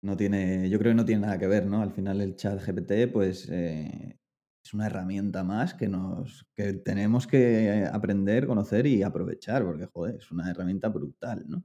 No 0.04 0.16
tiene, 0.16 0.70
yo 0.70 0.78
creo 0.78 0.92
que 0.92 0.98
no 0.98 1.06
tiene 1.06 1.22
nada 1.22 1.40
que 1.40 1.48
ver, 1.48 1.66
¿no? 1.66 1.82
Al 1.82 1.92
final 1.92 2.22
el 2.22 2.36
chat 2.36 2.64
GPT, 2.64 3.12
pues 3.12 3.50
eh, 3.50 4.20
es 4.66 4.74
una 4.74 4.88
herramienta 4.88 5.44
más 5.44 5.76
que, 5.76 5.88
nos, 5.88 6.48
que 6.56 6.74
tenemos 6.74 7.28
que 7.28 7.88
aprender, 7.92 8.48
conocer 8.48 8.88
y 8.88 9.04
aprovechar, 9.04 9.64
porque, 9.64 9.86
joder, 9.86 10.16
es 10.16 10.32
una 10.32 10.50
herramienta 10.50 10.90
brutal, 10.90 11.46
¿no? 11.48 11.64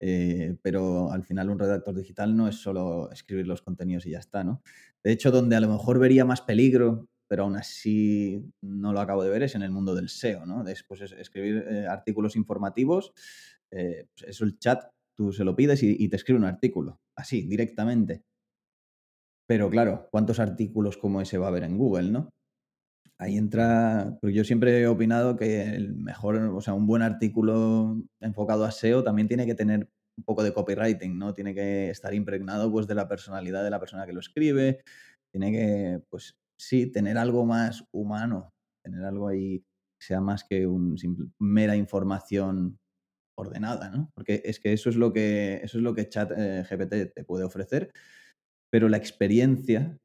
Eh, 0.00 0.56
pero 0.60 1.12
al 1.12 1.22
final 1.22 1.48
un 1.48 1.60
redactor 1.60 1.94
digital 1.94 2.36
no 2.36 2.48
es 2.48 2.56
solo 2.56 3.08
escribir 3.12 3.46
los 3.46 3.62
contenidos 3.62 4.04
y 4.06 4.10
ya 4.10 4.18
está, 4.18 4.42
¿no? 4.42 4.62
De 5.04 5.12
hecho, 5.12 5.30
donde 5.30 5.54
a 5.54 5.60
lo 5.60 5.68
mejor 5.68 6.00
vería 6.00 6.24
más 6.24 6.40
peligro, 6.40 7.08
pero 7.28 7.44
aún 7.44 7.54
así 7.54 8.44
no 8.60 8.92
lo 8.92 9.00
acabo 9.00 9.22
de 9.22 9.30
ver, 9.30 9.44
es 9.44 9.54
en 9.54 9.62
el 9.62 9.70
mundo 9.70 9.94
del 9.94 10.08
SEO, 10.08 10.44
¿no? 10.44 10.64
Después 10.64 11.02
es 11.02 11.12
escribir 11.12 11.64
eh, 11.68 11.86
artículos 11.86 12.34
informativos, 12.34 13.12
eh, 13.70 14.08
pues 14.12 14.28
eso 14.28 14.44
el 14.44 14.58
chat, 14.58 14.82
tú 15.16 15.32
se 15.32 15.44
lo 15.44 15.54
pides 15.54 15.84
y, 15.84 15.96
y 16.00 16.08
te 16.08 16.16
escribe 16.16 16.40
un 16.40 16.46
artículo, 16.46 17.00
así, 17.14 17.42
directamente. 17.42 18.24
Pero 19.46 19.68
claro, 19.70 20.08
¿cuántos 20.10 20.40
artículos 20.40 20.96
como 20.96 21.20
ese 21.20 21.38
va 21.38 21.46
a 21.46 21.48
haber 21.50 21.64
en 21.64 21.76
Google, 21.76 22.10
no? 22.10 22.30
Ahí 23.18 23.36
entra, 23.36 24.18
pues 24.20 24.34
yo 24.34 24.42
siempre 24.44 24.80
he 24.80 24.86
opinado 24.88 25.36
que 25.36 25.62
el 25.62 25.94
mejor, 25.94 26.36
o 26.36 26.60
sea, 26.60 26.74
un 26.74 26.86
buen 26.86 27.02
artículo 27.02 28.02
enfocado 28.20 28.64
a 28.64 28.72
SEO 28.72 29.04
también 29.04 29.28
tiene 29.28 29.46
que 29.46 29.54
tener 29.54 29.88
un 30.16 30.24
poco 30.24 30.42
de 30.42 30.52
copywriting, 30.52 31.18
¿no? 31.18 31.34
Tiene 31.34 31.54
que 31.54 31.90
estar 31.90 32.12
impregnado 32.14 32.70
pues 32.72 32.86
de 32.86 32.94
la 32.94 33.08
personalidad 33.08 33.62
de 33.62 33.70
la 33.70 33.80
persona 33.80 34.06
que 34.06 34.12
lo 34.12 34.20
escribe, 34.20 34.82
tiene 35.32 35.52
que, 35.52 36.02
pues 36.10 36.36
sí, 36.58 36.90
tener 36.90 37.18
algo 37.18 37.44
más 37.46 37.84
humano, 37.92 38.52
tener 38.84 39.04
algo 39.04 39.28
ahí 39.28 39.60
que 39.60 40.06
sea 40.06 40.20
más 40.20 40.44
que 40.44 40.66
un 40.66 40.98
simple, 40.98 41.26
mera 41.38 41.76
información 41.76 42.78
ordenada, 43.36 43.90
¿no? 43.90 44.10
Porque 44.14 44.42
es 44.44 44.60
que 44.60 44.72
eso 44.72 44.90
es 44.90 44.96
lo 44.96 45.12
que, 45.12 45.60
eso 45.62 45.78
es 45.78 45.84
lo 45.84 45.94
que 45.94 46.08
Chat 46.08 46.32
eh, 46.36 46.64
GPT 46.68 47.14
te 47.14 47.24
puede 47.24 47.44
ofrecer 47.44 47.92
pero 48.74 48.88
la 48.88 48.96
experiencia 48.96 49.96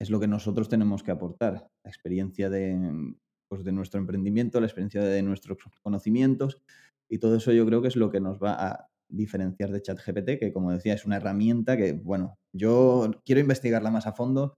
es 0.00 0.08
lo 0.08 0.18
que 0.18 0.26
nosotros 0.26 0.70
tenemos 0.70 1.02
que 1.02 1.10
aportar, 1.10 1.68
la 1.84 1.90
experiencia 1.90 2.48
de, 2.48 3.14
pues, 3.50 3.64
de 3.64 3.72
nuestro 3.72 4.00
emprendimiento, 4.00 4.60
la 4.60 4.66
experiencia 4.66 5.02
de 5.04 5.22
nuestros 5.22 5.58
conocimientos 5.82 6.56
y 7.12 7.18
todo 7.18 7.36
eso 7.36 7.52
yo 7.52 7.66
creo 7.66 7.82
que 7.82 7.88
es 7.88 7.96
lo 7.96 8.10
que 8.10 8.20
nos 8.20 8.38
va 8.42 8.66
a 8.66 8.86
diferenciar 9.12 9.70
de 9.72 9.82
ChatGPT, 9.82 10.38
que 10.38 10.54
como 10.54 10.72
decía 10.72 10.94
es 10.94 11.04
una 11.04 11.16
herramienta 11.16 11.76
que, 11.76 11.92
bueno, 11.92 12.36
yo 12.56 13.10
quiero 13.26 13.42
investigarla 13.42 13.90
más 13.90 14.06
a 14.06 14.14
fondo, 14.14 14.54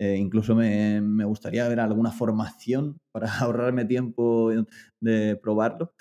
Eh, 0.00 0.16
incluso 0.16 0.54
me, 0.54 1.00
me, 1.00 1.24
gustaría 1.24 1.68
ver 1.68 1.80
alguna 1.80 2.12
formación 2.12 2.98
para 3.12 3.36
ahorrarme 3.40 3.84
tiempo 3.84 4.52
de 5.02 5.36
probarlo, 5.36 5.92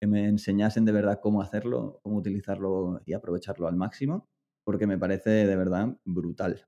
que 0.00 0.08
me 0.08 0.26
enseñasen 0.26 0.84
de 0.84 0.92
verdad 0.92 1.20
cómo 1.22 1.42
hacerlo, 1.42 2.00
cómo 2.02 2.16
utilizarlo 2.18 3.00
y 3.06 3.14
aprovecharlo 3.14 3.68
al 3.68 3.76
máximo, 3.76 4.26
porque 4.68 4.86
me 4.86 4.98
parece 4.98 5.30
de 5.30 5.56
verdad 5.56 5.96
brutal. 6.04 6.66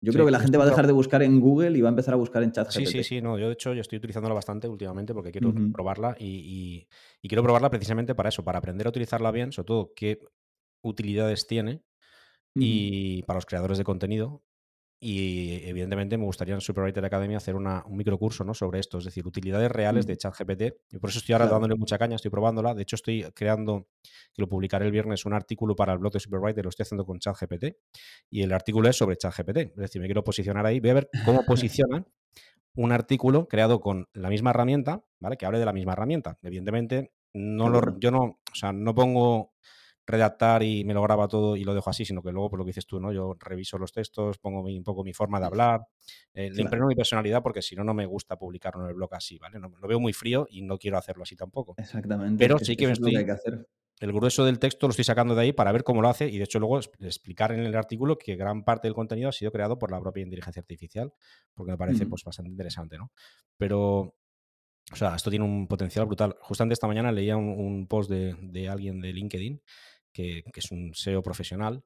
Yo 0.00 0.12
creo 0.12 0.24
que 0.24 0.30
la 0.30 0.38
gente 0.38 0.56
va 0.56 0.62
a 0.62 0.68
dejar 0.68 0.86
de 0.86 0.92
buscar 0.92 1.20
en 1.24 1.40
Google 1.40 1.76
y 1.76 1.80
va 1.80 1.88
a 1.88 1.90
empezar 1.90 2.14
a 2.14 2.16
buscar 2.16 2.44
en 2.44 2.52
ChatGPT. 2.52 2.76
Sí, 2.78 2.86
sí, 2.86 3.02
sí. 3.02 3.20
No, 3.20 3.36
yo 3.36 3.48
de 3.48 3.54
hecho 3.54 3.74
yo 3.74 3.80
estoy 3.80 3.98
utilizándola 3.98 4.36
bastante 4.36 4.68
últimamente 4.68 5.12
porque 5.12 5.32
quiero 5.32 5.52
probarla 5.72 6.14
y, 6.16 6.86
quiero 7.22 7.42
probarla 7.42 7.70
precisamente 7.70 8.14
para 8.14 8.28
eso, 8.28 8.44
para 8.44 8.60
aprender 8.60 8.86
a 8.86 8.90
utilizarla 8.90 9.32
bien, 9.32 9.50
sobre 9.50 9.66
todo 9.66 9.92
qué 9.96 10.20
utilidades 10.80 11.48
tiene 11.48 11.82
y 12.54 13.24
para 13.24 13.38
los 13.38 13.46
creadores 13.46 13.78
de 13.78 13.84
contenido 13.84 14.44
y 15.00 15.60
evidentemente 15.64 16.18
me 16.18 16.24
gustaría 16.24 16.54
en 16.54 16.60
Superwriter 16.60 17.04
Academy 17.04 17.36
hacer 17.36 17.54
un 17.54 17.68
microcurso 17.90 18.42
¿no? 18.42 18.52
sobre 18.52 18.80
esto, 18.80 18.98
es 18.98 19.04
decir, 19.04 19.24
utilidades 19.26 19.70
reales 19.70 20.06
de 20.06 20.16
ChatGPT. 20.16 20.62
Y 20.90 20.98
por 20.98 21.10
eso 21.10 21.20
estoy 21.20 21.34
ahora 21.34 21.46
dándole 21.46 21.76
mucha 21.76 21.98
caña, 21.98 22.16
estoy 22.16 22.32
probándola. 22.32 22.74
De 22.74 22.82
hecho, 22.82 22.96
estoy 22.96 23.22
creando, 23.32 23.86
que 24.34 24.42
lo 24.42 24.48
publicaré 24.48 24.86
el 24.86 24.90
viernes, 24.90 25.24
un 25.24 25.34
artículo 25.34 25.76
para 25.76 25.92
el 25.92 26.00
blog 26.00 26.12
de 26.12 26.20
Superwriter, 26.20 26.64
lo 26.64 26.70
estoy 26.70 26.82
haciendo 26.82 27.04
con 27.04 27.20
ChatGPT. 27.20 27.76
Y 28.30 28.42
el 28.42 28.52
artículo 28.52 28.88
es 28.88 28.96
sobre 28.96 29.16
ChatGPT. 29.16 29.56
Es 29.56 29.76
decir, 29.76 30.00
me 30.00 30.08
quiero 30.08 30.24
posicionar 30.24 30.66
ahí. 30.66 30.80
Voy 30.80 30.90
a 30.90 30.94
ver 30.94 31.10
cómo 31.24 31.44
posicionan 31.46 32.04
un 32.74 32.90
artículo 32.90 33.46
creado 33.46 33.80
con 33.80 34.08
la 34.14 34.28
misma 34.30 34.50
herramienta, 34.50 35.04
¿vale? 35.20 35.36
Que 35.36 35.46
hable 35.46 35.60
de 35.60 35.64
la 35.64 35.72
misma 35.72 35.92
herramienta. 35.92 36.38
Evidentemente, 36.42 37.12
no 37.34 37.68
lo, 37.68 37.98
yo 38.00 38.10
no, 38.10 38.22
o 38.22 38.54
sea, 38.54 38.72
no 38.72 38.96
pongo 38.96 39.52
redactar 40.08 40.62
y 40.62 40.84
me 40.84 40.94
lo 40.94 41.02
graba 41.02 41.28
todo 41.28 41.54
y 41.54 41.64
lo 41.64 41.74
dejo 41.74 41.90
así, 41.90 42.04
sino 42.04 42.22
que 42.22 42.32
luego, 42.32 42.50
por 42.50 42.58
lo 42.58 42.64
que 42.64 42.70
dices 42.70 42.86
tú, 42.86 42.98
¿no? 42.98 43.12
Yo 43.12 43.36
reviso 43.38 43.76
los 43.78 43.92
textos, 43.92 44.38
pongo 44.38 44.62
un 44.62 44.82
poco 44.82 45.04
mi 45.04 45.12
forma 45.12 45.38
de 45.38 45.46
hablar, 45.46 45.82
eh, 46.32 46.50
le 46.50 46.62
impregno 46.62 46.86
mi 46.86 46.94
personalidad 46.94 47.42
porque 47.42 47.60
si 47.60 47.76
no, 47.76 47.84
no 47.84 47.92
me 47.92 48.06
gusta 48.06 48.36
publicarlo 48.36 48.82
en 48.84 48.88
el 48.88 48.94
blog 48.94 49.14
así, 49.14 49.38
¿vale? 49.38 49.58
No, 49.58 49.68
lo 49.68 49.86
veo 49.86 50.00
muy 50.00 50.14
frío 50.14 50.46
y 50.50 50.62
no 50.62 50.78
quiero 50.78 50.96
hacerlo 50.96 51.24
así 51.24 51.36
tampoco. 51.36 51.74
Exactamente. 51.76 52.38
Pero 52.38 52.58
sí 52.58 52.74
que 52.74 52.86
me 52.86 52.94
estoy... 52.94 53.24
Que 53.24 53.30
hacer. 53.30 53.68
El 54.00 54.12
grueso 54.12 54.44
del 54.44 54.60
texto 54.60 54.86
lo 54.86 54.92
estoy 54.92 55.04
sacando 55.04 55.34
de 55.34 55.42
ahí 55.42 55.52
para 55.52 55.72
ver 55.72 55.82
cómo 55.82 56.00
lo 56.00 56.08
hace 56.08 56.28
y 56.28 56.38
de 56.38 56.44
hecho 56.44 56.60
luego 56.60 56.78
explicar 56.78 57.50
en 57.50 57.60
el 57.60 57.74
artículo 57.74 58.16
que 58.16 58.36
gran 58.36 58.62
parte 58.62 58.86
del 58.86 58.94
contenido 58.94 59.28
ha 59.28 59.32
sido 59.32 59.50
creado 59.50 59.76
por 59.76 59.90
la 59.90 60.00
propia 60.00 60.22
inteligencia 60.22 60.60
artificial, 60.60 61.12
porque 61.52 61.72
me 61.72 61.78
parece 61.78 62.06
pues 62.06 62.22
bastante 62.22 62.48
interesante, 62.48 62.96
¿no? 62.96 63.10
Pero 63.56 64.14
o 64.92 64.96
sea, 64.96 65.14
esto 65.16 65.30
tiene 65.30 65.44
un 65.44 65.66
potencial 65.66 66.06
brutal. 66.06 66.36
Justamente 66.40 66.74
esta 66.74 66.86
mañana 66.86 67.12
leía 67.12 67.36
un, 67.36 67.86
post 67.88 68.08
de, 68.08 68.36
de, 68.40 68.68
alguien 68.68 69.00
de 69.00 69.12
LinkedIn 69.12 69.60
que, 70.12 70.42
es 70.54 70.70
un 70.70 70.94
SEO 70.94 71.22
profesional, 71.22 71.84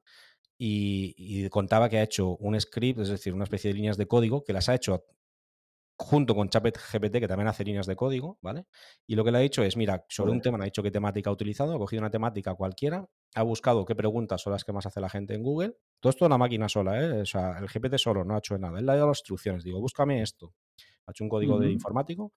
y, 0.57 1.49
contaba 1.49 1.89
que 1.89 1.97
ha 1.97 2.03
hecho 2.03 2.35
un 2.37 2.59
script, 2.59 2.99
es 2.99 3.09
decir, 3.09 3.33
una 3.33 3.43
especie 3.43 3.69
de 3.69 3.75
líneas 3.75 3.97
de 3.97 4.07
código, 4.07 4.43
que 4.43 4.53
las 4.53 4.69
ha 4.69 4.75
hecho 4.75 5.05
junto 5.95 6.35
con 6.35 6.49
GPT 6.49 7.19
que 7.19 7.27
también 7.27 7.47
hace 7.47 7.63
líneas 7.63 7.85
de 7.85 7.95
código, 7.95 8.37
¿vale? 8.41 8.65
Y 9.05 9.15
lo 9.15 9.23
que 9.23 9.31
le 9.31 9.37
ha 9.37 9.41
dicho 9.41 9.63
es, 9.63 9.77
mira, 9.77 10.05
sobre 10.09 10.31
un 10.31 10.41
tema, 10.41 10.57
ha 10.59 10.65
dicho 10.65 10.81
qué 10.81 10.91
temática 10.91 11.29
ha 11.29 11.33
utilizado, 11.33 11.73
ha 11.75 11.77
cogido 11.77 12.01
una 12.01 12.09
temática 12.09 12.55
cualquiera, 12.55 13.07
ha 13.35 13.43
buscado 13.43 13.85
qué 13.85 13.95
preguntas 13.95 14.41
son 14.41 14.53
las 14.53 14.63
que 14.63 14.73
más 14.73 14.85
hace 14.85 14.99
la 14.99 15.09
gente 15.09 15.33
en 15.33 15.43
Google, 15.43 15.77
todo 15.99 16.09
esto 16.09 16.25
en 16.25 16.31
la 16.31 16.37
máquina 16.37 16.67
sola, 16.67 16.99
¿eh? 17.01 17.21
O 17.21 17.25
sea, 17.25 17.59
el 17.59 17.67
GPT 17.67 17.97
solo 17.97 18.23
no 18.23 18.35
ha 18.35 18.39
hecho 18.39 18.57
nada, 18.57 18.79
él 18.79 18.85
le 18.85 18.91
ha 18.91 18.95
dado 18.95 19.09
las 19.09 19.19
instrucciones, 19.19 19.63
digo, 19.63 19.79
búscame 19.79 20.21
esto, 20.21 20.53
ha 21.05 21.11
hecho 21.11 21.23
un 21.23 21.29
código 21.29 21.59
de 21.59 21.71
informático, 21.71 22.33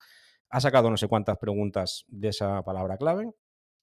ha 0.50 0.60
sacado 0.60 0.90
no 0.90 0.96
sé 0.96 1.08
cuántas 1.08 1.38
preguntas 1.38 2.04
de 2.08 2.28
esa 2.28 2.62
palabra 2.62 2.98
clave 2.98 3.30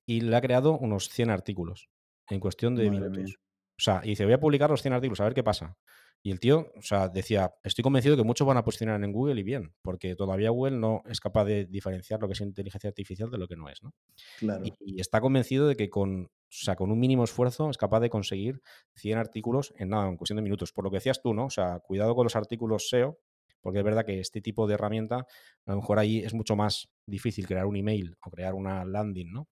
y 0.05 0.21
le 0.21 0.35
ha 0.35 0.41
creado 0.41 0.77
unos 0.77 1.09
100 1.09 1.29
artículos 1.29 1.89
en 2.29 2.39
cuestión 2.39 2.75
de 2.75 2.89
minutos. 2.89 3.35
O 3.77 3.81
sea, 3.83 4.01
y 4.03 4.09
dice, 4.09 4.25
voy 4.25 4.33
a 4.33 4.39
publicar 4.39 4.69
los 4.69 4.81
100 4.81 4.93
artículos, 4.93 5.19
a 5.19 5.25
ver 5.25 5.33
qué 5.33 5.43
pasa. 5.43 5.77
Y 6.25 6.31
el 6.31 6.39
tío, 6.39 6.71
o 6.77 6.81
sea, 6.81 7.09
decía, 7.09 7.53
estoy 7.63 7.83
convencido 7.83 8.15
que 8.15 8.23
muchos 8.23 8.47
van 8.47 8.55
a 8.55 8.63
posicionar 8.63 9.03
en 9.03 9.11
Google 9.11 9.41
y 9.41 9.43
bien, 9.43 9.73
porque 9.81 10.15
todavía 10.15 10.51
Google 10.51 10.77
no 10.77 11.03
es 11.05 11.19
capaz 11.19 11.43
de 11.43 11.65
diferenciar 11.65 12.21
lo 12.21 12.27
que 12.27 12.33
es 12.33 12.39
inteligencia 12.39 12.87
artificial 12.87 13.29
de 13.29 13.37
lo 13.37 13.45
que 13.45 13.57
no 13.57 13.67
es, 13.67 13.83
¿no? 13.83 13.93
Claro. 14.39 14.63
Y, 14.63 15.01
está 15.01 15.19
convencido 15.19 15.67
de 15.67 15.75
que 15.75 15.89
con, 15.89 16.23
o 16.23 16.29
sea, 16.47 16.77
con 16.77 16.91
un 16.91 16.99
mínimo 16.99 17.25
esfuerzo 17.25 17.69
es 17.69 17.77
capaz 17.77 17.99
de 17.99 18.09
conseguir 18.09 18.61
100 18.95 19.17
artículos 19.17 19.73
en 19.77 19.89
nada, 19.89 20.07
en 20.07 20.15
cuestión 20.15 20.37
de 20.37 20.43
minutos. 20.43 20.71
Por 20.71 20.85
lo 20.85 20.91
que 20.91 20.97
decías 20.97 21.21
tú, 21.21 21.33
¿no? 21.33 21.47
O 21.47 21.49
sea, 21.49 21.81
cuidado 21.81 22.15
con 22.15 22.23
los 22.23 22.37
artículos 22.37 22.87
SEO, 22.87 23.19
porque 23.59 23.79
es 23.79 23.85
verdad 23.85 24.05
que 24.05 24.21
este 24.21 24.39
tipo 24.39 24.65
de 24.65 24.75
herramienta, 24.75 25.27
a 25.65 25.71
lo 25.71 25.75
mejor 25.75 25.99
ahí 25.99 26.19
es 26.19 26.33
mucho 26.33 26.55
más 26.55 26.87
difícil 27.05 27.47
crear 27.47 27.65
un 27.65 27.75
email 27.75 28.15
o 28.25 28.29
crear 28.29 28.53
una 28.53 28.85
landing, 28.85 29.33
¿no? 29.33 29.49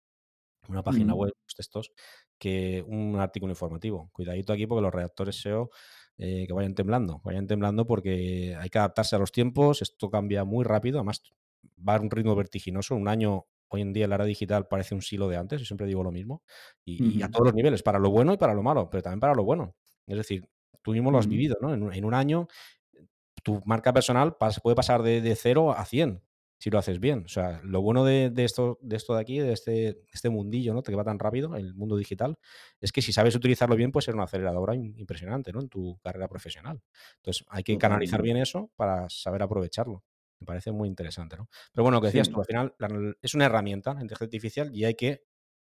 Una 0.67 0.83
página 0.83 1.13
web, 1.13 1.33
los 1.43 1.55
textos, 1.55 1.91
que 2.37 2.83
un 2.87 3.19
artículo 3.19 3.51
informativo. 3.51 4.09
Cuidadito 4.11 4.53
aquí 4.53 4.67
porque 4.67 4.81
los 4.81 4.93
redactores 4.93 5.41
SEO 5.41 5.69
eh, 6.17 6.45
que 6.47 6.53
vayan 6.53 6.73
temblando, 6.73 7.21
vayan 7.23 7.47
temblando 7.47 7.85
porque 7.85 8.55
hay 8.59 8.69
que 8.69 8.79
adaptarse 8.79 9.15
a 9.15 9.19
los 9.19 9.31
tiempos, 9.31 9.81
esto 9.81 10.09
cambia 10.09 10.43
muy 10.43 10.63
rápido, 10.65 10.97
además 10.97 11.21
va 11.87 11.95
a 11.95 12.01
un 12.01 12.09
ritmo 12.09 12.35
vertiginoso, 12.35 12.95
un 12.95 13.07
año 13.07 13.45
hoy 13.69 13.81
en 13.81 13.93
día 13.93 14.07
la 14.07 14.15
era 14.15 14.25
digital 14.25 14.67
parece 14.67 14.95
un 14.95 15.01
silo 15.01 15.27
de 15.27 15.37
antes, 15.37 15.59
yo 15.59 15.65
siempre 15.65 15.85
digo 15.85 16.03
lo 16.03 16.11
mismo, 16.11 16.41
y, 16.83 17.21
a 17.21 17.29
todos 17.29 17.45
los 17.45 17.53
niveles, 17.53 17.83
para 17.83 17.99
lo 17.99 18.09
bueno 18.09 18.33
y 18.33 18.37
para 18.37 18.53
lo 18.53 18.63
malo, 18.63 18.89
pero 18.89 19.03
también 19.03 19.19
para 19.19 19.35
lo 19.35 19.43
bueno. 19.43 19.75
Es 20.07 20.17
decir, 20.17 20.47
tú 20.81 20.91
mismo 20.91 21.11
lo 21.11 21.19
has 21.19 21.27
vivido, 21.27 21.57
¿no? 21.61 21.73
En, 21.73 22.05
un 22.05 22.13
año 22.13 22.47
tu 23.43 23.61
marca 23.65 23.93
personal 23.93 24.37
puede 24.63 24.75
pasar 24.75 25.03
de, 25.03 25.21
de 25.21 25.35
0 25.35 25.73
a 25.73 25.85
100 25.85 26.23
si 26.57 26.69
lo 26.69 26.79
haces 26.79 26.99
bien. 26.99 27.23
O 27.25 27.27
sea, 27.27 27.61
lo 27.63 27.81
bueno 27.81 28.03
de, 28.03 28.31
esto, 28.37 28.79
de 28.81 28.95
esto 28.95 29.13
de 29.15 29.21
aquí, 29.21 29.39
de 29.39 29.53
este, 29.53 30.01
este 30.11 30.29
mundillo, 30.29 30.73
¿no? 30.73 30.83
Que 30.83 30.95
va 30.95 31.03
tan 31.03 31.19
rápido, 31.19 31.55
el 31.55 31.73
mundo 31.75 31.95
digital, 31.97 32.37
es 32.81 32.91
que 32.91 33.01
si 33.01 33.13
sabes 33.13 33.35
utilizarlo 33.35 33.75
bien, 33.75 33.91
puede 33.91 34.05
ser 34.05 34.15
una 34.15 34.23
aceleradora 34.23 34.75
impresionante, 34.75 35.51
¿no? 35.53 35.61
En 35.61 35.69
tu 35.69 35.97
carrera 36.03 36.27
profesional. 36.27 36.81
Entonces, 37.17 37.45
hay 37.49 37.63
que 37.63 37.77
canalizar 37.77 38.21
bien 38.21 38.37
eso 38.37 38.71
para 38.75 39.09
saber 39.09 39.43
aprovecharlo. 39.43 40.03
Me 40.39 40.45
parece 40.45 40.71
muy 40.71 40.87
interesante, 40.87 41.35
¿no? 41.37 41.49
Pero 41.73 41.83
bueno, 41.83 41.97
lo 41.97 42.01
que 42.01 42.07
decías 42.07 42.29
tú, 42.29 42.39
al 42.39 42.45
final 42.45 42.75
es 43.21 43.33
una 43.33 43.45
herramienta, 43.45 43.93
la 43.93 44.01
inteligencia 44.01 44.25
artificial, 44.25 44.75
y 44.75 44.85
hay 44.85 44.95
que 44.95 45.23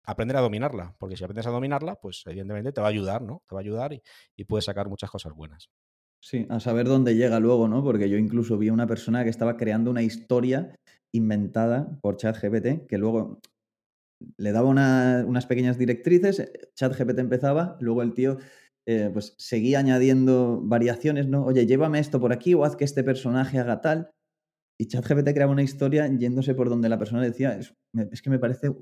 aprender 0.04 0.36
a 0.36 0.40
dominarla, 0.40 0.96
porque 0.98 1.16
si 1.16 1.24
aprendes 1.24 1.46
a 1.46 1.50
dominarla, 1.50 1.96
pues 1.96 2.22
evidentemente 2.26 2.72
te 2.72 2.80
va 2.80 2.88
a 2.88 2.90
ayudar, 2.90 3.22
¿no? 3.22 3.42
Te 3.46 3.54
va 3.54 3.60
a 3.60 3.62
ayudar 3.62 3.92
y, 3.92 4.02
y 4.36 4.44
puedes 4.44 4.64
sacar 4.64 4.88
muchas 4.88 5.10
cosas 5.10 5.32
buenas. 5.34 5.70
Sí, 6.20 6.46
a 6.48 6.58
saber 6.58 6.86
dónde 6.86 7.14
llega 7.14 7.38
luego, 7.38 7.68
¿no? 7.68 7.82
Porque 7.82 8.10
yo 8.10 8.18
incluso 8.18 8.58
vi 8.58 8.68
a 8.68 8.72
una 8.72 8.86
persona 8.86 9.22
que 9.22 9.30
estaba 9.30 9.56
creando 9.56 9.90
una 9.90 10.02
historia 10.02 10.74
inventada 11.14 11.96
por 12.02 12.16
ChatGPT, 12.16 12.86
que 12.88 12.98
luego 12.98 13.40
le 14.36 14.52
daba 14.52 14.68
unas 14.68 15.46
pequeñas 15.46 15.78
directrices, 15.78 16.50
ChatGPT 16.74 17.18
empezaba, 17.20 17.76
luego 17.80 18.02
el 18.02 18.14
tío 18.14 18.38
eh, 18.86 19.10
pues 19.12 19.34
seguía 19.38 19.78
añadiendo 19.78 20.60
variaciones, 20.62 21.28
¿no? 21.28 21.44
Oye, 21.44 21.66
llévame 21.66 22.00
esto 22.00 22.20
por 22.20 22.32
aquí 22.32 22.54
o 22.54 22.64
haz 22.64 22.74
que 22.74 22.84
este 22.84 23.04
personaje 23.04 23.58
haga 23.58 23.80
tal. 23.80 24.10
Y 24.80 24.86
ChatGPT 24.86 25.34
creaba 25.34 25.52
una 25.52 25.62
historia 25.62 26.08
yéndose 26.08 26.54
por 26.54 26.68
donde 26.68 26.88
la 26.88 26.98
persona 26.98 27.22
decía, 27.22 27.56
es, 27.58 27.74
es 28.10 28.22
que 28.22 28.30
me 28.30 28.38
parece 28.38 28.72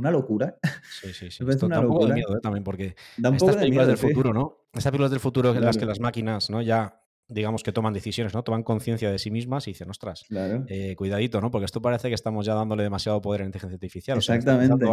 una 0.00 0.10
locura. 0.10 0.56
Sí, 1.00 1.12
sí, 1.12 1.30
sí. 1.30 1.44
Esto 1.48 1.68
da 1.68 1.80
un 1.80 1.88
poco 1.88 2.06
de 2.06 2.14
miedo 2.14 2.36
¿eh? 2.36 2.40
también, 2.42 2.64
porque 2.64 2.96
estas 3.16 3.56
películas 3.56 3.86
del 3.86 3.96
futuro, 3.96 4.32
¿no? 4.32 4.66
Estas 4.72 4.90
películas 4.90 5.10
del 5.10 5.20
futuro 5.20 5.54
en 5.54 5.64
las 5.64 5.76
que 5.76 5.86
las 5.86 6.00
máquinas, 6.00 6.50
¿no? 6.50 6.62
Ya 6.62 6.96
digamos 7.28 7.62
que 7.62 7.72
toman 7.72 7.92
decisiones, 7.92 8.34
¿no? 8.34 8.42
Toman 8.42 8.62
conciencia 8.64 9.10
de 9.10 9.18
sí 9.18 9.30
mismas 9.30 9.66
y 9.68 9.70
dicen, 9.70 9.88
ostras, 9.88 10.24
eh, 10.68 10.96
cuidadito, 10.96 11.40
¿no? 11.40 11.50
Porque 11.50 11.64
esto 11.64 11.80
parece 11.80 12.08
que 12.08 12.14
estamos 12.14 12.44
ya 12.44 12.54
dándole 12.54 12.82
demasiado 12.82 13.20
poder 13.20 13.42
a 13.42 13.44
la 13.44 13.48
inteligencia 13.48 13.76
artificial. 13.76 14.18
Exactamente. 14.18 14.86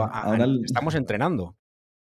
estamos 0.63 0.95
entrenando. 0.95 1.57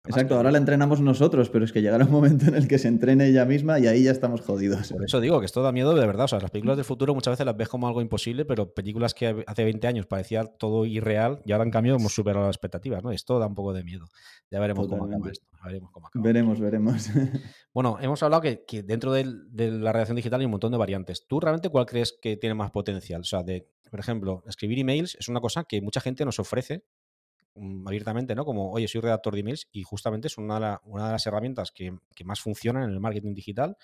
Exacto, 0.04 0.36
ahora 0.36 0.50
la 0.50 0.58
entrenamos 0.58 1.00
nosotros, 1.00 1.50
pero 1.50 1.64
es 1.64 1.72
que 1.72 1.82
llegará 1.82 2.04
un 2.04 2.10
momento 2.10 2.46
en 2.46 2.54
el 2.54 2.66
que 2.66 2.78
se 2.78 2.88
entrene 2.88 3.26
ella 3.28 3.44
misma 3.44 3.78
y 3.78 3.86
ahí 3.86 4.04
ya 4.04 4.10
estamos 4.10 4.40
jodidos. 4.40 4.90
Por 4.90 5.04
eso 5.04 5.20
digo 5.20 5.38
que 5.40 5.46
esto 5.46 5.62
da 5.62 5.70
miedo 5.70 5.94
de 5.94 6.06
verdad. 6.06 6.24
O 6.24 6.28
sea, 6.28 6.40
las 6.40 6.50
películas 6.50 6.76
del 6.76 6.84
futuro 6.84 7.14
muchas 7.14 7.32
veces 7.32 7.44
las 7.44 7.56
ves 7.56 7.68
como 7.68 7.86
algo 7.88 8.00
imposible, 8.00 8.44
pero 8.44 8.72
películas 8.72 9.12
que 9.12 9.44
hace 9.46 9.64
20 9.64 9.86
años 9.86 10.06
parecía 10.06 10.44
todo 10.44 10.86
irreal 10.86 11.42
y 11.44 11.52
ahora 11.52 11.64
en 11.64 11.70
cambio 11.70 11.96
hemos 11.96 12.14
superado 12.14 12.46
las 12.46 12.56
expectativas, 12.56 13.02
¿no? 13.04 13.10
Esto 13.10 13.38
da 13.38 13.46
un 13.46 13.54
poco 13.54 13.74
de 13.74 13.84
miedo. 13.84 14.06
Ya 14.50 14.60
veremos 14.60 14.86
cómo 14.88 15.04
acaba 15.04 15.30
esto. 15.30 15.46
Veremos, 16.14 16.60
veremos. 16.60 17.08
Bueno, 17.74 17.98
hemos 18.00 18.20
hablado 18.24 18.42
que, 18.42 18.82
dentro 18.82 19.12
de, 19.12 19.24
la 19.24 19.92
redacción 19.92 20.16
digital 20.16 20.40
hay 20.40 20.46
un 20.46 20.50
montón 20.50 20.72
de 20.72 20.78
variantes. 20.78 21.28
¿Tú 21.28 21.38
realmente 21.38 21.68
cuál 21.68 21.86
crees 21.86 22.18
que 22.20 22.36
tiene 22.36 22.54
más 22.54 22.72
potencial? 22.72 23.20
O 23.20 23.24
sea, 23.24 23.44
de, 23.44 23.68
por 23.88 24.00
ejemplo, 24.00 24.42
escribir 24.48 24.80
emails 24.80 25.16
es 25.20 25.28
una 25.28 25.40
cosa 25.40 25.62
que 25.62 25.80
mucha 25.80 26.00
gente 26.00 26.24
nos 26.24 26.40
ofrece 26.40 26.82
abiertamente, 27.86 28.34
¿no? 28.34 28.44
Como, 28.44 28.70
oye, 28.72 28.88
soy 28.88 29.00
redactor 29.00 29.34
de 29.34 29.40
emails 29.40 29.68
y 29.72 29.82
justamente 29.82 30.28
es 30.28 30.38
una 30.38 30.58
de, 30.58 30.76
una 30.84 31.06
de 31.06 31.12
las 31.12 31.26
herramientas 31.26 31.72
que, 31.72 31.92
más 32.24 32.40
funcionan 32.40 32.84
en 32.84 32.90
el 32.90 33.00
marketing 33.00 33.34
digital, 33.34 33.76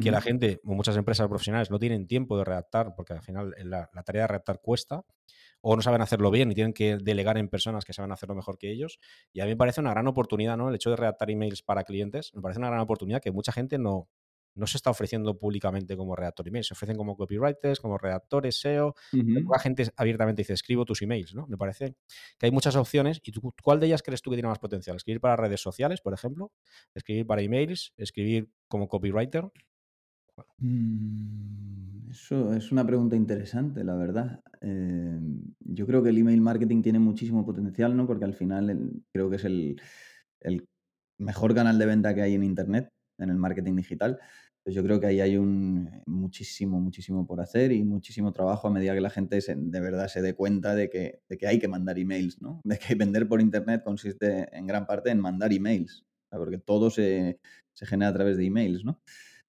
que 0.00 0.12
la 0.12 0.20
gente, 0.20 0.60
o 0.64 0.74
muchas 0.74 0.96
empresas 0.96 1.26
profesionales, 1.26 1.68
no 1.68 1.80
tienen 1.80 2.06
tiempo 2.06 2.38
de 2.38 2.44
redactar, 2.44 2.94
porque 2.94 3.12
al 3.12 3.22
final 3.22 3.52
la, 3.64 3.88
tarea 4.04 4.22
de 4.22 4.28
redactar 4.28 4.60
cuesta, 4.60 5.02
o 5.60 5.74
no 5.74 5.82
saben 5.82 6.00
hacerlo 6.00 6.30
bien 6.30 6.50
y 6.52 6.54
tienen 6.54 6.72
que 6.72 6.96
delegar 6.96 7.38
en 7.38 7.48
personas 7.48 7.84
que 7.84 7.92
saben 7.92 8.12
hacerlo 8.12 8.36
mejor 8.36 8.56
que 8.56 8.70
ellos. 8.70 9.00
Y 9.32 9.40
a 9.40 9.44
mí 9.44 9.50
me 9.50 9.56
parece 9.56 9.80
una 9.80 9.90
gran 9.90 10.06
oportunidad, 10.06 10.56
¿no? 10.56 10.68
El 10.68 10.76
hecho 10.76 10.90
de 10.90 10.96
redactar 10.96 11.30
emails 11.30 11.62
para 11.62 11.82
clientes, 11.82 12.30
me 12.34 12.40
parece 12.40 12.60
una 12.60 12.68
gran 12.68 12.80
oportunidad 12.80 13.20
que 13.20 13.32
mucha 13.32 13.50
gente 13.50 13.78
no, 13.78 14.08
no 14.54 14.66
se 14.66 14.76
está 14.78 14.90
ofreciendo 14.90 15.38
públicamente 15.38 15.96
como 15.96 16.16
redactor 16.16 16.48
email, 16.48 16.64
se 16.64 16.74
ofrecen 16.74 16.96
como 16.96 17.16
copywriters, 17.16 17.80
como 17.80 17.98
redactores 17.98 18.56
SEO. 18.58 18.94
La 19.52 19.58
gente 19.58 19.90
abiertamente 19.96 20.42
dice, 20.42 20.52
escribo 20.54 20.84
tus 20.84 21.02
emails, 21.02 21.34
¿no? 21.34 21.46
Me 21.48 21.56
parece 21.56 21.96
que 22.38 22.46
hay 22.46 22.52
muchas 22.52 22.76
opciones. 22.76 23.20
¿Y 23.24 23.32
tú, 23.32 23.52
cuál 23.62 23.80
de 23.80 23.86
ellas 23.86 24.02
crees 24.02 24.22
tú 24.22 24.30
que 24.30 24.36
tiene 24.36 24.48
más 24.48 24.58
potencial? 24.58 24.96
¿Escribir 24.96 25.20
para 25.20 25.36
redes 25.36 25.60
sociales, 25.60 26.00
por 26.00 26.14
ejemplo? 26.14 26.52
¿Escribir 26.94 27.26
para 27.26 27.42
emails? 27.42 27.92
¿Escribir 27.96 28.50
como 28.68 28.88
copywriter? 28.88 29.50
Mm, 30.58 32.10
eso 32.10 32.52
es 32.54 32.72
una 32.72 32.86
pregunta 32.86 33.16
interesante, 33.16 33.84
la 33.84 33.94
verdad. 33.96 34.40
Em, 34.60 35.54
yo 35.60 35.86
creo 35.86 36.02
que 36.02 36.10
el 36.10 36.18
email 36.18 36.40
marketing 36.40 36.82
tiene 36.82 36.98
muchísimo 36.98 37.44
potencial, 37.44 37.96
¿no? 37.96 38.06
Porque 38.06 38.24
al 38.24 38.34
final 38.34 38.70
el- 38.70 39.02
creo 39.12 39.30
que 39.30 39.36
es 39.36 39.44
el, 39.44 39.80
el 40.40 40.66
mejor 41.18 41.54
canal 41.54 41.78
de 41.78 41.86
venta 41.86 42.14
que 42.14 42.22
hay 42.22 42.34
en 42.34 42.44
Internet, 42.44 42.90
en 43.20 43.30
el 43.30 43.36
marketing 43.36 43.76
digital. 43.76 44.18
Pues 44.62 44.74
yo 44.74 44.82
creo 44.82 45.00
que 45.00 45.06
ahí 45.06 45.20
hay 45.20 45.36
un 45.38 46.02
muchísimo, 46.06 46.80
muchísimo 46.80 47.26
por 47.26 47.40
hacer 47.40 47.72
y 47.72 47.82
muchísimo 47.82 48.30
trabajo 48.32 48.68
a 48.68 48.70
medida 48.70 48.94
que 48.94 49.00
la 49.00 49.08
gente 49.10 49.40
se- 49.40 49.54
de 49.56 49.80
verdad 49.80 50.08
se 50.08 50.20
dé 50.22 50.34
cuenta 50.34 50.74
de 50.74 50.90
que, 50.90 51.20
de 51.28 51.38
que 51.38 51.46
hay 51.46 51.58
que 51.58 51.68
mandar 51.68 51.98
emails, 51.98 52.40
¿no? 52.42 52.60
De 52.64 52.78
que 52.78 52.94
vender 52.94 53.26
por 53.28 53.40
Internet 53.40 53.82
consiste 53.84 54.48
en 54.56 54.66
gran 54.66 54.86
parte 54.86 55.10
en 55.10 55.20
mandar 55.20 55.52
emails, 55.52 56.04
porque 56.30 56.58
todo 56.58 56.90
se, 56.90 57.40
se 57.72 57.86
genera 57.86 58.10
a 58.10 58.14
través 58.14 58.36
de 58.36 58.44
emails, 58.46 58.84
¿no? 58.84 59.00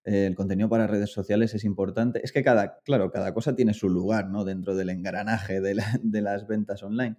Eh, 0.03 0.25
el 0.25 0.35
contenido 0.35 0.69
para 0.69 0.87
redes 0.87 1.11
sociales 1.11 1.53
es 1.53 1.63
importante. 1.63 2.21
Es 2.23 2.31
que 2.31 2.43
cada, 2.43 2.79
claro, 2.83 3.11
cada 3.11 3.33
cosa 3.33 3.55
tiene 3.55 3.73
su 3.73 3.89
lugar, 3.89 4.29
¿no? 4.29 4.45
Dentro 4.45 4.75
del 4.75 4.89
engranaje 4.89 5.61
de, 5.61 5.75
de 6.03 6.21
las 6.21 6.47
ventas 6.47 6.81
online. 6.83 7.17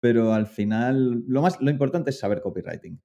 Pero 0.00 0.32
al 0.34 0.46
final, 0.46 1.24
lo 1.26 1.42
más, 1.42 1.60
lo 1.60 1.70
importante 1.70 2.10
es 2.10 2.18
saber 2.18 2.40
copywriting. 2.40 3.00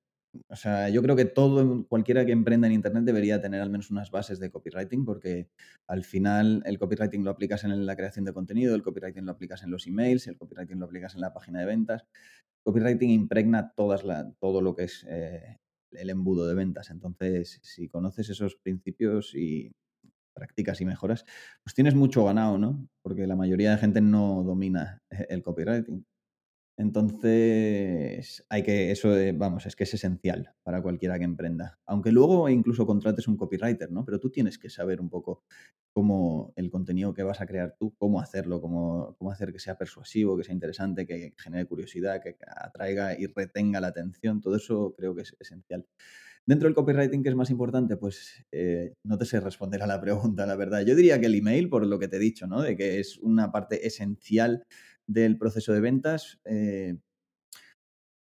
O 0.48 0.56
sea, 0.56 0.90
yo 0.90 1.02
creo 1.04 1.16
que 1.16 1.26
todo, 1.26 1.86
cualquiera 1.88 2.26
que 2.26 2.32
emprenda 2.32 2.68
en 2.68 2.74
Internet 2.74 3.04
debería 3.04 3.40
tener 3.40 3.62
al 3.62 3.70
menos 3.70 3.92
unas 3.92 4.10
bases 4.10 4.40
de 4.40 4.50
copywriting, 4.50 5.06
porque 5.06 5.50
al 5.88 6.04
final 6.04 6.64
el 6.66 6.80
copywriting 6.80 7.24
lo 7.24 7.32
aplicas 7.32 7.64
en 7.64 7.86
la 7.86 7.96
creación 7.96 8.26
de 8.26 8.34
contenido, 8.34 8.74
el 8.76 8.82
copywriting 8.82 9.26
lo 9.26 9.34
aplicas 9.34 9.64
en 9.64 9.72
los 9.72 9.86
emails, 9.86 10.28
el 10.28 10.38
copywriting 10.38 10.80
lo 10.80 10.86
aplicas 10.86 11.14
en 11.16 11.22
la 11.22 11.34
página 11.34 11.60
de 11.60 11.66
ventas. 11.66 12.06
Copywriting 12.64 13.12
impregna 13.12 13.74
todas 13.76 14.04
todo 14.40 14.62
lo 14.62 14.76
que 14.76 14.86
es 14.86 15.06
eh, 15.08 15.60
el 15.92 16.10
embudo 16.10 16.48
de 16.48 16.56
ventas. 16.56 16.90
Entonces, 16.90 17.60
si 17.62 17.88
conoces 17.88 18.30
esos 18.30 18.56
principios 18.56 19.36
y 19.36 19.72
practicas 20.34 20.82
y 20.82 20.86
mejoras, 20.86 21.26
pues 21.64 21.76
tienes 21.76 21.96
mucho 21.96 22.26
ganado, 22.26 22.58
¿no? 22.58 22.88
Porque 23.04 23.28
la 23.28 23.36
mayoría 23.36 23.72
de 23.72 23.78
gente 23.78 24.02
no 24.02 24.44
domina 24.44 25.02
eh, 25.10 25.28
el 25.30 25.44
copywriting. 25.44 26.06
Entonces, 26.76 28.44
hay 28.50 28.64
que, 28.64 28.90
eso, 28.90 29.16
eh, 29.16 29.32
vamos, 29.32 29.68
es 29.68 29.76
que 29.76 29.84
es 29.84 29.94
esencial 29.94 30.56
para 30.64 30.82
cualquiera 30.82 31.20
que 31.20 31.24
emprenda. 31.26 31.80
Aunque 31.86 32.12
luego 32.12 32.50
incluso 32.50 32.88
contrates 32.88 33.28
un 33.28 33.38
copywriter, 33.38 33.92
¿no? 33.92 34.04
Pero 34.04 34.20
tú 34.20 34.32
tienes 34.32 34.58
que 34.58 34.70
saber 34.72 35.00
un 35.00 35.10
poco 35.10 35.44
cómo 35.92 36.52
el 36.56 36.72
contenido 36.72 37.14
que 37.14 37.22
vas 37.22 37.42
a 37.42 37.46
crear 37.46 37.76
tú, 37.78 37.94
cómo 37.98 38.20
hacerlo, 38.20 38.60
cómo, 38.60 39.16
cómo 39.20 39.32
hacer 39.32 39.54
que 39.54 39.60
sea 39.60 39.78
persuasivo, 39.78 40.36
que 40.36 40.44
sea 40.44 40.54
interesante, 40.54 41.06
que 41.06 41.34
genere 41.38 41.66
curiosidad, 41.68 42.22
que 42.24 42.38
atraiga 42.48 43.20
y 43.20 43.28
retenga 43.28 43.80
la 43.80 43.88
atención. 43.88 44.42
Todo 44.42 44.56
eso 44.56 44.96
creo 44.98 45.14
que 45.14 45.22
es 45.22 45.36
esencial. 45.40 45.86
Dentro 46.46 46.68
del 46.68 46.76
copywriting, 46.76 47.24
¿qué 47.24 47.30
es 47.30 47.36
más 47.36 47.52
importante? 47.52 47.96
Pues 47.96 48.46
eh, 48.52 48.96
no 49.04 49.18
te 49.18 49.24
sé 49.26 49.40
responder 49.40 49.82
a 49.82 49.88
la 49.88 50.02
pregunta, 50.02 50.46
la 50.46 50.58
verdad. 50.58 50.82
Yo 50.82 50.94
diría 50.94 51.18
que 51.20 51.28
el 51.28 51.36
email, 51.36 51.70
por 51.70 51.86
lo 51.86 52.00
que 52.00 52.10
te 52.10 52.18
he 52.18 52.20
dicho, 52.20 52.48
¿no? 52.48 52.62
De 52.62 52.76
que 52.76 53.00
es 53.00 53.18
una 53.20 53.52
parte 53.52 53.88
esencial 53.88 54.66
del 55.08 55.38
proceso 55.38 55.74
de 55.74 55.82
ventas, 55.82 56.40
eh, 56.46 56.98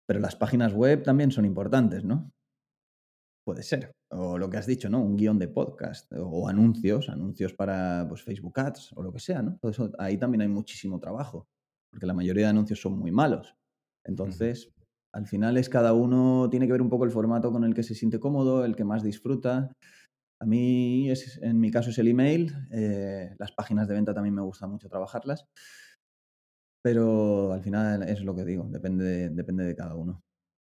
pero 0.09 0.21
las 0.21 0.37
páginas 0.37 0.73
web 0.73 1.03
también 1.03 1.31
son 1.31 1.45
importantes, 1.45 2.05
¿no? 2.05 2.31
Puede 3.47 3.63
ser. 3.63 3.93
O 4.11 4.39
lo 4.39 4.49
que 4.49 4.57
has 4.57 4.67
dicho, 4.67 4.89
¿no? 4.89 5.03
Un 5.03 5.17
guion 5.17 5.39
de 5.39 5.49
podcast 5.49 6.11
o 6.13 6.49
anuncios, 6.49 7.09
anuncios 7.11 7.53
para 7.53 8.07
pues, 8.09 8.23
Facebook 8.23 8.59
Ads 8.59 8.93
o 8.95 9.03
lo 9.03 9.13
que 9.13 9.21
sea, 9.21 9.43
¿no? 9.43 9.59
Todo 9.61 9.71
eso, 9.71 9.91
ahí 9.99 10.17
también 10.17 10.43
hay 10.43 10.49
muchísimo 10.49 10.99
trabajo, 10.99 11.47
porque 11.93 12.07
la 12.07 12.15
mayoría 12.15 12.45
de 12.45 12.51
anuncios 12.51 12.81
son 12.81 12.99
muy 12.99 13.11
malos. 13.11 13.55
Entonces, 14.07 14.71
al 15.15 15.27
final 15.27 15.57
es 15.59 15.69
cada 15.69 15.93
uno, 15.93 16.49
tiene 16.51 16.67
que 16.67 16.73
ver 16.73 16.83
un 16.83 16.89
poco 16.89 17.05
el 17.05 17.11
formato 17.11 17.53
con 17.53 17.65
el 17.65 17.75
que 17.75 17.83
se 17.83 17.95
siente 17.95 18.19
cómodo, 18.19 18.65
el 18.65 18.77
que 18.77 18.85
más 18.85 19.03
disfruta. 19.03 19.73
A 20.41 20.47
mí, 20.47 21.11
es, 21.11 21.39
en 21.43 21.61
mi 21.61 21.71
caso, 21.71 21.91
es 21.91 21.99
el 21.99 22.09
email. 22.09 22.55
eh, 22.71 23.35
las 23.39 23.53
páginas 23.53 23.89
de 23.89 23.95
venta 23.95 24.15
también 24.15 24.35
me 24.35 24.43
gusta 24.43 24.67
mucho 24.67 24.89
trabajarlas. 24.89 25.45
Pero 26.83 27.53
al 27.53 27.63
final 27.63 28.03
es 28.05 28.23
lo 28.23 28.35
que 28.35 28.45
digo, 28.45 28.65
depende 28.71 29.05
de, 29.05 29.31
depende 29.31 29.65
de 29.65 29.77
cada 29.77 29.95
uno. 29.97 30.23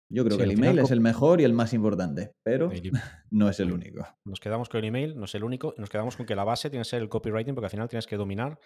Yo 0.10 0.24
creo 0.26 0.38
Sí, 0.38 0.40
que 0.40 0.46
el 0.46 0.52
final 0.54 0.54
email 0.54 0.80
es 0.80 0.92
el 0.92 1.02
mejor 1.02 1.42
y 1.42 1.44
el 1.44 1.54
más 1.54 1.74
importante, 1.74 2.32
pero 2.44 2.72
no 3.32 3.50
es 3.50 3.60
el 3.60 3.72
único. 3.72 4.06
Nos 4.24 4.40
quedamos 4.40 4.70
con 4.70 4.80
el 4.80 4.86
email, 4.86 5.18
no 5.18 5.26
es 5.26 5.34
el 5.34 5.44
único, 5.44 5.74
y 5.76 5.82
nos 5.82 5.90
quedamos 5.90 6.16
con 6.16 6.28
que 6.28 6.36
la 6.36 6.44
base 6.44 6.70
tiene 6.70 6.82
que 6.84 6.90
ser 6.90 7.02
el 7.02 7.10
copywriting, 7.10 7.56
porque 7.56 7.66
al 7.66 7.72
final 7.72 7.90
tienes 7.90 8.06
que 8.06 8.18
dominar 8.18 8.60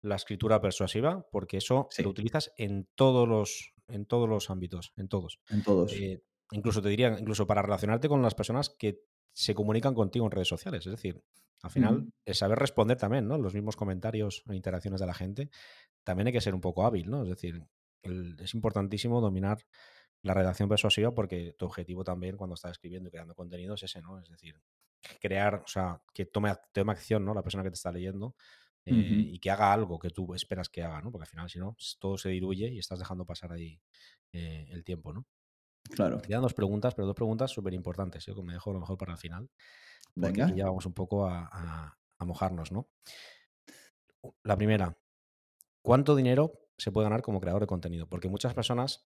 la 0.00 0.16
escritura 0.16 0.60
persuasiva, 0.60 1.28
porque 1.30 1.58
eso 1.58 1.94
Sí, 1.96 2.02
lo 2.02 2.08
utilizas 2.10 2.52
en 2.56 2.88
todos 2.94 3.28
los, 3.28 3.74
en 3.88 4.06
todos 4.06 4.26
los 4.28 4.48
ámbitos, 4.48 4.92
en 4.96 5.08
todos. 5.08 5.38
en 5.48 5.62
todos. 5.62 5.92
Eh, 5.92 6.22
incluso 6.50 6.80
te 6.80 6.88
diría, 6.88 7.14
incluso 7.18 7.46
para 7.46 7.60
relacionarte 7.60 8.08
con 8.08 8.22
las 8.22 8.34
personas 8.34 8.70
que 8.70 9.00
se 9.34 9.54
comunican 9.54 9.94
contigo 9.94 10.24
en 10.24 10.30
redes 10.30 10.48
sociales. 10.48 10.86
Es 10.86 10.92
decir, 10.92 11.22
al 11.62 11.70
final, 11.70 11.94
Ujú, 11.94 12.10
el 12.24 12.34
saber 12.34 12.58
responder 12.58 12.96
también, 12.96 13.28
¿no? 13.28 13.36
Los 13.36 13.52
mismos 13.54 13.76
comentarios 13.76 14.44
e 14.48 14.56
interacciones 14.56 15.00
de 15.00 15.06
la 15.06 15.14
gente, 15.14 15.50
también 16.04 16.26
hay 16.28 16.32
que 16.32 16.40
ser 16.40 16.54
un 16.54 16.60
poco 16.60 16.84
hábil, 16.86 17.10
¿no? 17.10 17.22
Es 17.22 17.28
decir, 17.28 17.64
el- 18.02 18.36
es 18.40 18.54
importantísimo 18.54 19.20
dominar 19.20 19.58
la 20.22 20.34
redacción 20.34 20.68
persuasiva 20.68 21.12
porque 21.14 21.54
tu 21.58 21.66
objetivo 21.66 22.04
también 22.04 22.36
cuando 22.36 22.54
estás 22.54 22.72
escribiendo 22.72 23.08
y 23.08 23.12
creando 23.12 23.34
contenido 23.34 23.74
es 23.74 23.82
ese, 23.82 24.00
¿no? 24.02 24.18
Es 24.20 24.28
decir, 24.28 24.60
crear, 25.20 25.56
o 25.56 25.66
sea, 25.66 26.02
que 26.14 26.26
tome, 26.26 26.52
tome 26.72 26.92
acción, 26.92 27.24
¿no? 27.24 27.34
La 27.34 27.42
persona 27.42 27.64
que 27.64 27.70
te 27.70 27.74
está 27.74 27.90
leyendo 27.92 28.34
eh, 28.84 28.92
y 29.32 29.38
que 29.38 29.50
haga 29.50 29.72
algo 29.72 29.98
que 29.98 30.10
tú 30.10 30.34
esperas 30.34 30.68
que 30.68 30.82
haga, 30.82 31.00
¿no? 31.02 31.10
Porque 31.12 31.24
al 31.24 31.28
final, 31.30 31.50
si 31.50 31.58
no, 31.58 31.76
todo 32.00 32.18
se 32.18 32.30
diluye 32.30 32.68
y 32.68 32.78
estás 32.78 32.98
dejando 32.98 33.24
pasar 33.24 33.52
ahí 33.52 33.80
eh, 34.32 34.66
el 34.70 34.84
tiempo, 34.84 35.12
¿no? 35.12 35.26
Te 35.84 35.94
Claro. 35.96 36.20
quedan 36.28 36.42
dos 36.42 36.54
preguntas, 36.54 36.94
pero 36.94 37.06
dos 37.06 37.16
preguntas 37.16 37.50
súper 37.50 37.74
importantes. 37.74 38.24
Yo 38.26 38.34
me 38.42 38.52
dejo 38.54 38.70
a 38.70 38.74
lo 38.74 38.80
mejor 38.80 38.96
para 38.98 39.12
el 39.12 39.18
final, 39.18 39.50
Venga. 40.14 40.54
ya 40.54 40.66
vamos 40.66 40.86
un 40.86 40.94
poco 40.94 41.26
a, 41.26 41.48
a- 41.52 41.98
a 42.18 42.24
mojarnos, 42.24 42.70
¿no? 42.72 42.88
La 44.44 44.56
primera, 44.56 44.96
¿cuánto 45.82 46.16
dinero 46.16 46.52
se 46.78 46.90
puede 46.90 47.06
ganar 47.06 47.22
como 47.22 47.40
creador 47.40 47.62
de 47.62 47.66
contenido? 47.66 48.08
Porque 48.08 48.28
muchas 48.28 48.54
personas 48.54 49.06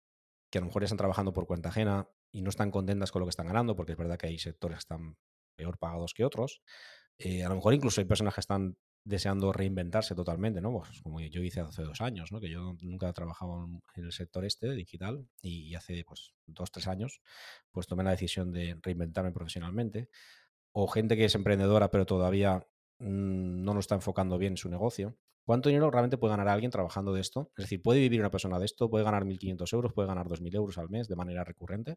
que 0.51 0.59
a 0.59 0.61
lo 0.61 0.67
mejor 0.67 0.85
están 0.85 0.99
trabajando 0.99 1.33
por 1.33 1.47
cuenta 1.47 1.71
ajena 1.71 2.09
y 2.31 2.43
no 2.43 2.51
están 2.51 2.71
contentas 2.71 3.11
con 3.11 3.21
lo 3.21 3.27
que 3.27 3.31
están 3.31 3.47
ganando, 3.47 3.77
porque 3.77 3.93
es 3.93 3.99
verdad 3.99 4.19
que 4.19 4.27
hay 4.27 4.39
sectores 4.39 4.77
que 4.77 4.81
están 4.81 5.17
peor 5.57 5.79
pagados 5.79 6.15
que 6.15 6.25
otros. 6.25 6.63
eh, 7.19 7.45
a 7.45 7.49
lo 7.49 7.57
mejor 7.57 7.75
incluso 7.75 8.01
hay 8.01 8.07
personas 8.07 8.35
que 8.35 8.41
están 8.41 8.77
deseando 9.05 9.53
reinventarse 9.53 10.15
totalmente, 10.15 10.61
¿no? 10.61 10.73
Pues 10.73 11.01
como 11.03 11.21
yo 11.21 11.43
hice 11.43 11.61
hace 11.61 11.83
dos 11.83 12.01
años, 12.01 12.31
¿no? 12.33 12.41
Que 12.41 12.51
yo 12.51 12.77
nunca 12.83 13.09
he 13.09 13.13
trabajado 13.13 13.69
en 13.97 14.05
el 14.05 14.13
sector 14.13 14.45
este 14.45 14.73
digital 14.73 15.27
y, 15.41 15.75
hace 15.75 16.05
pues 16.05 16.35
dos, 16.47 16.71
tres 16.71 16.87
años 16.87 17.21
pues 17.73 17.87
tomé 17.87 18.05
la 18.05 18.13
decisión 18.13 18.53
de 18.53 18.79
reinventarme 18.83 19.33
profesionalmente. 19.33 20.09
O 20.73 20.87
gente 20.89 21.17
que 21.17 21.27
es 21.27 21.35
emprendedora 21.35 21.91
pero 21.91 22.07
todavía 22.07 22.67
no 23.03 23.75
lo 23.75 23.81
está 23.81 23.95
enfocando 23.97 24.39
bien 24.39 24.55
en 24.55 24.57
su 24.57 24.69
negocio. 24.69 25.19
¿Cuánto 25.45 25.69
dinero 25.69 25.91
realmente 25.91 26.19
puede 26.19 26.33
ganar 26.33 26.49
alguien 26.49 26.71
trabajando 26.71 27.13
de 27.13 27.21
esto? 27.21 27.51
Es 27.57 27.65
decir, 27.65 27.83
¿puede 27.83 28.01
vivir 28.01 28.21
una 28.21 28.31
persona 28.31 28.59
de 28.59 28.65
esto? 28.67 28.89
¿Puede 28.91 29.05
ganar 29.05 29.25
1.500 29.25 29.73
euros? 29.73 29.93
¿Puede 29.93 30.09
ganar 30.09 30.29
2.000 30.29 30.55
euros 30.55 30.79
al 30.79 30.89
mes 30.89 31.09
de 31.09 31.17
manera 31.17 31.45
recurrente? 31.45 31.97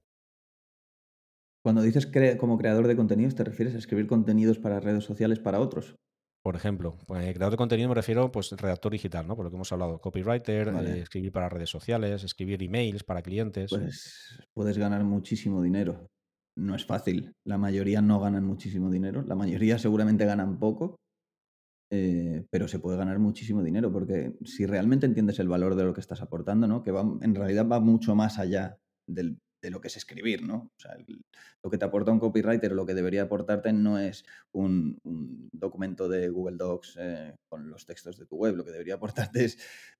Cuando 1.63 1.81
dices 1.81 2.09
cre- 2.09 2.37
como 2.37 2.57
creador 2.57 2.87
de 2.87 2.95
contenidos, 2.95 3.35
¿te 3.35 3.43
refieres 3.43 3.75
a 3.75 3.79
escribir 3.79 4.07
contenidos 4.07 4.57
para 4.57 4.79
redes 4.79 5.03
sociales 5.03 5.39
para 5.41 5.59
otros? 5.59 5.97
Por 6.43 6.55
ejemplo, 6.55 6.97
pues, 7.07 7.33
creador 7.33 7.51
de 7.51 7.57
contenido 7.57 7.89
me 7.89 7.95
refiero, 7.95 8.31
pues, 8.31 8.51
redactor 8.51 8.91
digital, 8.91 9.27
¿no? 9.27 9.35
Por 9.35 9.45
lo 9.45 9.49
que 9.51 9.55
hemos 9.57 9.71
hablado, 9.73 9.99
copywriter, 9.99 10.67
eh, 10.85 10.99
escribir 11.01 11.31
para 11.31 11.49
redes 11.49 11.69
sociales, 11.71 12.23
escribir 12.23 12.61
emails 12.63 13.03
para 13.03 13.23
clientes. 13.23 13.69
Pues 13.69 14.39
puedes 14.53 14.77
ganar 14.79 15.03
muchísimo 15.03 15.61
dinero. 15.61 16.07
No 16.57 16.75
es 16.75 16.85
fácil. 16.85 17.33
La 17.45 17.57
mayoría 17.57 18.01
no 18.01 18.19
ganan 18.19 18.45
muchísimo 18.45 18.89
dinero. 18.89 19.23
La 19.23 19.35
mayoría 19.35 19.77
seguramente 19.79 20.25
ganan 20.25 20.57
poco, 20.59 20.95
eh, 21.91 22.45
pero 22.51 22.67
se 22.67 22.79
puede 22.79 22.97
ganar 22.97 23.19
muchísimo 23.19 23.63
dinero 23.63 23.91
porque 23.91 24.35
si 24.45 24.65
realmente 24.65 25.05
entiendes 25.05 25.39
el 25.39 25.47
valor 25.49 25.75
de 25.75 25.83
lo 25.85 25.93
que 25.93 26.01
estás 26.01 26.21
aportando, 26.21 26.67
¿no? 26.67 26.83
Que 26.83 26.91
va, 26.91 27.01
en 27.21 27.35
realidad 27.35 27.67
va 27.67 27.79
mucho 27.79 28.15
más 28.15 28.39
allá 28.39 28.77
del- 29.07 29.39
de 29.61 29.71
lo 29.71 29.81
que 29.81 29.87
es 29.87 29.97
escribir, 29.97 30.43
¿no? 30.43 30.55
O 30.57 30.71
sea, 30.79 30.95
lo 31.63 31.69
que 31.69 31.77
te 31.77 31.85
aporta 31.85 32.11
un 32.11 32.19
copywriter 32.19 32.71
lo 32.73 32.85
que 32.85 32.93
debería 32.93 33.23
aportarte 33.23 33.73
no 33.73 33.97
es 33.99 34.23
un, 34.53 34.97
un 35.03 35.49
documento 35.51 36.07
de 36.07 36.29
Google 36.29 36.57
Docs 36.57 36.97
eh, 36.99 37.35
con 37.49 37.69
los 37.69 37.85
textos 37.85 38.17
de 38.17 38.25
tu 38.25 38.37
web. 38.37 38.55
Lo 38.55 38.65
que 38.65 38.71
debería 38.71 38.95
aportarte 38.95 39.45
es 39.45 39.57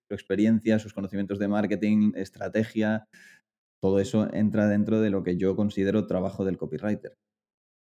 su 0.07 0.13
experiencia, 0.13 0.79
sus 0.79 0.93
conocimientos 0.93 1.39
de 1.39 1.47
marketing, 1.47 2.11
estrategia. 2.15 3.07
Todo 3.85 3.99
eso 3.99 4.27
entra 4.33 4.67
dentro 4.67 4.99
de 4.99 5.11
lo 5.11 5.21
que 5.21 5.37
yo 5.37 5.55
considero 5.55 6.07
trabajo 6.07 6.43
del 6.43 6.57
copywriter. 6.57 7.19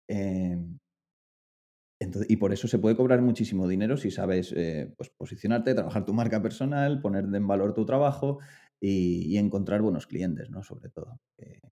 Em, 0.08 0.76
y 2.28 2.36
por 2.36 2.52
eso 2.52 2.66
se 2.66 2.80
puede 2.80 2.96
cobrar 2.96 3.22
muchísimo 3.22 3.68
dinero 3.68 3.96
si 3.96 4.10
sabes 4.10 4.52
eh, 4.56 4.92
pues 4.96 5.10
posicionarte, 5.10 5.72
trabajar 5.72 6.04
tu 6.04 6.12
marca 6.12 6.42
personal, 6.42 7.00
poner 7.00 7.26
en 7.32 7.46
valor 7.46 7.74
tu 7.74 7.86
trabajo 7.86 8.40
y, 8.80 9.36
encontrar 9.36 9.82
buenos 9.82 10.08
clientes, 10.08 10.50
¿no? 10.50 10.64
Sobre 10.64 10.90
todo. 10.90 11.20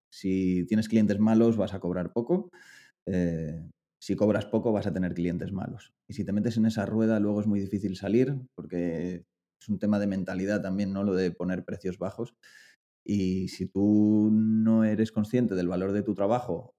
Si 0.09 0.67
tienes 0.69 0.89
clientes 0.89 1.19
malos, 1.19 1.57
vas 1.57 1.75
a 1.75 1.81
cobrar 1.81 2.13
poco. 2.13 2.53
eh, 3.07 3.61
si 3.99 4.15
cobras 4.15 4.47
poco, 4.47 4.71
vas 4.71 4.87
a 4.87 4.93
tener 4.93 5.15
clientes 5.15 5.51
malos. 5.51 5.95
Y 6.07 6.15
si 6.15 6.25
te 6.25 6.33
metes 6.33 6.57
en 6.59 6.67
esa 6.67 6.87
rueda, 6.87 7.19
luego 7.19 7.41
es 7.41 7.49
muy 7.49 7.59
difícil 7.59 7.97
salir 7.97 8.37
porque 8.55 9.25
es 9.61 9.69
un 9.69 9.81
tema 9.81 9.99
de 9.99 10.07
mentalidad 10.07 10.63
también, 10.63 10.93
¿no? 10.93 11.03
Lo 11.03 11.15
de 11.17 11.33
poner 11.33 11.65
precios 11.65 11.99
bajos. 11.99 12.37
Y 13.05 13.49
si 13.49 13.67
tú 13.67 14.31
no 14.33 14.85
eres 14.85 15.13
consciente 15.13 15.55
del 15.55 15.69
valor 15.69 15.93
de 15.93 16.03
tu 16.03 16.15
trabajo 16.15 16.75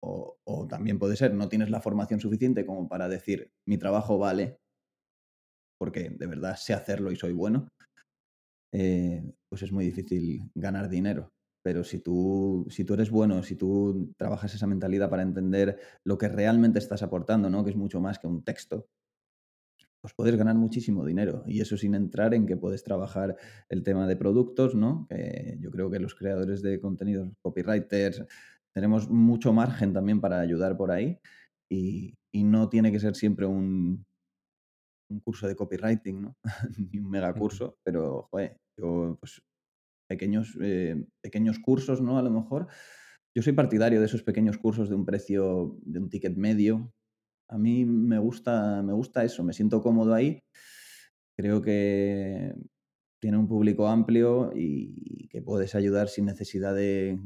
o, 0.00 0.66
también 0.68 0.98
puede 0.98 1.16
ser, 1.16 1.34
no 1.34 1.48
tienes 1.48 1.70
la 1.70 1.80
formación 1.80 2.20
suficiente 2.20 2.64
como 2.64 2.88
para 2.88 3.08
decir, 3.08 3.50
mi 3.66 3.78
trabajo 3.78 4.18
vale, 4.18 4.58
porque 5.78 6.10
de 6.10 6.26
verdad 6.26 6.56
sé 6.56 6.74
hacerlo 6.74 7.10
y 7.10 7.16
soy 7.16 7.32
bueno, 7.32 7.68
eh, 8.72 9.22
pues 9.48 9.62
es 9.62 9.72
muy 9.72 9.84
difícil 9.84 10.50
ganar 10.54 10.88
dinero. 10.88 11.30
Pero 11.64 11.84
si 11.84 11.98
tú, 11.98 12.66
si 12.70 12.84
tú 12.84 12.94
eres 12.94 13.10
bueno, 13.10 13.42
si 13.42 13.56
tú 13.56 14.12
trabajas 14.16 14.54
esa 14.54 14.66
mentalidad 14.66 15.10
para 15.10 15.22
entender 15.22 15.78
lo 16.04 16.16
que 16.16 16.28
realmente 16.28 16.78
estás 16.78 17.02
aportando, 17.02 17.50
¿no? 17.50 17.64
que 17.64 17.70
es 17.70 17.76
mucho 17.76 18.00
más 18.00 18.18
que 18.18 18.26
un 18.26 18.44
texto, 18.44 18.86
pues 20.00 20.14
puedes 20.14 20.36
ganar 20.36 20.54
muchísimo 20.56 21.04
dinero. 21.04 21.42
Y 21.46 21.60
eso 21.60 21.76
sin 21.76 21.94
entrar 21.94 22.34
en 22.34 22.46
que 22.46 22.56
puedes 22.56 22.84
trabajar 22.84 23.36
el 23.68 23.82
tema 23.82 24.06
de 24.06 24.16
productos, 24.16 24.74
¿no? 24.74 25.08
Yo 25.58 25.70
creo 25.70 25.90
que 25.90 25.98
los 25.98 26.14
creadores 26.14 26.62
de 26.62 26.80
contenidos, 26.80 27.28
copywriters, 27.42 28.24
tenemos 28.74 29.08
mucho 29.10 29.52
margen 29.52 29.92
también 29.92 30.20
para 30.20 30.40
ayudar 30.40 30.76
por 30.76 30.90
ahí. 30.90 31.18
Y, 31.70 32.14
no 32.32 32.68
tiene 32.68 32.92
que 32.92 33.00
ser 33.00 33.16
siempre 33.16 33.46
un, 33.46 34.06
un 35.10 35.20
curso 35.20 35.48
de 35.48 35.56
copywriting, 35.56 36.22
¿no? 36.22 36.36
Ni 36.92 37.00
un 37.00 37.10
mega 37.10 37.34
curso, 37.34 37.76
pero, 37.84 38.28
joder, 38.30 38.56
yo, 38.78 39.16
pues, 39.18 39.42
pequeños, 40.08 40.56
eh, 40.60 41.04
pequeños 41.20 41.58
cursos, 41.58 42.00
¿no? 42.00 42.18
A 42.18 42.22
lo 42.22 42.30
mejor. 42.30 42.68
Yo 43.36 43.42
soy 43.42 43.52
partidario 43.52 44.00
de 44.00 44.06
esos 44.06 44.22
pequeños 44.22 44.58
cursos 44.58 44.88
de 44.88 44.94
un 44.94 45.04
precio, 45.04 45.76
de 45.82 45.98
un 45.98 46.08
ticket 46.08 46.36
medio, 46.36 46.92
a 47.48 47.58
mí 47.58 47.84
me 47.84 48.18
gusta, 48.18 48.82
me 48.82 48.92
gusta 48.92 49.24
eso, 49.24 49.42
me 49.42 49.52
siento 49.52 49.82
cómodo 49.82 50.14
ahí. 50.14 50.42
Creo 51.36 51.62
que 51.62 52.54
tiene 53.20 53.38
un 53.38 53.48
público 53.48 53.88
amplio 53.88 54.52
y 54.54 55.28
que 55.28 55.42
puedes 55.42 55.74
ayudar 55.74 56.08
sin 56.08 56.26
necesidad 56.26 56.74
de, 56.74 57.18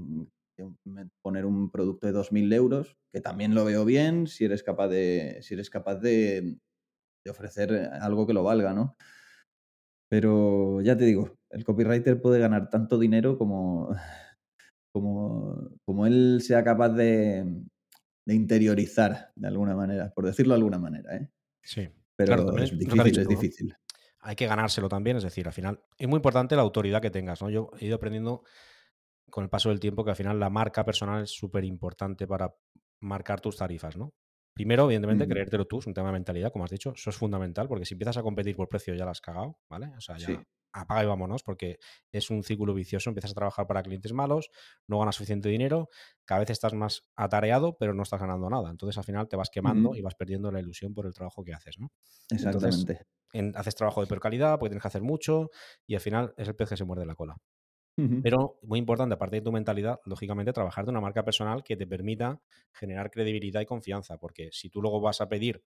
poner 1.23 1.47
un 1.47 1.71
producto 1.71 2.07
de 2.07 2.13
2.000 2.13 2.53
euros, 2.53 2.97
que 3.13 3.21
también 3.21 3.55
lo 3.55 3.65
veo 3.65 3.85
bien 3.85 4.27
si 4.27 4.45
eres 4.45 4.63
capaz 4.63 4.89
de, 4.89 5.39
si 5.43 5.55
eres 5.55 5.71
capaz 5.71 5.97
de, 5.97 6.59
ofrecer 7.29 7.73
algo 8.01 8.27
que 8.27 8.33
lo 8.33 8.43
valga, 8.43 8.73
¿no? 8.73 8.97
Pero 10.09 10.81
ya 10.83 10.97
te 10.97 11.05
digo, 11.05 11.35
el 11.51 11.65
copywriter 11.65 12.21
puede 12.21 12.39
ganar 12.39 12.69
tanto 12.69 12.99
dinero 12.99 13.39
como, 13.39 13.95
como, 14.93 15.71
como 15.87 16.07
él 16.07 16.41
sea 16.43 16.63
capaz 16.63 16.91
de, 16.91 17.65
de 18.25 18.35
interiorizar 18.35 19.33
de 19.35 19.49
alguna 19.49 19.75
manera, 19.75 20.13
por 20.15 20.27
decirlo 20.27 20.55
de 20.55 20.59
alguna 20.59 20.79
manera. 20.79 21.17
¿eh? 21.17 21.31
Sí. 21.63 21.89
Pero 22.17 22.57
es 22.59 22.79
difícil, 22.79 23.19
es 23.19 23.29
difícil. 23.29 23.77
Hay 24.21 24.37
que 24.37 24.47
ganárselo 24.47 24.89
también, 24.89 25.17
es 25.17 25.25
decir, 25.25 25.47
al 25.47 25.53
final 25.53 25.83
es 25.99 26.07
muy 26.07 26.19
importante 26.19 26.55
la 26.55 26.63
autoridad 26.63 27.03
que 27.03 27.11
tengas. 27.11 27.43
¿no? 27.43 27.51
Yo 27.51 27.71
he 27.81 27.87
ido 27.87 27.97
aprendiendo 27.97 28.45
con 29.31 29.43
el 29.45 29.51
paso 29.51 29.71
del 29.71 29.81
tiempo 29.81 30.05
que 30.05 30.11
al 30.11 30.17
final 30.17 30.39
la 30.39 30.51
marca 30.51 30.85
personal 30.85 31.25
es 31.25 31.31
súper 31.31 31.65
importante 31.65 32.27
para 32.27 32.55
marcar 33.01 33.41
tus 33.41 33.57
tarifas, 33.57 33.97
¿no? 33.97 34.15
Primero, 34.55 34.85
evidentemente, 34.85 35.27
creértelo 35.27 35.67
tú, 35.67 35.79
es 35.79 35.87
un 35.87 35.95
tema 35.95 36.09
de 36.09 36.13
mentalidad, 36.13 36.53
como 36.53 36.65
has 36.65 36.71
dicho, 36.71 36.93
eso 36.95 37.09
es 37.09 37.17
fundamental, 37.17 37.67
porque 37.67 37.87
si 37.87 37.95
empiezas 37.95 38.19
a 38.19 38.23
competir 38.23 38.55
por 38.55 38.69
precio 38.69 38.95
ya 38.95 39.07
la 39.07 39.13
has 39.13 39.23
cagado, 39.23 39.59
¿vale? 39.71 39.91
O 39.97 40.01
sea, 40.01 40.19
ya 40.19 40.45
apaga 40.73 41.05
y 41.05 41.07
vámonos, 41.07 41.43
porque 41.43 41.79
es 42.11 42.31
un 42.31 42.43
círculo 42.43 42.75
vicioso. 42.75 43.11
Empiezas 43.11 43.33
a 43.33 43.35
trabajar 43.35 43.67
para 43.67 43.83
clientes 43.83 44.13
malos, 44.13 44.51
no 44.87 44.99
ganas 44.99 45.17
suficiente 45.17 45.49
dinero, 45.49 45.89
cada 46.25 46.41
vez 46.41 46.51
estás 46.51 46.75
más 46.75 47.05
atareado, 47.17 47.77
pero 47.79 47.95
no 47.95 48.03
estás 48.03 48.21
ganando 48.21 48.49
nada. 48.51 48.71
Entonces 48.71 48.99
al 48.99 49.05
final 49.05 49.29
te 49.29 49.37
vas 49.37 49.51
quemando 49.51 49.95
y 49.95 50.03
vas 50.03 50.15
perdiendo 50.15 50.51
la 50.53 50.61
ilusión 50.61 50.95
por 50.95 51.07
el 51.07 51.13
trabajo 51.15 51.45
que 51.45 51.53
haces, 51.55 51.79
¿no? 51.79 51.93
Exactamente. 52.31 53.07
haces 53.55 53.75
trabajo 53.75 54.01
de 54.01 54.07
peor 54.07 54.21
calidad 54.21 54.59
porque 54.59 54.71
tienes 54.71 54.83
que 54.83 54.89
hacer 54.89 55.03
mucho 55.03 55.51
y 55.87 55.95
al 55.95 56.01
final 56.01 56.35
es 56.37 56.49
el 56.49 56.55
pez 56.57 56.69
que 56.71 56.77
se 56.77 56.85
muerde 56.85 57.07
la 57.07 57.15
cola. 57.15 57.37
Pero 58.23 58.59
muy 58.63 58.79
importante, 58.79 59.15
aparte 59.15 59.37
de 59.37 59.43
tu 59.43 59.53
mentalidad, 59.53 60.01
lógicamente, 60.05 60.53
trabajar 60.53 60.85
de 60.85 60.93
una 60.93 61.01
marca 61.01 61.25
personal 61.25 61.65
que 61.65 61.77
te 61.77 61.87
permita 61.87 62.41
generar 62.73 63.11
credibilidad 63.11 63.61
y 63.61 63.67
confianza, 63.67 64.19
porque 64.19 64.51
si 64.53 64.71
tú 64.71 64.81
luego 64.81 65.01
vas 65.01 65.21
a 65.21 65.29
pedir 65.29 65.65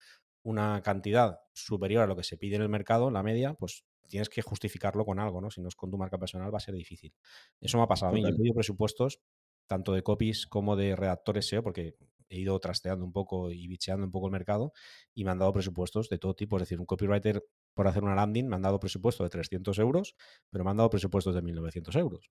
una 0.42 0.82
cantidad 0.82 1.40
superior 1.52 2.04
a 2.04 2.06
lo 2.06 2.16
que 2.16 2.24
se 2.24 2.38
pide 2.38 2.56
en 2.56 2.62
el 2.62 2.70
mercado, 2.70 3.10
la 3.10 3.22
media, 3.22 3.54
pues 3.54 3.84
tienes 4.08 4.28
que 4.28 4.42
justificarlo 4.42 5.04
con 5.04 5.18
algo, 5.18 5.40
¿no? 5.40 5.50
Si 5.50 5.60
no 5.60 5.68
es 5.68 5.76
con 5.76 5.90
tu 5.90 5.98
marca 5.98 6.18
personal, 6.18 6.52
va 6.52 6.58
a 6.58 6.60
ser 6.60 6.74
difícil. 6.74 7.14
Eso 7.60 7.78
me 7.78 7.84
ha 7.84 7.86
pasado 7.86 8.10
a 8.10 8.14
mí. 8.14 8.22
Yo 8.22 8.28
he 8.28 8.34
pedido 8.34 8.54
presupuestos 8.54 9.20
tanto 9.66 9.92
de 9.92 10.02
copies 10.02 10.46
como 10.46 10.76
de 10.76 10.96
redactores 10.96 11.46
SEO, 11.46 11.62
porque 11.62 11.94
he 12.30 12.38
ido 12.40 12.58
trasteando 12.58 13.04
un 13.04 13.12
poco 13.12 13.50
y 13.50 13.66
bicheando 13.68 14.04
un 14.04 14.10
poco 14.10 14.26
el 14.26 14.32
mercado 14.32 14.72
y 15.14 15.24
me 15.24 15.30
han 15.30 15.38
dado 15.38 15.52
presupuestos 15.52 16.08
de 16.08 16.18
todo 16.18 16.34
tipo. 16.34 16.56
Es 16.56 16.62
decir, 16.62 16.80
un 16.80 16.86
copywriter 16.86 17.44
por 17.74 17.86
hacer 17.86 18.02
una 18.02 18.14
landing 18.14 18.48
me 18.48 18.56
han 18.56 18.62
dado 18.62 18.80
presupuesto 18.80 19.24
de 19.24 19.30
300 19.30 19.78
euros, 19.78 20.16
pero 20.50 20.64
me 20.64 20.70
han 20.70 20.76
dado 20.76 20.90
presupuestos 20.90 21.34
de 21.34 21.42
1.900 21.42 21.96
euros 21.96 22.30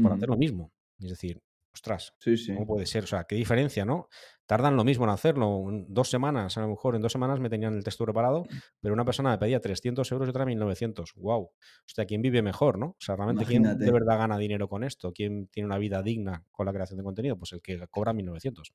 por 0.00 0.12
hacer 0.12 0.28
lo 0.28 0.36
mismo. 0.36 0.72
Es 0.98 1.10
decir, 1.10 1.42
ostras, 1.72 2.14
¿cómo 2.48 2.66
puede 2.66 2.86
ser? 2.86 3.04
O 3.04 3.06
sea, 3.06 3.24
qué 3.24 3.36
diferencia, 3.36 3.84
¿no? 3.84 4.08
Tardan 4.46 4.76
lo 4.76 4.82
mismo 4.82 5.04
en 5.04 5.10
hacerlo, 5.10 5.64
dos 5.86 6.10
semanas, 6.10 6.58
a 6.58 6.62
lo 6.62 6.68
mejor 6.68 6.96
en 6.96 7.02
dos 7.02 7.12
semanas 7.12 7.38
me 7.38 7.48
tenían 7.48 7.74
el 7.74 7.84
texto 7.84 8.04
preparado, 8.04 8.44
pero 8.80 8.94
una 8.94 9.04
persona 9.04 9.30
me 9.30 9.38
pedía 9.38 9.60
300 9.60 10.10
euros 10.10 10.26
y 10.26 10.30
otra 10.30 10.44
1900. 10.44 11.14
¡Wow! 11.16 11.42
O 11.42 11.52
sea, 11.86 12.04
¿quién 12.04 12.20
vive 12.20 12.42
mejor, 12.42 12.78
no? 12.78 12.86
O 12.86 12.96
sea, 12.98 13.14
realmente, 13.14 13.44
¿quién 13.44 13.62
de 13.62 13.92
verdad 13.92 14.18
gana 14.18 14.38
dinero 14.38 14.68
con 14.68 14.82
esto? 14.82 15.12
¿Quién 15.12 15.46
tiene 15.48 15.66
una 15.66 15.78
vida 15.78 16.02
digna 16.02 16.44
con 16.50 16.66
la 16.66 16.72
creación 16.72 16.98
de 16.98 17.04
contenido? 17.04 17.36
Pues 17.38 17.52
el 17.52 17.62
que 17.62 17.86
cobra 17.88 18.12
1900. 18.12 18.72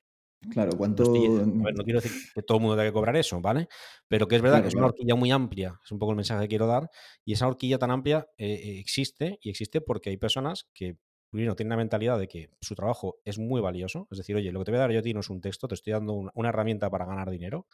Claro, 0.50 0.72
¿cuánto...? 0.76 1.04
no 1.04 1.84
quiero 1.84 2.00
decir 2.00 2.12
que 2.34 2.42
todo 2.42 2.58
el 2.58 2.62
mundo 2.62 2.76
tenga 2.76 2.88
que 2.88 2.92
cobrar 2.92 3.16
eso, 3.16 3.40
¿vale? 3.40 3.68
Pero 4.08 4.28
que 4.28 4.36
es 4.36 4.42
verdad 4.42 4.62
que 4.62 4.68
es 4.68 4.74
una 4.74 4.86
horquilla 4.86 5.14
muy 5.14 5.30
amplia, 5.30 5.78
es 5.84 5.90
un 5.90 5.98
poco 5.98 6.12
el 6.12 6.16
mensaje 6.16 6.42
que 6.42 6.48
quiero 6.48 6.66
dar, 6.66 6.88
y 7.24 7.32
esa 7.32 7.48
horquilla 7.48 7.78
tan 7.78 7.90
amplia 7.90 8.28
eh, 8.38 8.52
eh, 8.52 8.78
existe, 8.78 9.38
y 9.42 9.50
existe 9.50 9.80
porque 9.80 10.10
hay 10.10 10.16
personas 10.16 10.68
que 10.72 10.98
tienen 11.30 11.70
la 11.70 11.76
mentalidad 11.76 12.18
de 12.18 12.28
que 12.28 12.50
su 12.60 12.74
trabajo 12.74 13.18
es 13.24 13.38
muy 13.38 13.60
valioso, 13.60 14.08
es 14.10 14.18
decir, 14.18 14.36
oye, 14.36 14.52
lo 14.52 14.60
que 14.60 14.66
te 14.66 14.70
voy 14.70 14.78
a 14.78 14.80
dar 14.82 14.92
yo 14.92 15.00
a 15.00 15.02
ti 15.02 15.12
no 15.12 15.20
es 15.20 15.30
un 15.30 15.40
texto, 15.40 15.68
te 15.68 15.74
estoy 15.74 15.92
dando 15.92 16.14
una, 16.34 16.48
herramienta 16.48 16.90
para 16.90 17.04
ganar 17.04 17.30
dinero, 17.30 17.66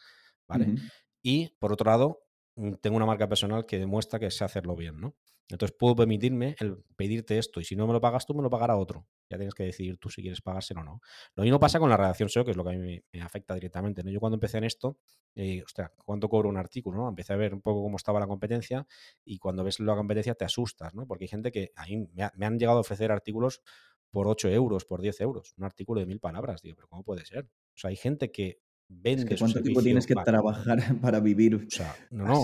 ¿vale? 0.47 0.75
Y 1.21 1.49
por 1.59 1.71
otro 1.71 1.89
lado, 1.89 2.22
tengo 2.81 2.95
una 2.95 3.05
marca 3.05 3.27
personal 3.27 3.65
que 3.65 3.79
demuestra 3.79 4.19
que 4.19 4.29
sé 4.31 4.43
hacerlo 4.43 4.75
bien, 4.75 4.99
¿no? 4.99 5.15
Entonces 5.49 5.75
puedo 5.77 5.95
permitirme 5.95 6.55
pedirte 6.95 7.37
esto 7.37 7.59
y 7.59 7.65
si 7.65 7.75
no 7.75 7.85
me 7.85 7.93
lo 7.93 7.99
pagas 7.99 8.25
tú, 8.25 8.33
me 8.33 8.41
lo 8.41 8.49
pagará 8.49 8.77
otro. 8.77 9.05
Ya 9.29 9.37
tienes 9.37 9.53
que 9.53 9.63
decidir 9.63 9.97
tú 9.97 10.09
si 10.09 10.21
quieres 10.21 10.41
pagárselo 10.41 10.81
o 10.81 10.83
no. 10.83 11.01
Lo 11.35 11.43
mismo 11.43 11.59
pasa 11.59 11.79
con 11.79 11.89
la 11.89 11.97
redacción 11.97 12.29
SEO, 12.29 12.45
que 12.45 12.51
es 12.51 12.57
lo 12.57 12.63
que 12.63 12.69
a 12.71 12.73
mí 12.73 13.01
me, 13.11 13.21
afecta 13.21 13.53
directamente. 13.53 14.03
Yo 14.11 14.19
cuando 14.19 14.35
empecé 14.35 14.57
en 14.59 14.63
esto, 14.63 14.97
eh, 15.35 15.61
ostras, 15.63 15.91
¿cuánto 16.05 16.29
cobro 16.29 16.49
un 16.49 16.57
artículo? 16.57 16.97
¿no? 16.97 17.09
Empecé 17.09 17.33
a 17.33 17.35
ver 17.35 17.53
un 17.53 17.61
poco 17.61 17.83
cómo 17.83 17.97
estaba 17.97 18.19
la 18.19 18.27
competencia 18.27 18.87
y 19.25 19.37
cuando 19.37 19.63
ves 19.63 19.79
la 19.79 19.95
competencia 19.95 20.33
te 20.35 20.45
asustas, 20.45 20.93
¿no? 20.93 21.05
Porque 21.05 21.25
hay 21.25 21.29
gente 21.29 21.51
que 21.51 21.71
a 21.75 21.85
mí 21.85 22.07
me, 22.13 22.45
han 22.45 22.57
llegado 22.57 22.77
a 22.77 22.81
ofrecer 22.81 23.11
artículos 23.11 23.61
por 24.11 24.27
8 24.27 24.49
euros, 24.49 24.85
por 24.85 25.01
10 25.01 25.21
euros, 25.21 25.53
un 25.57 25.65
artículo 25.65 25.99
de 25.99 26.05
mil 26.05 26.19
palabras. 26.19 26.61
Digo, 26.61 26.75
pero 26.75 26.87
¿cómo 26.87 27.03
puede 27.03 27.25
ser? 27.25 27.45
O 27.45 27.77
sea, 27.77 27.89
hay 27.89 27.95
gente 27.95 28.31
que 28.31 28.59
Es 29.03 29.39
¿Cuánto 29.39 29.61
tiempo 29.61 29.81
tienes 29.81 30.05
que 30.05 30.15
trabajar 30.15 30.77
para 31.01 31.19
vivir? 31.19 31.55
O 31.55 31.69
sea, 31.69 31.95
no, 32.11 32.25
no. 32.25 32.43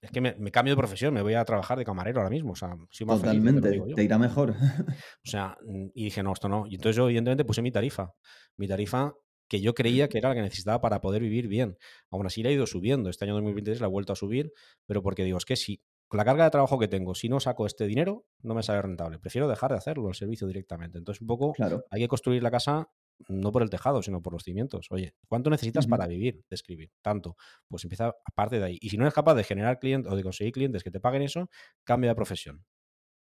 Es 0.00 0.12
que 0.12 0.20
me, 0.20 0.34
cambio 0.52 0.72
de 0.72 0.76
profesión, 0.76 1.12
me 1.12 1.22
voy 1.22 1.34
a 1.34 1.44
trabajar 1.44 1.76
de 1.76 1.84
camarero 1.84 2.20
ahora 2.20 2.30
mismo. 2.30 2.52
O 2.52 2.56
sea, 2.56 2.76
Totalmente, 2.98 3.80
te 3.94 4.04
irá 4.04 4.18
mejor. 4.18 4.54
O 5.24 5.28
sea, 5.28 5.58
y 5.94 6.04
dije, 6.04 6.22
no, 6.22 6.32
esto 6.32 6.48
no. 6.48 6.66
Y 6.66 6.76
entonces 6.76 6.96
yo, 6.96 7.06
evidentemente, 7.06 7.44
puse 7.44 7.62
mi 7.62 7.72
tarifa. 7.72 8.14
Mi 8.56 8.68
tarifa 8.68 9.14
que 9.48 9.60
yo 9.60 9.74
creía 9.74 10.08
que 10.08 10.18
era 10.18 10.28
la 10.28 10.34
que 10.34 10.42
necesitaba 10.42 10.80
para 10.80 11.00
poder 11.00 11.22
vivir 11.22 11.48
bien. 11.48 11.78
Aún 12.10 12.26
así 12.26 12.42
la 12.42 12.50
he 12.50 12.52
ido 12.52 12.66
subiendo. 12.66 13.10
Este 13.10 13.24
año 13.24 13.34
2023 13.34 13.80
la 13.80 13.86
he 13.86 13.90
vuelto 13.90 14.12
a 14.12 14.16
subir, 14.16 14.52
pero 14.86 15.02
porque 15.02 15.24
digo, 15.24 15.38
es 15.38 15.44
que 15.44 15.56
si 15.56 15.82
con 16.06 16.18
la 16.18 16.24
carga 16.24 16.44
de 16.44 16.50
trabajo 16.50 16.78
que 16.78 16.88
tengo, 16.88 17.14
si 17.14 17.28
no 17.28 17.40
saco 17.40 17.66
este 17.66 17.86
dinero, 17.86 18.24
no 18.42 18.54
me 18.54 18.62
sale 18.62 18.80
rentable. 18.80 19.18
Prefiero 19.18 19.48
dejar 19.48 19.72
de 19.72 19.78
hacerlo, 19.78 20.08
el 20.08 20.14
servicio 20.14 20.46
directamente. 20.46 20.98
Entonces, 20.98 21.20
un 21.20 21.26
poco 21.26 21.52
claro. 21.52 21.84
hay 21.90 22.02
que 22.02 22.08
construir 22.08 22.42
la 22.42 22.50
casa 22.50 22.88
no 23.28 23.52
por 23.52 23.62
el 23.62 23.70
tejado, 23.70 24.02
sino 24.02 24.22
por 24.22 24.32
los 24.32 24.42
cimientos. 24.42 24.86
Oye, 24.90 25.14
¿cuánto 25.26 25.50
necesitas 25.50 25.86
para 25.86 26.06
vivir 26.06 26.44
de 26.48 26.54
escribir? 26.54 26.92
Tanto. 27.02 27.36
Pues 27.68 27.84
empieza 27.84 28.14
aparte 28.24 28.58
de 28.58 28.64
ahí. 28.64 28.78
Y 28.80 28.90
si 28.90 28.96
no 28.96 29.04
eres 29.04 29.14
capaz 29.14 29.34
de 29.34 29.44
generar 29.44 29.78
clientes 29.78 30.12
o 30.12 30.16
de 30.16 30.22
conseguir 30.22 30.52
clientes 30.52 30.82
que 30.82 30.90
te 30.90 31.00
paguen 31.00 31.22
eso, 31.22 31.50
cambia 31.84 32.10
de 32.10 32.14
profesión. 32.14 32.64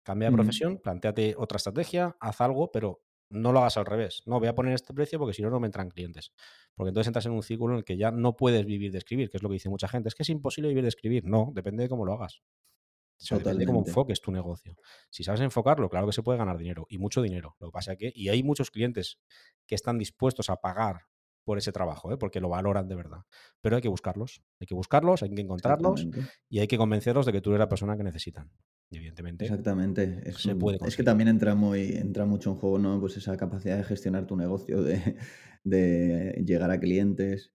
Cambia 0.03 0.29
de 0.29 0.35
profesión, 0.35 0.79
planteate 0.79 1.35
otra 1.37 1.57
estrategia, 1.57 2.15
haz 2.19 2.41
algo, 2.41 2.71
pero 2.71 3.01
no 3.29 3.51
lo 3.51 3.59
hagas 3.59 3.77
al 3.77 3.85
revés. 3.85 4.23
No, 4.25 4.39
voy 4.39 4.47
a 4.47 4.55
poner 4.55 4.73
este 4.73 4.93
precio 4.93 5.19
porque 5.19 5.33
si 5.33 5.41
no, 5.41 5.49
no 5.49 5.59
me 5.59 5.67
entran 5.67 5.89
clientes. 5.89 6.33
Porque 6.75 6.89
entonces 6.89 7.07
entras 7.07 7.25
en 7.27 7.33
un 7.33 7.43
círculo 7.43 7.73
en 7.73 7.79
el 7.79 7.83
que 7.83 7.97
ya 7.97 8.11
no 8.11 8.35
puedes 8.35 8.65
vivir 8.65 8.91
de 8.91 8.97
escribir, 8.97 9.29
que 9.29 9.37
es 9.37 9.43
lo 9.43 9.49
que 9.49 9.53
dice 9.53 9.69
mucha 9.69 9.87
gente. 9.87 10.09
Es 10.09 10.15
que 10.15 10.23
es 10.23 10.29
imposible 10.29 10.69
vivir 10.69 10.83
de 10.83 10.89
escribir. 10.89 11.25
No, 11.25 11.51
depende 11.53 11.83
de 11.83 11.89
cómo 11.89 12.05
lo 12.05 12.13
hagas. 12.13 12.41
O 13.29 13.37
depende 13.37 13.59
de 13.59 13.65
cómo 13.67 13.83
enfoques 13.85 14.19
tu 14.19 14.31
negocio. 14.31 14.75
Si 15.09 15.23
sabes 15.23 15.41
enfocarlo, 15.41 15.89
claro 15.89 16.07
que 16.07 16.13
se 16.13 16.23
puede 16.23 16.39
ganar 16.39 16.57
dinero 16.57 16.87
y 16.89 16.97
mucho 16.97 17.21
dinero. 17.21 17.55
Lo 17.59 17.67
que 17.67 17.71
pasa 17.71 17.93
es 17.93 17.97
que, 17.99 18.11
y 18.15 18.29
hay 18.29 18.41
muchos 18.41 18.71
clientes 18.71 19.19
que 19.67 19.75
están 19.75 19.99
dispuestos 19.99 20.49
a 20.49 20.55
pagar 20.55 21.01
por 21.43 21.57
ese 21.57 21.71
trabajo, 21.71 22.11
¿eh? 22.11 22.17
porque 22.17 22.39
lo 22.39 22.49
valoran 22.49 22.87
de 22.87 22.95
verdad. 22.95 23.19
Pero 23.61 23.75
hay 23.75 23.81
que 23.81 23.89
buscarlos, 23.89 24.43
hay 24.59 24.67
que 24.67 24.75
buscarlos, 24.75 25.23
hay 25.23 25.33
que 25.33 25.41
encontrarlos 25.41 26.07
y 26.49 26.59
hay 26.59 26.67
que 26.67 26.77
convencerlos 26.77 27.25
de 27.25 27.31
que 27.31 27.41
tú 27.41 27.51
eres 27.51 27.59
la 27.59 27.69
persona 27.69 27.97
que 27.97 28.03
necesitan. 28.03 28.51
Y 28.89 28.97
evidentemente, 28.97 29.45
Exactamente. 29.45 30.21
Es, 30.25 30.37
se 30.37 30.55
puede 30.55 30.77
es 30.85 30.95
que 30.95 31.03
también 31.03 31.29
entra, 31.29 31.55
muy, 31.55 31.95
entra 31.95 32.25
mucho 32.25 32.51
en 32.51 32.57
juego 32.57 32.77
¿no? 32.77 32.99
pues 32.99 33.17
esa 33.17 33.37
capacidad 33.37 33.77
de 33.77 33.83
gestionar 33.83 34.27
tu 34.27 34.35
negocio, 34.35 34.83
de, 34.83 35.17
de 35.63 36.43
llegar 36.45 36.71
a 36.71 36.79
clientes 36.79 37.53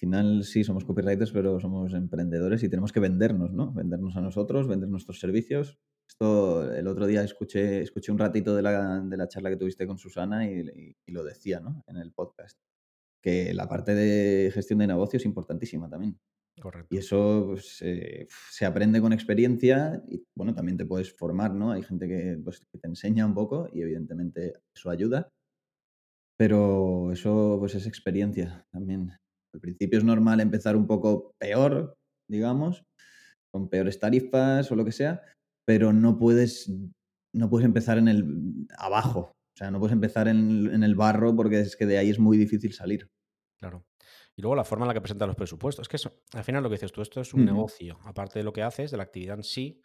final 0.00 0.44
sí 0.44 0.64
somos 0.64 0.84
copywriters, 0.84 1.32
pero 1.32 1.60
somos 1.60 1.92
emprendedores 1.94 2.62
y 2.62 2.68
tenemos 2.68 2.92
que 2.92 3.00
vendernos, 3.00 3.52
¿no? 3.52 3.72
Vendernos 3.72 4.16
a 4.16 4.20
nosotros, 4.22 4.68
vender 4.68 4.88
nuestros 4.88 5.20
servicios. 5.20 5.78
justo 6.08 6.72
el 6.74 6.88
otro 6.88 7.06
día 7.06 7.22
escuché, 7.22 7.82
escuché 7.82 8.10
un 8.12 8.18
ratito 8.18 8.56
de 8.56 8.62
la, 8.62 9.00
de 9.00 9.16
la 9.16 9.28
charla 9.28 9.50
que 9.50 9.56
tuviste 9.56 9.86
con 9.86 9.98
Susana 9.98 10.44
y, 10.50 10.60
y- 10.60 10.96
y 11.06 11.12
lo 11.12 11.22
decía, 11.24 11.60
¿no? 11.60 11.84
En 11.86 11.96
el 11.98 12.12
podcast, 12.12 12.58
que 13.22 13.54
la 13.54 13.68
parte 13.68 13.94
de 13.94 14.50
gestión 14.52 14.80
de 14.80 14.88
negocio 14.88 15.18
es 15.18 15.26
importantísima 15.26 15.88
también. 15.90 16.18
Y 16.90 16.98
Correcto. 16.98 16.98
eso 16.98 17.46
pues, 17.50 17.78
eh, 17.82 18.26
se 18.50 18.66
aprende 18.66 19.00
con 19.00 19.12
experiencia 19.12 20.02
y, 20.08 20.24
bueno, 20.36 20.54
también 20.54 20.78
te 20.78 20.86
puedes 20.86 21.12
formar, 21.16 21.54
¿no? 21.54 21.72
Hay 21.72 21.82
gente 21.84 22.08
que, 22.08 22.38
pues, 22.44 22.60
que 22.72 22.78
te 22.78 22.88
enseña 22.88 23.26
un 23.26 23.34
poco 23.34 23.68
y 23.72 23.82
evidentemente 23.82 24.54
eso 24.74 24.90
ayuda, 24.90 25.32
pero 26.36 27.12
eso 27.12 27.56
pues 27.60 27.74
es 27.74 27.86
experiencia 27.86 28.66
también. 28.72 29.12
Al 29.52 29.60
principio 29.60 29.98
es 29.98 30.04
normal 30.04 30.40
empezar 30.40 30.76
un 30.76 30.86
poco 30.86 31.34
peor, 31.38 31.96
digamos, 32.28 32.84
con 33.52 33.68
peores 33.68 33.98
tarifas 33.98 34.70
o 34.70 34.76
lo 34.76 34.84
que 34.84 34.92
sea, 34.92 35.22
pero 35.66 35.92
no 35.92 36.18
puedes, 36.18 36.72
no 37.34 37.50
puedes 37.50 37.66
empezar 37.66 37.98
en 37.98 38.08
el 38.08 38.66
abajo. 38.78 39.32
O 39.54 39.56
sea, 39.56 39.70
no 39.70 39.78
puedes 39.78 39.92
empezar 39.92 40.28
en, 40.28 40.72
en 40.72 40.82
el 40.82 40.94
barro 40.94 41.34
porque 41.34 41.60
es 41.60 41.76
que 41.76 41.86
de 41.86 41.98
ahí 41.98 42.10
es 42.10 42.18
muy 42.18 42.38
difícil 42.38 42.72
salir. 42.72 43.10
Claro. 43.60 43.84
Y 44.36 44.42
luego 44.42 44.54
la 44.54 44.64
forma 44.64 44.84
en 44.84 44.88
la 44.88 44.94
que 44.94 45.00
presentas 45.00 45.26
los 45.26 45.36
presupuestos. 45.36 45.84
Es 45.84 45.88
que 45.88 45.96
eso, 45.96 46.22
al 46.32 46.44
final 46.44 46.62
lo 46.62 46.70
que 46.70 46.76
dices 46.76 46.92
tú, 46.92 47.02
esto 47.02 47.20
es 47.20 47.34
un 47.34 47.44
negocio. 47.44 47.98
Aparte 48.04 48.38
de 48.38 48.44
lo 48.44 48.52
que 48.52 48.62
haces, 48.62 48.90
de 48.90 48.96
la 48.96 49.02
actividad 49.02 49.36
en 49.36 49.42
sí, 49.42 49.82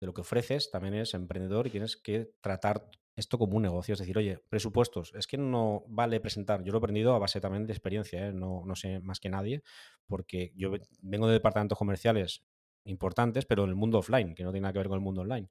de 0.00 0.06
lo 0.06 0.14
que 0.14 0.22
ofreces, 0.22 0.70
también 0.70 0.94
eres 0.94 1.14
emprendedor 1.14 1.68
y 1.68 1.70
tienes 1.70 1.96
que 1.96 2.32
tratar 2.40 2.90
esto 3.16 3.38
como 3.38 3.56
un 3.56 3.62
negocio. 3.62 3.92
Es 3.94 3.98
decir, 4.00 4.16
oye, 4.18 4.38
presupuestos, 4.48 5.12
es 5.14 5.26
que 5.26 5.36
no 5.38 5.84
vale 5.88 6.20
presentar. 6.20 6.62
Yo 6.64 6.72
lo 6.72 6.78
he 6.78 6.80
aprendido 6.80 7.14
a 7.14 7.18
base 7.18 7.40
también 7.40 7.66
de 7.66 7.72
experiencia, 7.72 8.28
¿eh? 8.28 8.32
no, 8.32 8.62
no 8.66 8.74
sé 8.74 9.00
más 9.00 9.20
que 9.20 9.28
nadie, 9.28 9.62
porque 10.06 10.52
yo 10.56 10.70
ve- 10.70 10.82
vengo 11.00 11.26
de 11.26 11.34
departamentos 11.34 11.78
comerciales 11.78 12.44
importantes, 12.84 13.44
pero 13.46 13.64
en 13.64 13.70
el 13.70 13.76
mundo 13.76 13.98
offline, 13.98 14.34
que 14.34 14.42
no 14.44 14.50
tiene 14.50 14.62
nada 14.62 14.72
que 14.72 14.78
ver 14.80 14.88
con 14.88 14.96
el 14.96 15.02
mundo 15.04 15.20
online. 15.22 15.48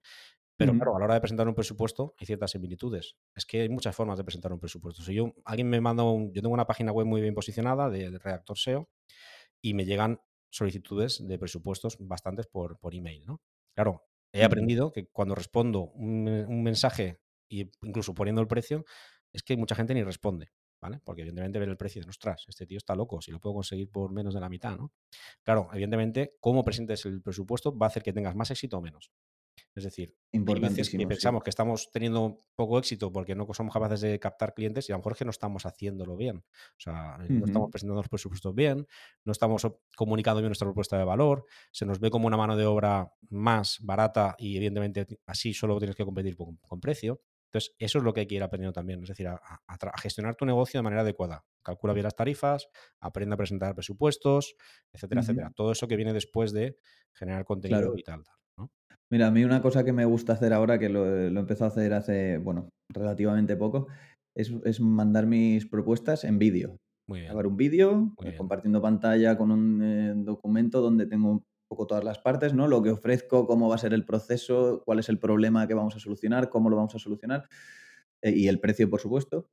Pero 0.57 0.73
claro, 0.73 0.95
a 0.95 0.99
la 0.99 1.05
hora 1.05 1.13
de 1.15 1.21
presentar 1.21 1.47
un 1.47 1.55
presupuesto 1.55 2.13
hay 2.19 2.27
ciertas 2.27 2.51
similitudes. 2.51 3.15
Es 3.35 3.45
que 3.47 3.61
hay 3.61 3.69
muchas 3.69 3.95
formas 3.95 4.17
de 4.19 4.23
presentar 4.23 4.53
un 4.53 4.59
presupuesto. 4.59 5.01
Si 5.01 5.13
yo, 5.13 5.33
alguien 5.43 5.69
me 5.69 5.81
manda 5.81 6.03
un, 6.03 6.31
yo 6.33 6.41
tengo 6.41 6.53
una 6.53 6.67
página 6.67 6.91
web 6.91 7.07
muy 7.07 7.19
bien 7.21 7.33
posicionada 7.33 7.89
de, 7.89 8.11
de 8.11 8.19
redactor 8.19 8.57
SEO 8.57 8.89
y 9.61 9.73
me 9.73 9.85
llegan 9.85 10.21
solicitudes 10.51 11.25
de 11.27 11.39
presupuestos 11.39 11.97
bastantes 11.99 12.45
por, 12.45 12.77
por 12.77 12.93
email, 12.93 13.25
¿no? 13.25 13.41
Claro, 13.73 14.03
he 14.33 14.43
aprendido 14.43 14.91
que 14.91 15.07
cuando 15.07 15.33
respondo 15.33 15.85
un 15.95 16.61
mensaje 16.61 17.21
y 17.51 17.69
incluso 17.81 18.13
poniendo 18.13 18.41
el 18.41 18.47
precio, 18.47 18.85
es 19.33 19.43
que 19.43 19.57
mucha 19.57 19.75
gente 19.75 19.93
ni 19.93 20.03
responde, 20.03 20.51
¿vale? 20.81 21.01
Porque 21.03 21.21
evidentemente 21.21 21.59
ver 21.59 21.69
el 21.69 21.77
precio 21.77 21.99
y 21.99 22.01
dicen, 22.01 22.09
ostras, 22.09 22.45
este 22.47 22.65
tío 22.65 22.77
está 22.77 22.95
loco, 22.95 23.21
si 23.21 23.31
lo 23.31 23.39
puedo 23.39 23.55
conseguir 23.55 23.91
por 23.91 24.11
menos 24.11 24.33
de 24.33 24.39
la 24.39 24.49
mitad, 24.49 24.77
¿no? 24.77 24.93
Claro, 25.43 25.67
evidentemente, 25.73 26.37
cómo 26.39 26.63
presentes 26.63 27.05
el 27.05 27.21
presupuesto 27.21 27.77
va 27.77 27.87
a 27.87 27.89
hacer 27.89 28.03
que 28.03 28.13
tengas 28.13 28.35
más 28.35 28.49
éxito 28.51 28.77
o 28.77 28.81
menos. 28.81 29.11
Es 29.73 29.85
decir, 29.85 30.09
veces 30.09 30.19
que 30.31 30.37
Importantísimo, 30.37 31.01
sí. 31.01 31.05
pensamos 31.07 31.43
que 31.43 31.49
estamos 31.49 31.89
teniendo 31.91 32.45
poco 32.55 32.77
éxito 32.77 33.11
porque 33.11 33.35
no 33.35 33.47
somos 33.53 33.73
capaces 33.73 34.01
de 34.01 34.19
captar 34.19 34.53
clientes 34.53 34.89
y 34.89 34.91
a 34.91 34.95
lo 34.95 34.99
mejor 34.99 35.13
es 35.13 35.19
que 35.19 35.25
no 35.25 35.31
estamos 35.31 35.65
haciéndolo 35.65 36.17
bien. 36.17 36.37
O 36.37 36.79
sea, 36.79 37.17
no 37.29 37.45
estamos 37.45 37.69
presentando 37.69 38.01
los 38.01 38.09
presupuestos 38.09 38.53
bien, 38.53 38.85
no 39.23 39.31
estamos 39.31 39.65
comunicando 39.95 40.41
bien 40.41 40.49
nuestra 40.49 40.67
propuesta 40.67 40.97
de 40.97 41.05
valor, 41.05 41.45
se 41.71 41.85
nos 41.85 41.99
ve 41.99 42.09
como 42.09 42.27
una 42.27 42.37
mano 42.37 42.57
de 42.57 42.65
obra 42.65 43.13
más 43.29 43.79
barata 43.81 44.35
y 44.37 44.57
evidentemente 44.57 45.07
así 45.25 45.53
solo 45.53 45.77
tienes 45.77 45.95
que 45.95 46.03
competir 46.03 46.35
con, 46.35 46.57
con 46.57 46.81
precio. 46.81 47.21
Entonces, 47.51 47.75
eso 47.79 47.97
es 47.97 48.03
lo 48.05 48.13
que 48.13 48.21
hay 48.21 48.27
que 48.27 48.35
ir 48.35 48.43
aprendiendo 48.43 48.71
también, 48.71 49.01
es 49.03 49.09
decir, 49.09 49.27
a, 49.27 49.59
gestionar 50.01 50.35
tu 50.35 50.45
negocio 50.45 50.77
de 50.77 50.83
manera 50.83 51.01
adecuada. 51.01 51.43
Calcula 51.61 51.91
bien 51.91 52.05
las 52.05 52.15
tarifas, 52.15 52.69
aprende 53.01 53.33
a 53.33 53.37
presentar 53.37 53.75
presupuestos, 53.75 54.55
etcétera, 54.93 55.19
etcétera. 55.19 55.51
Todo 55.53 55.73
eso 55.73 55.85
que 55.89 55.97
viene 55.97 56.13
después 56.13 56.53
de 56.53 56.77
generar 57.13 57.43
contenido 57.43 57.81
Claro. 57.81 57.93
y 57.97 58.03
tal, 58.03 58.23
tal, 58.23 58.35
¿no? 58.57 58.71
Mira, 59.09 59.27
a 59.27 59.31
mí 59.31 59.43
una 59.43 59.61
cosa 59.61 59.83
que 59.83 59.91
me 59.91 60.05
gusta 60.05 60.31
hacer 60.31 60.53
ahora, 60.53 60.79
que 60.79 60.87
lo, 60.87 61.29
lo 61.29 61.39
empezó 61.41 61.65
a 61.65 61.67
hacer 61.67 61.93
hace, 61.93 62.37
bueno, 62.37 62.69
relativamente 62.87 63.57
poco, 63.57 63.87
es, 64.33 64.53
es 64.63 64.79
mandar 64.79 65.27
mis 65.27 65.67
propuestas 65.67 66.23
en 66.23 66.39
vídeo. 66.39 66.77
Muy 67.07 67.19
bien. 67.19 67.27
Grabar 67.27 67.47
un 67.47 67.57
vídeo, 67.57 68.13
eh, 68.23 68.37
compartiendo 68.37 68.81
pantalla 68.81 69.37
con 69.37 69.51
un 69.51 69.83
eh, 69.83 70.13
documento 70.15 70.79
donde 70.79 71.05
tengo 71.05 71.43
poco 71.71 71.87
todas 71.87 72.03
las 72.03 72.19
partes, 72.19 72.53
¿no? 72.53 72.67
Lo 72.67 72.83
que 72.83 72.91
ofrezco, 72.91 73.47
cómo 73.47 73.69
va 73.69 73.75
a 73.75 73.79
ser 73.79 73.93
el 73.95 74.05
proceso, 74.05 74.83
cuál 74.85 74.99
es 74.99 75.09
el 75.09 75.19
problema 75.19 75.67
que 75.67 75.73
vamos 75.75 75.95
a 75.95 75.99
solucionar, 75.99 76.49
cómo 76.49 76.69
lo 76.69 76.75
vamos 76.77 76.95
a 76.95 76.99
solucionar, 76.99 77.47
eh, 78.23 78.31
y 78.35 78.47
el 78.49 78.59
precio, 78.61 78.89
por 78.89 79.01
supuesto 79.01 79.49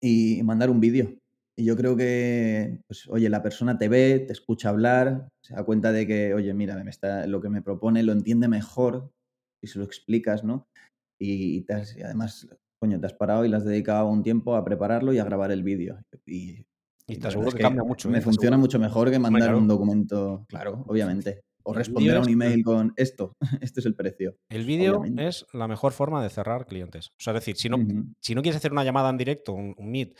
y 0.00 0.42
mandar 0.44 0.70
un 0.70 0.80
vídeo. 0.80 1.16
Y 1.56 1.64
yo 1.64 1.76
creo 1.76 1.96
que, 1.96 2.80
pues, 2.88 3.06
oye, 3.08 3.28
la 3.28 3.42
persona 3.42 3.78
te 3.78 3.88
ve, 3.88 4.20
te 4.20 4.32
escucha 4.32 4.70
hablar, 4.70 5.28
se 5.42 5.54
da 5.54 5.64
cuenta 5.64 5.92
de 5.92 6.06
que, 6.06 6.34
oye, 6.34 6.54
mira, 6.54 6.82
me 6.82 6.90
está, 6.90 7.26
lo 7.26 7.40
que 7.40 7.50
me 7.50 7.62
propone 7.62 8.02
lo 8.02 8.12
entiende 8.12 8.48
mejor 8.48 9.12
y 9.62 9.66
se 9.68 9.78
lo 9.78 9.84
explicas, 9.84 10.44
¿no? 10.44 10.66
Y, 11.20 11.62
te 11.62 11.74
has- 11.74 11.96
y 11.96 12.02
además, 12.02 12.48
coño, 12.80 12.98
te 13.00 13.06
has 13.06 13.14
parado 13.14 13.44
y 13.44 13.48
le 13.48 13.56
has 13.56 13.64
dedicado 13.64 14.08
un 14.08 14.22
tiempo 14.22 14.56
a 14.56 14.64
prepararlo 14.64 15.12
y 15.12 15.18
a 15.18 15.24
grabar 15.24 15.52
el 15.52 15.62
vídeo. 15.62 16.00
Y, 16.26 16.66
Y 17.06 17.16
te 17.18 17.28
aseguro 17.28 17.50
es 17.50 17.54
que 17.54 17.58
que 17.58 17.60
cambia 17.60 17.82
mucho, 17.84 18.10
¿eh? 18.12 18.12
me 18.12 18.20
Te 18.20 18.22
funciona 18.22 18.56
mucho 18.58 18.78
mejor 18.78 19.10
que 19.10 19.18
mandar 19.18 19.54
claro. 19.54 19.56
un 19.56 19.68
documento, 19.68 20.44
claro, 20.48 20.84
obviamente. 20.86 21.42
O 21.64 21.72
responder 21.72 22.16
a 22.16 22.20
un 22.20 22.28
es 22.28 22.28
email 22.28 22.64
con 22.64 22.92
esto, 22.96 23.36
este 23.60 23.80
es 23.80 23.86
el 23.86 23.94
precio. 23.94 24.36
el 24.48 24.66
vídeo 24.66 25.12
es 25.16 25.46
la 25.52 25.66
mejor 25.68 25.92
forma 25.92 26.22
de 26.22 26.30
cerrar 26.30 26.66
clientes. 26.66 27.08
O 27.18 27.22
sea, 27.22 27.32
es 27.32 27.40
decir, 27.40 27.56
si 27.56 27.68
no 27.68 27.86
si 28.20 28.34
no 28.34 28.42
quieres 28.42 28.56
hacer 28.58 28.72
una 28.72 28.84
llamada 28.84 29.10
en 29.10 29.16
directo, 29.18 29.52
un 29.54 29.74
un 29.78 29.90
Meet, 29.90 30.18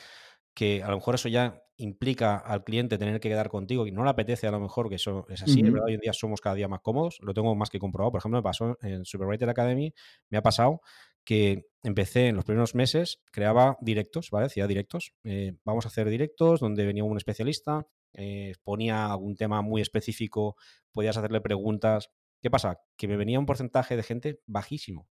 que 0.55 0.83
a 0.83 0.89
lo 0.91 0.97
mejor 0.97 1.16
eso 1.16 1.28
ya 1.28 1.62
implica 1.76 2.37
al 2.39 2.64
cliente 2.64 2.99
tener 2.99 3.20
que 3.20 3.28
quedar 3.30 3.51
contigo 3.51 3.87
y 3.87 3.93
no 3.93 4.05
le 4.05 4.11
apetece 4.11 4.47
a 4.49 4.53
lo 4.53 4.61
mejor, 4.61 4.89
que 4.89 4.97
eso 4.97 5.26
es 5.28 5.43
así, 5.43 5.62
es 5.64 5.66
ujú, 5.66 5.72
verdad, 5.72 5.87
hoy 5.89 5.95
en 5.95 6.01
día 6.01 6.12
somos 6.14 6.41
cada 6.41 6.55
día 6.57 6.68
más 6.68 6.80
cómodos, 6.83 7.18
lo 7.22 7.35
tengo 7.35 7.55
más 7.57 7.70
que 7.70 7.78
comprobado. 7.80 8.12
Por 8.12 8.20
ejemplo, 8.20 8.39
me 8.39 8.43
pasó 8.45 8.78
en 8.83 9.05
Superwriter 9.05 9.49
Academy, 9.51 9.95
me 10.30 10.39
ha 10.39 10.43
pasado 10.43 10.80
que 11.25 11.66
empecé 11.83 12.29
en 12.29 12.37
los 12.37 12.45
primeros 12.45 12.75
meses, 12.75 13.23
creaba 13.31 13.77
directos, 13.81 14.31
¿vale? 14.31 14.47
Hacía 14.47 14.66
directos. 14.66 15.14
eh, 15.25 15.55
vamos 15.64 15.85
a 15.85 15.89
hacer 15.89 16.09
directos 16.09 16.61
donde 16.61 16.87
venía 16.87 17.05
un 17.05 17.16
especialista, 17.16 17.87
eh, 18.14 18.55
ponía 18.62 19.07
algún 19.07 19.37
tema 19.37 19.62
muy 19.62 19.81
específico, 19.81 20.57
podías 20.93 21.16
hacerle 21.16 21.41
preguntas. 21.41 22.11
¿Qué 22.41 22.51
pasa? 22.51 22.81
Que 22.97 23.09
me 23.09 23.16
venía 23.16 23.39
un 23.39 23.47
porcentaje 23.47 23.97
de 23.97 24.03
gente 24.03 24.41
bajísimo, 24.47 25.09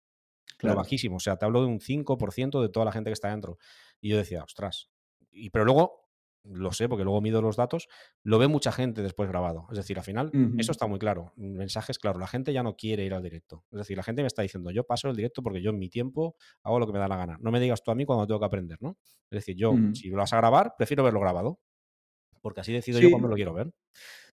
pero 0.45 0.73
claro. 0.73 0.77
bajísimo. 0.77 1.17
O 1.17 1.19
sea, 1.19 1.37
te 1.37 1.45
hablo 1.45 1.61
de 1.61 1.67
un 1.67 1.79
5% 1.79 2.61
de 2.61 2.69
toda 2.69 2.85
la 2.85 2.91
gente 2.91 3.09
que 3.09 3.13
está 3.13 3.29
dentro. 3.29 3.57
Y 4.01 4.09
yo 4.09 4.17
decía, 4.17 4.43
ostras. 4.43 4.89
Y, 5.31 5.49
pero 5.49 5.65
luego, 5.65 6.06
lo 6.49 6.71
sé, 6.71 6.87
porque 6.89 7.03
luego 7.03 7.21
mido 7.21 7.41
los 7.41 7.55
datos, 7.55 7.87
lo 8.23 8.39
ve 8.39 8.47
mucha 8.47 8.71
gente 8.71 9.01
después 9.01 9.29
grabado. 9.29 9.67
Es 9.71 9.77
decir, 9.77 9.97
al 9.97 10.03
final, 10.03 10.31
eso 10.57 10.71
está 10.71 10.87
muy 10.87 10.99
claro. 10.99 11.33
Mensajes, 11.35 11.99
claro, 11.99 12.19
la 12.19 12.27
gente 12.27 12.53
ya 12.53 12.63
no 12.63 12.75
quiere 12.75 13.05
ir 13.05 13.13
al 13.13 13.23
directo. 13.23 13.65
Es 13.71 13.79
decir, 13.79 13.97
la 13.97 14.03
gente 14.03 14.21
me 14.21 14.27
está 14.27 14.41
diciendo, 14.41 14.71
yo 14.71 14.83
paso 14.83 15.09
el 15.09 15.15
directo 15.15 15.43
porque 15.43 15.61
yo 15.61 15.71
en 15.71 15.79
mi 15.79 15.89
tiempo 15.89 16.35
hago 16.63 16.79
lo 16.79 16.87
que 16.87 16.93
me 16.93 16.99
da 16.99 17.07
la 17.07 17.17
gana. 17.17 17.37
No 17.41 17.51
me 17.51 17.59
digas 17.59 17.83
tú 17.83 17.91
a 17.91 17.95
mí 17.95 18.05
cuando 18.05 18.27
tengo 18.27 18.39
que 18.39 18.45
aprender, 18.45 18.77
¿no? 18.81 18.97
Es 19.29 19.37
decir, 19.37 19.55
yo, 19.55 19.73
si 19.93 20.09
lo 20.09 20.17
vas 20.17 20.33
a 20.33 20.37
grabar, 20.37 20.75
prefiero 20.77 21.03
verlo 21.03 21.19
grabado, 21.19 21.59
porque 22.41 22.61
así 22.61 22.71
decido 22.71 22.99
yo 22.99 23.09
cuándo 23.09 23.27
Sí, 23.27 23.31
lo 23.31 23.35
quiero 23.35 23.53
ver. 23.53 23.71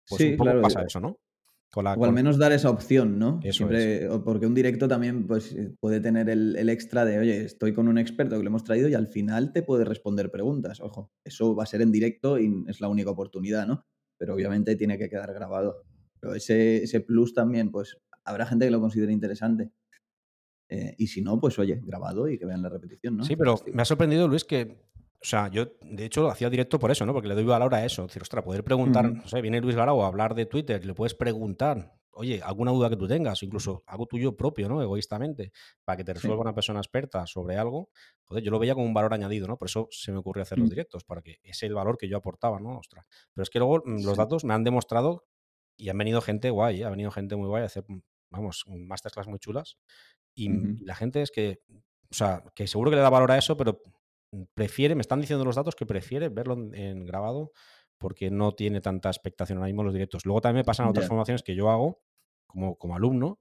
Pues 0.09 0.21
un 0.21 0.29
sí, 0.29 0.33
poco 0.37 0.45
claro. 0.45 0.63
pasa 0.63 0.83
eso, 0.83 1.01
¿no? 1.01 1.19
Con 1.75 1.83
la, 1.83 1.95
O 1.95 2.05
al 2.05 2.11
con... 2.11 2.15
menos 2.15 2.39
dar 2.39 2.53
esa 2.53 2.71
opción, 2.71 3.19
¿no? 3.19 3.41
Eso. 3.43 3.67
Siempre, 3.67 4.09
porque 4.25 4.47
un 4.47 4.55
directo 4.55 4.87
también 4.87 5.27
pues, 5.27 5.53
eh, 5.53 5.75
puede 5.81 5.99
tener 5.99 6.31
el, 6.31 6.55
el 6.55 6.69
extra 6.69 7.05
de, 7.05 7.19
oye, 7.19 7.45
estoy 7.45 7.75
con 7.75 7.89
un 7.89 7.99
experto 7.99 8.37
que 8.37 8.45
lo 8.45 8.49
hemos 8.49 8.63
traído 8.63 8.89
y 8.89 8.95
al 8.95 9.09
final 9.09 9.53
te 9.53 9.65
puede 9.65 9.85
responder 9.85 10.31
preguntas. 10.31 10.81
Ojo, 10.81 11.11
eso 11.25 11.57
va 11.57 11.65
a 11.65 11.67
ser 11.67 11.83
en 11.83 11.91
directo 11.91 12.39
y 12.39 12.65
es 12.69 12.81
la 12.81 12.87
única 12.87 13.11
oportunidad, 13.11 13.67
¿no? 13.67 13.85
Pero 14.17 14.35
obviamente 14.35 14.77
tiene 14.77 14.97
que 14.99 15.09
quedar 15.09 15.35
grabado. 15.35 15.83
Pero 16.21 16.37
ese, 16.37 16.85
ese 16.85 17.01
plus 17.01 17.35
también, 17.35 17.73
pues 17.73 17.99
habrá 18.25 18.47
gente 18.47 18.67
que 18.67 18.71
lo 18.71 18.81
considere 18.81 19.13
interesante. 19.13 19.73
Eh, 20.69 20.95
y 20.97 21.09
si 21.09 21.23
no, 21.23 21.41
pues 21.41 21.59
oye, 21.59 21.81
grabado 21.85 22.29
y 22.29 22.39
que 22.39 22.47
vean 22.47 22.63
la 22.63 22.69
repetición, 22.69 23.17
¿no? 23.17 23.25
Sí, 23.25 23.35
pero 23.35 23.57
me 23.73 23.83
ha 23.83 23.85
sorprendido, 23.85 24.29
Luis, 24.29 24.45
que, 24.45 24.79
o 25.25 25.27
sea, 25.27 25.49
yo 25.49 25.67
de 25.81 26.05
hecho 26.05 26.23
lo 26.23 26.31
hacía 26.31 26.51
directo 26.51 26.79
por 26.79 26.91
eso, 26.91 27.07
¿no? 27.07 27.15
Porque 27.15 27.29
le 27.29 27.35
doy 27.35 27.45
valor 27.45 27.75
a 27.75 27.85
eso. 27.85 28.03
Es 28.03 28.09
decir, 28.09 28.23
ostras, 28.23 28.45
poder 28.45 28.63
preguntar, 28.65 29.11
Ujú, 29.11 29.23
no 29.23 29.29
sé, 29.29 29.41
viene 29.41 29.61
Luis 29.61 29.75
Garao 29.77 30.05
a 30.05 30.07
hablar 30.09 30.35
de 30.35 30.47
Twitter 30.47 30.85
le 30.85 30.95
puedes 30.95 31.15
preguntar, 31.15 31.95
oye, 32.13 32.43
alguna 32.43 32.73
duda 32.73 32.91
que 32.91 32.97
tú 32.97 33.09
tengas, 33.09 33.43
incluso 33.43 33.83
algo 33.87 34.07
tuyo 34.07 34.37
propio, 34.37 34.69
¿no? 34.69 34.83
Egoístamente, 34.83 35.51
para 35.85 35.97
que 35.97 36.05
te 36.05 36.15
resuelva 36.15 36.43
Sí. 36.43 36.43
una 36.43 36.55
persona 36.55 36.81
experta 36.81 37.27
sobre 37.27 37.57
algo. 37.57 37.91
Joder, 38.25 38.45
yo 38.45 38.51
lo 38.51 38.59
veía 38.59 38.75
como 38.75 38.87
un 38.87 38.95
valor 38.95 39.15
añadido, 39.15 39.49
¿no? 39.49 39.57
Por 39.57 39.69
eso 39.69 39.89
se 39.91 40.13
me 40.13 40.19
ocurrió 40.19 40.43
hacer 40.43 40.59
los 40.59 40.69
Mm, 40.69 40.71
directos, 40.71 41.05
para 41.05 41.23
que 41.23 41.39
es 41.43 41.63
el 41.63 41.75
valor 41.75 41.97
que 41.99 42.09
yo 42.09 42.17
aportaba, 42.19 42.61
¿no? 42.61 42.79
Ostras. 42.79 43.07
Pero 43.35 43.43
es 43.43 43.51
que 43.51 43.59
luego 43.59 43.83
mm, 43.85 44.05
los 44.05 44.17
sí. 44.17 44.19
datos 44.19 44.45
me 44.45 44.55
han 44.55 44.63
demostrado 44.65 45.27
y 45.77 45.89
han 45.89 45.99
venido 45.99 46.21
gente 46.21 46.51
guay, 46.51 46.83
¿eh? 46.83 46.85
Ha 46.85 46.91
venido 46.91 47.11
gente 47.11 47.35
muy 47.37 47.49
guay 47.49 47.63
a 47.63 47.67
hacer, 47.67 47.85
mm, 47.89 48.01
vamos, 48.31 48.65
masterclass 48.69 49.27
muy 49.27 49.39
chulas. 49.39 49.79
Y, 50.35 50.49
mm, 50.49 50.77
y 50.79 50.85
la 50.85 50.95
gente 50.95 51.23
es 51.23 51.31
que, 51.31 51.61
o 52.11 52.15
sea, 52.15 52.45
que 52.55 52.67
seguro 52.67 52.91
que 52.91 52.97
le 52.97 53.03
da 53.03 53.11
valor 53.11 53.33
a 53.33 53.39
eso, 53.39 53.57
pero 53.57 53.81
mm, 53.85 53.91
prefiere, 54.55 54.95
me 54.95 55.01
están 55.01 55.21
diciendo 55.21 55.45
los 55.45 55.57
datos 55.57 55.75
que 55.75 55.87
prefiere 55.87 56.29
verlo 56.29 56.55
en, 56.55 56.75
en 56.75 57.07
grabado 57.07 57.53
porque 57.99 58.31
no 58.31 58.53
tiene 58.53 58.81
tanta 58.81 59.09
expectación 59.09 59.59
ahora 59.59 59.69
mismo 59.69 59.83
en 59.83 59.87
los 59.87 59.95
directos. 59.95 60.27
Luego 60.27 60.41
también 60.41 60.61
me 60.61 60.65
pasan 60.65 60.87
otras 60.89 61.07
formaciones 61.07 61.43
que 61.43 61.55
yo 61.55 61.71
hago 61.71 62.03
como, 62.47 62.77
como 62.77 62.97
alumno, 62.97 63.41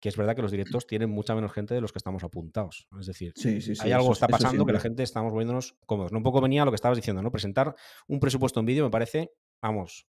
que 0.00 0.08
es 0.08 0.16
verdad 0.16 0.34
que 0.34 0.42
los 0.42 0.50
directos 0.50 0.86
tienen 0.86 1.10
mucha 1.10 1.34
menos 1.34 1.52
gente 1.52 1.74
de 1.74 1.80
los 1.80 1.92
que 1.92 1.98
estamos 1.98 2.24
apuntados. 2.24 2.88
Es 2.98 3.06
decir, 3.06 3.32
Sí, 3.36 3.60
sí, 3.60 3.74
hay 3.80 3.92
algo 3.92 4.08
que 4.08 4.14
está 4.14 4.28
pasando 4.28 4.64
que 4.64 4.72
la 4.72 4.80
gente 4.80 5.02
estamos 5.02 5.32
volviéndonos 5.32 5.76
cómodos. 5.86 6.10
No 6.10 6.18
un 6.18 6.24
poco 6.24 6.40
venía 6.40 6.64
lo 6.64 6.70
que 6.70 6.76
estabas 6.76 6.96
diciendo, 6.96 7.22
¿no? 7.22 7.30
Presentar 7.30 7.74
un 8.08 8.18
presupuesto 8.18 8.60
en 8.60 8.66
vídeo 8.66 8.84
me 8.84 8.90
parece, 8.90 9.32
vamos, 9.62 10.06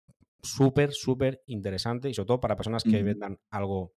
súper, 0.43 0.91
súper 0.91 1.41
interesante 1.45 2.09
y 2.09 2.13
sobre 2.13 2.27
todo 2.27 2.39
para 2.41 2.55
personas 2.57 2.83
que 2.83 3.01
vendan 3.01 3.39
algo 3.49 3.93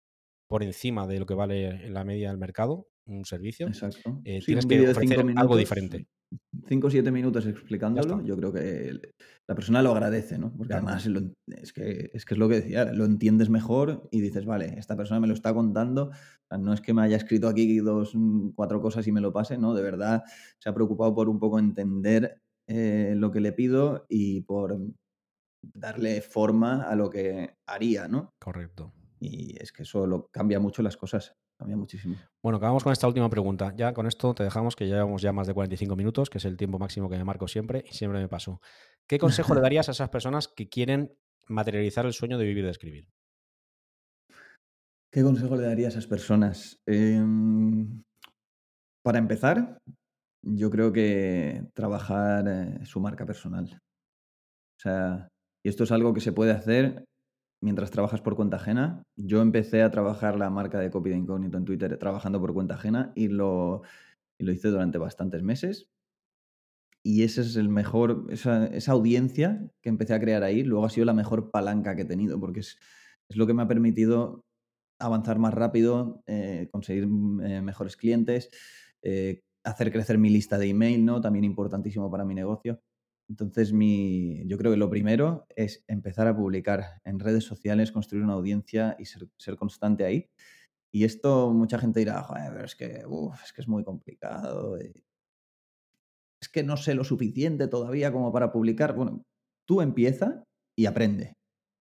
por 0.47 0.63
encima 0.63 1.07
de 1.07 1.19
lo 1.19 1.25
que 1.25 1.33
vale 1.33 1.85
en 1.85 1.93
la 1.93 2.03
media 2.03 2.29
del 2.29 2.37
mercado 2.37 2.87
un 3.05 3.25
servicio, 3.25 3.67
Exacto. 3.67 4.21
eh, 4.23 4.39
tienes 4.45 4.65
un 4.65 4.69
que 4.69 4.89
ofrecer 4.89 5.25
algo 5.35 5.57
diferente. 5.57 6.07
5 6.67 6.87
o 6.87 6.89
7 6.89 7.11
minutos 7.11 7.45
explicándolo, 7.47 8.21
yo 8.23 8.35
creo 8.37 8.53
que 8.53 8.99
la 9.47 9.55
persona 9.55 9.81
lo 9.81 9.91
agradece, 9.91 10.37
¿no? 10.37 10.51
Porque 10.55 10.73
Claro. 10.73 10.87
además 10.87 11.05
lo 11.07 11.21
es 11.47 11.73
que, 11.73 12.11
es 12.13 12.25
que 12.25 12.33
es 12.33 12.37
lo 12.37 12.47
que 12.49 12.61
decía, 12.61 12.85
lo 12.93 13.05
entiendes 13.05 13.49
mejor 13.49 14.07
y 14.11 14.21
dices, 14.21 14.45
vale, 14.45 14.77
esta 14.77 14.95
persona 14.95 15.19
me 15.19 15.27
lo 15.27 15.33
está 15.33 15.53
contando, 15.53 16.11
no 16.51 16.73
es 16.73 16.81
que 16.81 16.93
me 16.93 17.01
haya 17.01 17.17
escrito 17.17 17.47
aquí 17.47 17.79
dos, 17.79 18.13
mm, 18.13 18.49
cuatro 18.55 18.81
cosas 18.81 19.07
y 19.07 19.11
me 19.11 19.21
lo 19.21 19.33
pase, 19.33 19.57
¿no? 19.57 19.73
De 19.73 19.81
verdad 19.81 20.23
se 20.59 20.69
ha 20.69 20.73
preocupado 20.73 21.15
por 21.15 21.29
un 21.29 21.39
poco 21.39 21.59
entender 21.59 22.41
eh, 22.67 23.13
lo 23.15 23.31
que 23.31 23.39
le 23.39 23.51
pido 23.51 24.05
y 24.09 24.41
por 24.41 24.77
darle 25.61 26.21
forma 26.21 26.83
a 26.83 26.95
lo 26.95 27.09
que 27.09 27.55
haría, 27.65 28.07
¿no? 28.07 28.29
Correcto. 28.39 28.93
Y 29.19 29.61
es 29.61 29.71
que 29.71 29.83
eso 29.83 30.07
lo, 30.07 30.27
cambia 30.27 30.59
mucho 30.59 30.81
las 30.81 30.95
cosas, 30.95 31.33
cambia 31.59 31.75
muchísimo. 31.75 32.15
Bueno, 32.41 32.57
acabamos 32.57 32.83
con 32.83 32.93
esta 32.93 33.05
última 33.05 33.29
pregunta. 33.29 33.73
Ya 33.75 33.93
con 33.93 34.07
esto 34.07 34.33
te 34.33 34.43
dejamos 34.43 34.77
que 34.77 34.87
llevamos 34.87 35.21
ya 35.21 35.33
más 35.33 35.45
de 35.45 35.53
45 35.53 35.95
minutos, 35.97 36.29
que 36.29 36.37
es 36.37 36.45
el 36.45 36.55
tiempo 36.55 36.79
máximo 36.79 37.09
que 37.09 37.17
me 37.17 37.25
marco 37.25 37.47
siempre 37.47 37.83
y 37.87 37.93
siempre 37.93 38.19
me 38.19 38.29
paso. 38.29 38.61
¿Qué 39.07 39.19
consejo 39.19 39.53
le 39.53 39.61
darías 39.61 39.89
a 39.89 39.91
esas 39.91 40.09
personas 40.09 40.47
que 40.47 40.69
quieren 40.69 41.13
materializar 41.47 42.05
el 42.05 42.13
sueño 42.13 42.37
de 42.37 42.45
vivir 42.45 42.63
de 42.63 42.71
escribir? 42.71 43.09
¿Qué 45.11 45.21
consejo 45.21 45.55
le 45.57 45.63
daría 45.63 45.87
a 45.87 45.89
esas 45.89 46.07
personas? 46.07 46.81
Em, 46.85 48.03
para 49.03 49.19
empezar, 49.19 49.79
yo 50.41 50.69
creo 50.69 50.93
que 50.93 51.63
trabajar 51.73 52.47
eh, 52.47 52.85
su 52.85 53.01
marca 53.01 53.25
personal. 53.25 53.81
O 54.77 54.81
sea, 54.81 55.27
y 55.65 55.69
esto 55.69 55.83
es 55.83 55.91
algo 55.91 56.13
que 56.13 56.21
se 56.21 56.31
puede 56.31 56.51
hacer 56.51 57.03
mientras 57.61 57.91
trabajas 57.91 58.21
por 58.21 58.35
cuenta 58.35 58.57
ajena. 58.57 59.03
Yo 59.15 59.41
empecé 59.41 59.81
a 59.81 59.91
trabajar 59.91 60.37
la 60.37 60.49
marca 60.49 60.79
de 60.79 60.91
copy 60.91 61.09
de 61.09 61.17
incógnito 61.17 61.57
en 61.57 61.65
Twitter 61.65 61.97
trabajando 61.97 62.39
por 62.39 62.53
cuenta 62.53 62.75
ajena 62.75 63.11
y 63.15 63.27
lo, 63.27 63.81
y 64.39 64.45
lo 64.45 64.51
hice 64.51 64.69
durante 64.69 64.97
bastantes 64.97 65.43
meses. 65.43 65.89
Y 67.03 67.23
ese 67.23 67.41
es 67.41 67.55
el 67.55 67.69
mejor, 67.69 68.25
esa, 68.29 68.65
esa 68.67 68.91
audiencia 68.91 69.65
que 69.81 69.89
empecé 69.89 70.13
a 70.13 70.19
crear 70.19 70.43
ahí, 70.43 70.63
luego 70.63 70.85
ha 70.85 70.89
sido 70.89 71.05
la 71.05 71.13
mejor 71.13 71.49
palanca 71.49 71.95
que 71.95 72.01
he 72.01 72.05
tenido, 72.05 72.39
porque 72.39 72.59
es, 72.59 72.77
es 73.29 73.37
lo 73.37 73.47
que 73.47 73.53
me 73.53 73.61
ha 73.61 73.67
permitido 73.67 74.43
avanzar 74.99 75.39
más 75.39 75.53
rápido, 75.53 76.23
eh, 76.27 76.67
conseguir 76.71 77.05
eh, 77.05 77.61
mejores 77.61 77.95
clientes, 77.95 78.49
eh, 79.01 79.41
hacer 79.63 79.91
crecer 79.91 80.17
mi 80.17 80.29
lista 80.29 80.57
de 80.57 80.67
email, 80.67 81.05
¿no? 81.05 81.21
También 81.21 81.45
importantísimo 81.45 82.11
para 82.11 82.25
mi 82.25 82.35
negocio. 82.35 82.81
Entonces, 83.29 83.73
mi, 83.73 84.43
yo 84.47 84.57
creo 84.57 84.71
que 84.71 84.77
lo 84.77 84.89
primero 84.89 85.45
es 85.55 85.83
empezar 85.87 86.27
a 86.27 86.35
publicar 86.35 86.99
en 87.05 87.19
redes 87.19 87.45
sociales, 87.45 87.91
construir 87.91 88.23
una 88.23 88.33
audiencia 88.33 88.95
y 88.99 89.05
ser, 89.05 89.27
constante 89.57 90.05
ahí. 90.05 90.29
Y 90.93 91.05
esto 91.05 91.53
mucha 91.53 91.79
gente 91.79 91.99
dirá, 92.01 92.23
Joder, 92.23 92.65
es 92.65 92.75
que 92.75 93.03
es 93.61 93.67
muy 93.67 93.83
complicado. 93.85 94.77
eh, 94.79 94.93
Es 96.41 96.49
que 96.49 96.63
no 96.63 96.77
sé 96.77 96.93
lo 96.95 97.03
suficiente 97.03 97.67
todavía 97.67 98.11
como 98.11 98.31
para 98.31 98.51
publicar. 98.51 98.95
Bueno, 98.95 99.23
tú 99.67 99.81
empieza 99.81 100.43
y 100.77 100.85
aprende. 100.85 101.33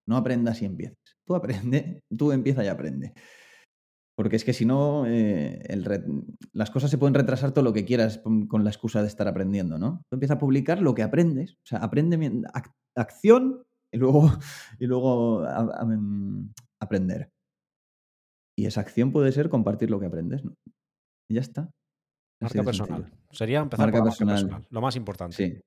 No 0.06 0.16
aprendas 0.16 0.62
y 0.62 0.66
empieces. 0.66 0.96
Tú 1.26 1.34
aprende, 1.34 2.00
tú 2.18 2.32
empieza 2.32 2.64
y 2.64 2.68
aprende. 2.68 3.14
Porque 4.18 4.34
es 4.34 4.44
que 4.44 4.52
si 4.52 4.64
no, 4.66 5.04
eh, 5.06 5.62
las 6.52 6.72
cosas 6.72 6.90
se 6.90 6.98
pueden 6.98 7.14
retrasar 7.14 7.52
todo 7.52 7.62
lo 7.62 7.72
que 7.72 7.84
quieras 7.84 8.18
con 8.48 8.64
la 8.64 8.70
excusa 8.70 9.00
de 9.00 9.06
estar 9.06 9.28
aprendiendo, 9.28 9.78
¿no? 9.78 10.02
Tú 10.10 10.16
empieza 10.16 10.34
a 10.34 10.38
publicar 10.40 10.82
lo 10.82 10.92
que 10.92 11.04
aprendes. 11.04 11.52
O 11.52 11.66
sea, 11.66 11.78
aprende 11.78 12.16
ac- 12.18 12.72
acción 12.96 13.62
y 13.92 13.98
luego, 13.98 14.22
y 14.80 14.86
luego 14.86 15.44
a- 15.44 15.70
a- 15.82 15.84
mm, 15.84 16.52
aprender. 16.82 17.30
Y 18.58 18.66
esa 18.66 18.80
acción 18.80 19.12
puede 19.12 19.30
ser 19.30 19.48
compartir 19.50 19.88
lo 19.88 20.00
que 20.00 20.06
aprendes, 20.06 20.44
¿no? 20.44 20.52
Y 21.30 21.34
ya 21.36 21.40
está. 21.40 21.70
Marca 22.42 22.64
personal. 22.64 23.12
Sería 23.30 23.60
empezar 23.60 23.86
Marca 23.86 23.98
por 23.98 24.04
la 24.06 24.10
marca 24.10 24.18
personal. 24.18 24.34
personal. 24.42 24.66
Lo 24.70 24.80
más 24.80 24.96
importante. 24.96 25.36
Sí. 25.36 25.60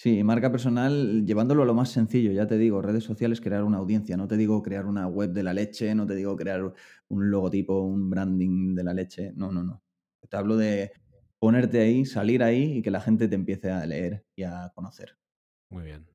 Sí, 0.00 0.22
marca 0.22 0.52
personal, 0.52 1.26
llevándolo 1.26 1.64
a 1.64 1.66
lo 1.66 1.74
más 1.74 1.90
sencillo, 1.90 2.30
ya 2.30 2.46
te 2.46 2.56
digo, 2.56 2.80
redes 2.80 3.02
sociales, 3.02 3.40
crear 3.40 3.64
una 3.64 3.78
audiencia. 3.78 4.16
No 4.16 4.28
te 4.28 4.36
digo 4.36 4.62
crear 4.62 4.86
una 4.86 5.08
web 5.08 5.30
de 5.32 5.42
la 5.42 5.52
leche, 5.52 5.92
no 5.96 6.06
te 6.06 6.14
digo 6.14 6.36
crear 6.36 6.72
un 7.08 7.30
logotipo, 7.32 7.80
un 7.82 8.08
branding 8.08 8.76
de 8.76 8.84
la 8.84 8.94
leche. 8.94 9.32
No, 9.34 9.50
no, 9.50 9.64
no. 9.64 9.82
Te 10.28 10.36
hablo 10.36 10.56
de 10.56 10.92
ponerte 11.40 11.80
ahí, 11.80 12.04
salir 12.06 12.44
ahí 12.44 12.78
y 12.78 12.82
que 12.82 12.92
la 12.92 13.00
gente 13.00 13.26
te 13.26 13.34
empiece 13.34 13.72
a 13.72 13.84
leer 13.86 14.24
y 14.36 14.44
a 14.44 14.70
conocer. 14.72 15.16
Muy 15.70 15.82
bien. 15.82 16.06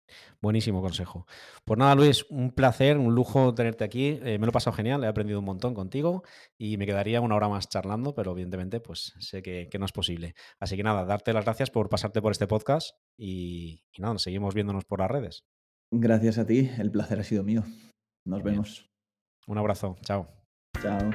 Buenísimo 0.42 0.82
consejo. 0.82 1.28
Pues 1.64 1.78
nada, 1.78 1.94
Luis, 1.96 2.26
un 2.30 2.52
placer, 2.52 2.98
un 2.98 3.14
lujo 3.14 3.54
tenerte 3.54 3.84
aquí. 3.84 4.20
Eh, 4.24 4.38
me 4.40 4.46
lo 4.46 4.50
he 4.50 4.52
pasado 4.52 4.76
genial, 4.76 5.04
he 5.04 5.08
aprendido 5.08 5.40
un 5.40 5.46
montón 5.46 5.76
contigo 5.76 6.24
y 6.58 6.78
me 6.78 6.86
quedaría 6.88 7.22
una 7.22 7.36
hora 7.36 7.50
más 7.50 7.70
charlando, 7.70 8.16
pero 8.16 8.32
evidentemente 8.32 8.80
pues 8.80 9.14
sé 9.20 9.44
que, 9.44 9.70
que 9.70 9.78
no 9.80 9.86
es 9.86 9.92
posible. 9.92 10.34
Así 10.60 10.76
que 10.76 10.84
nada, 10.84 11.06
darte 11.06 11.34
las 11.34 11.46
gracias 11.46 11.70
por 11.70 11.90
pasarte 11.90 12.22
por 12.22 12.32
este 12.32 12.48
podcast 12.48 12.96
y, 13.18 13.84
y 13.92 14.02
nada, 14.02 14.18
seguimos 14.18 14.56
viéndonos 14.56 14.86
por 14.86 15.00
las 15.00 15.12
redes. 15.12 15.46
Gracias 15.92 16.40
a 16.40 16.48
ti, 16.48 16.72
el 16.80 16.90
placer 16.92 17.20
ha 17.20 17.24
sido 17.24 17.44
mío. 17.44 17.64
Nos 18.26 18.42
Bien. 18.42 18.56
vemos. 18.56 18.90
Un 19.46 19.58
abrazo, 19.60 19.98
chao. 20.02 20.28
Chao. 20.82 21.12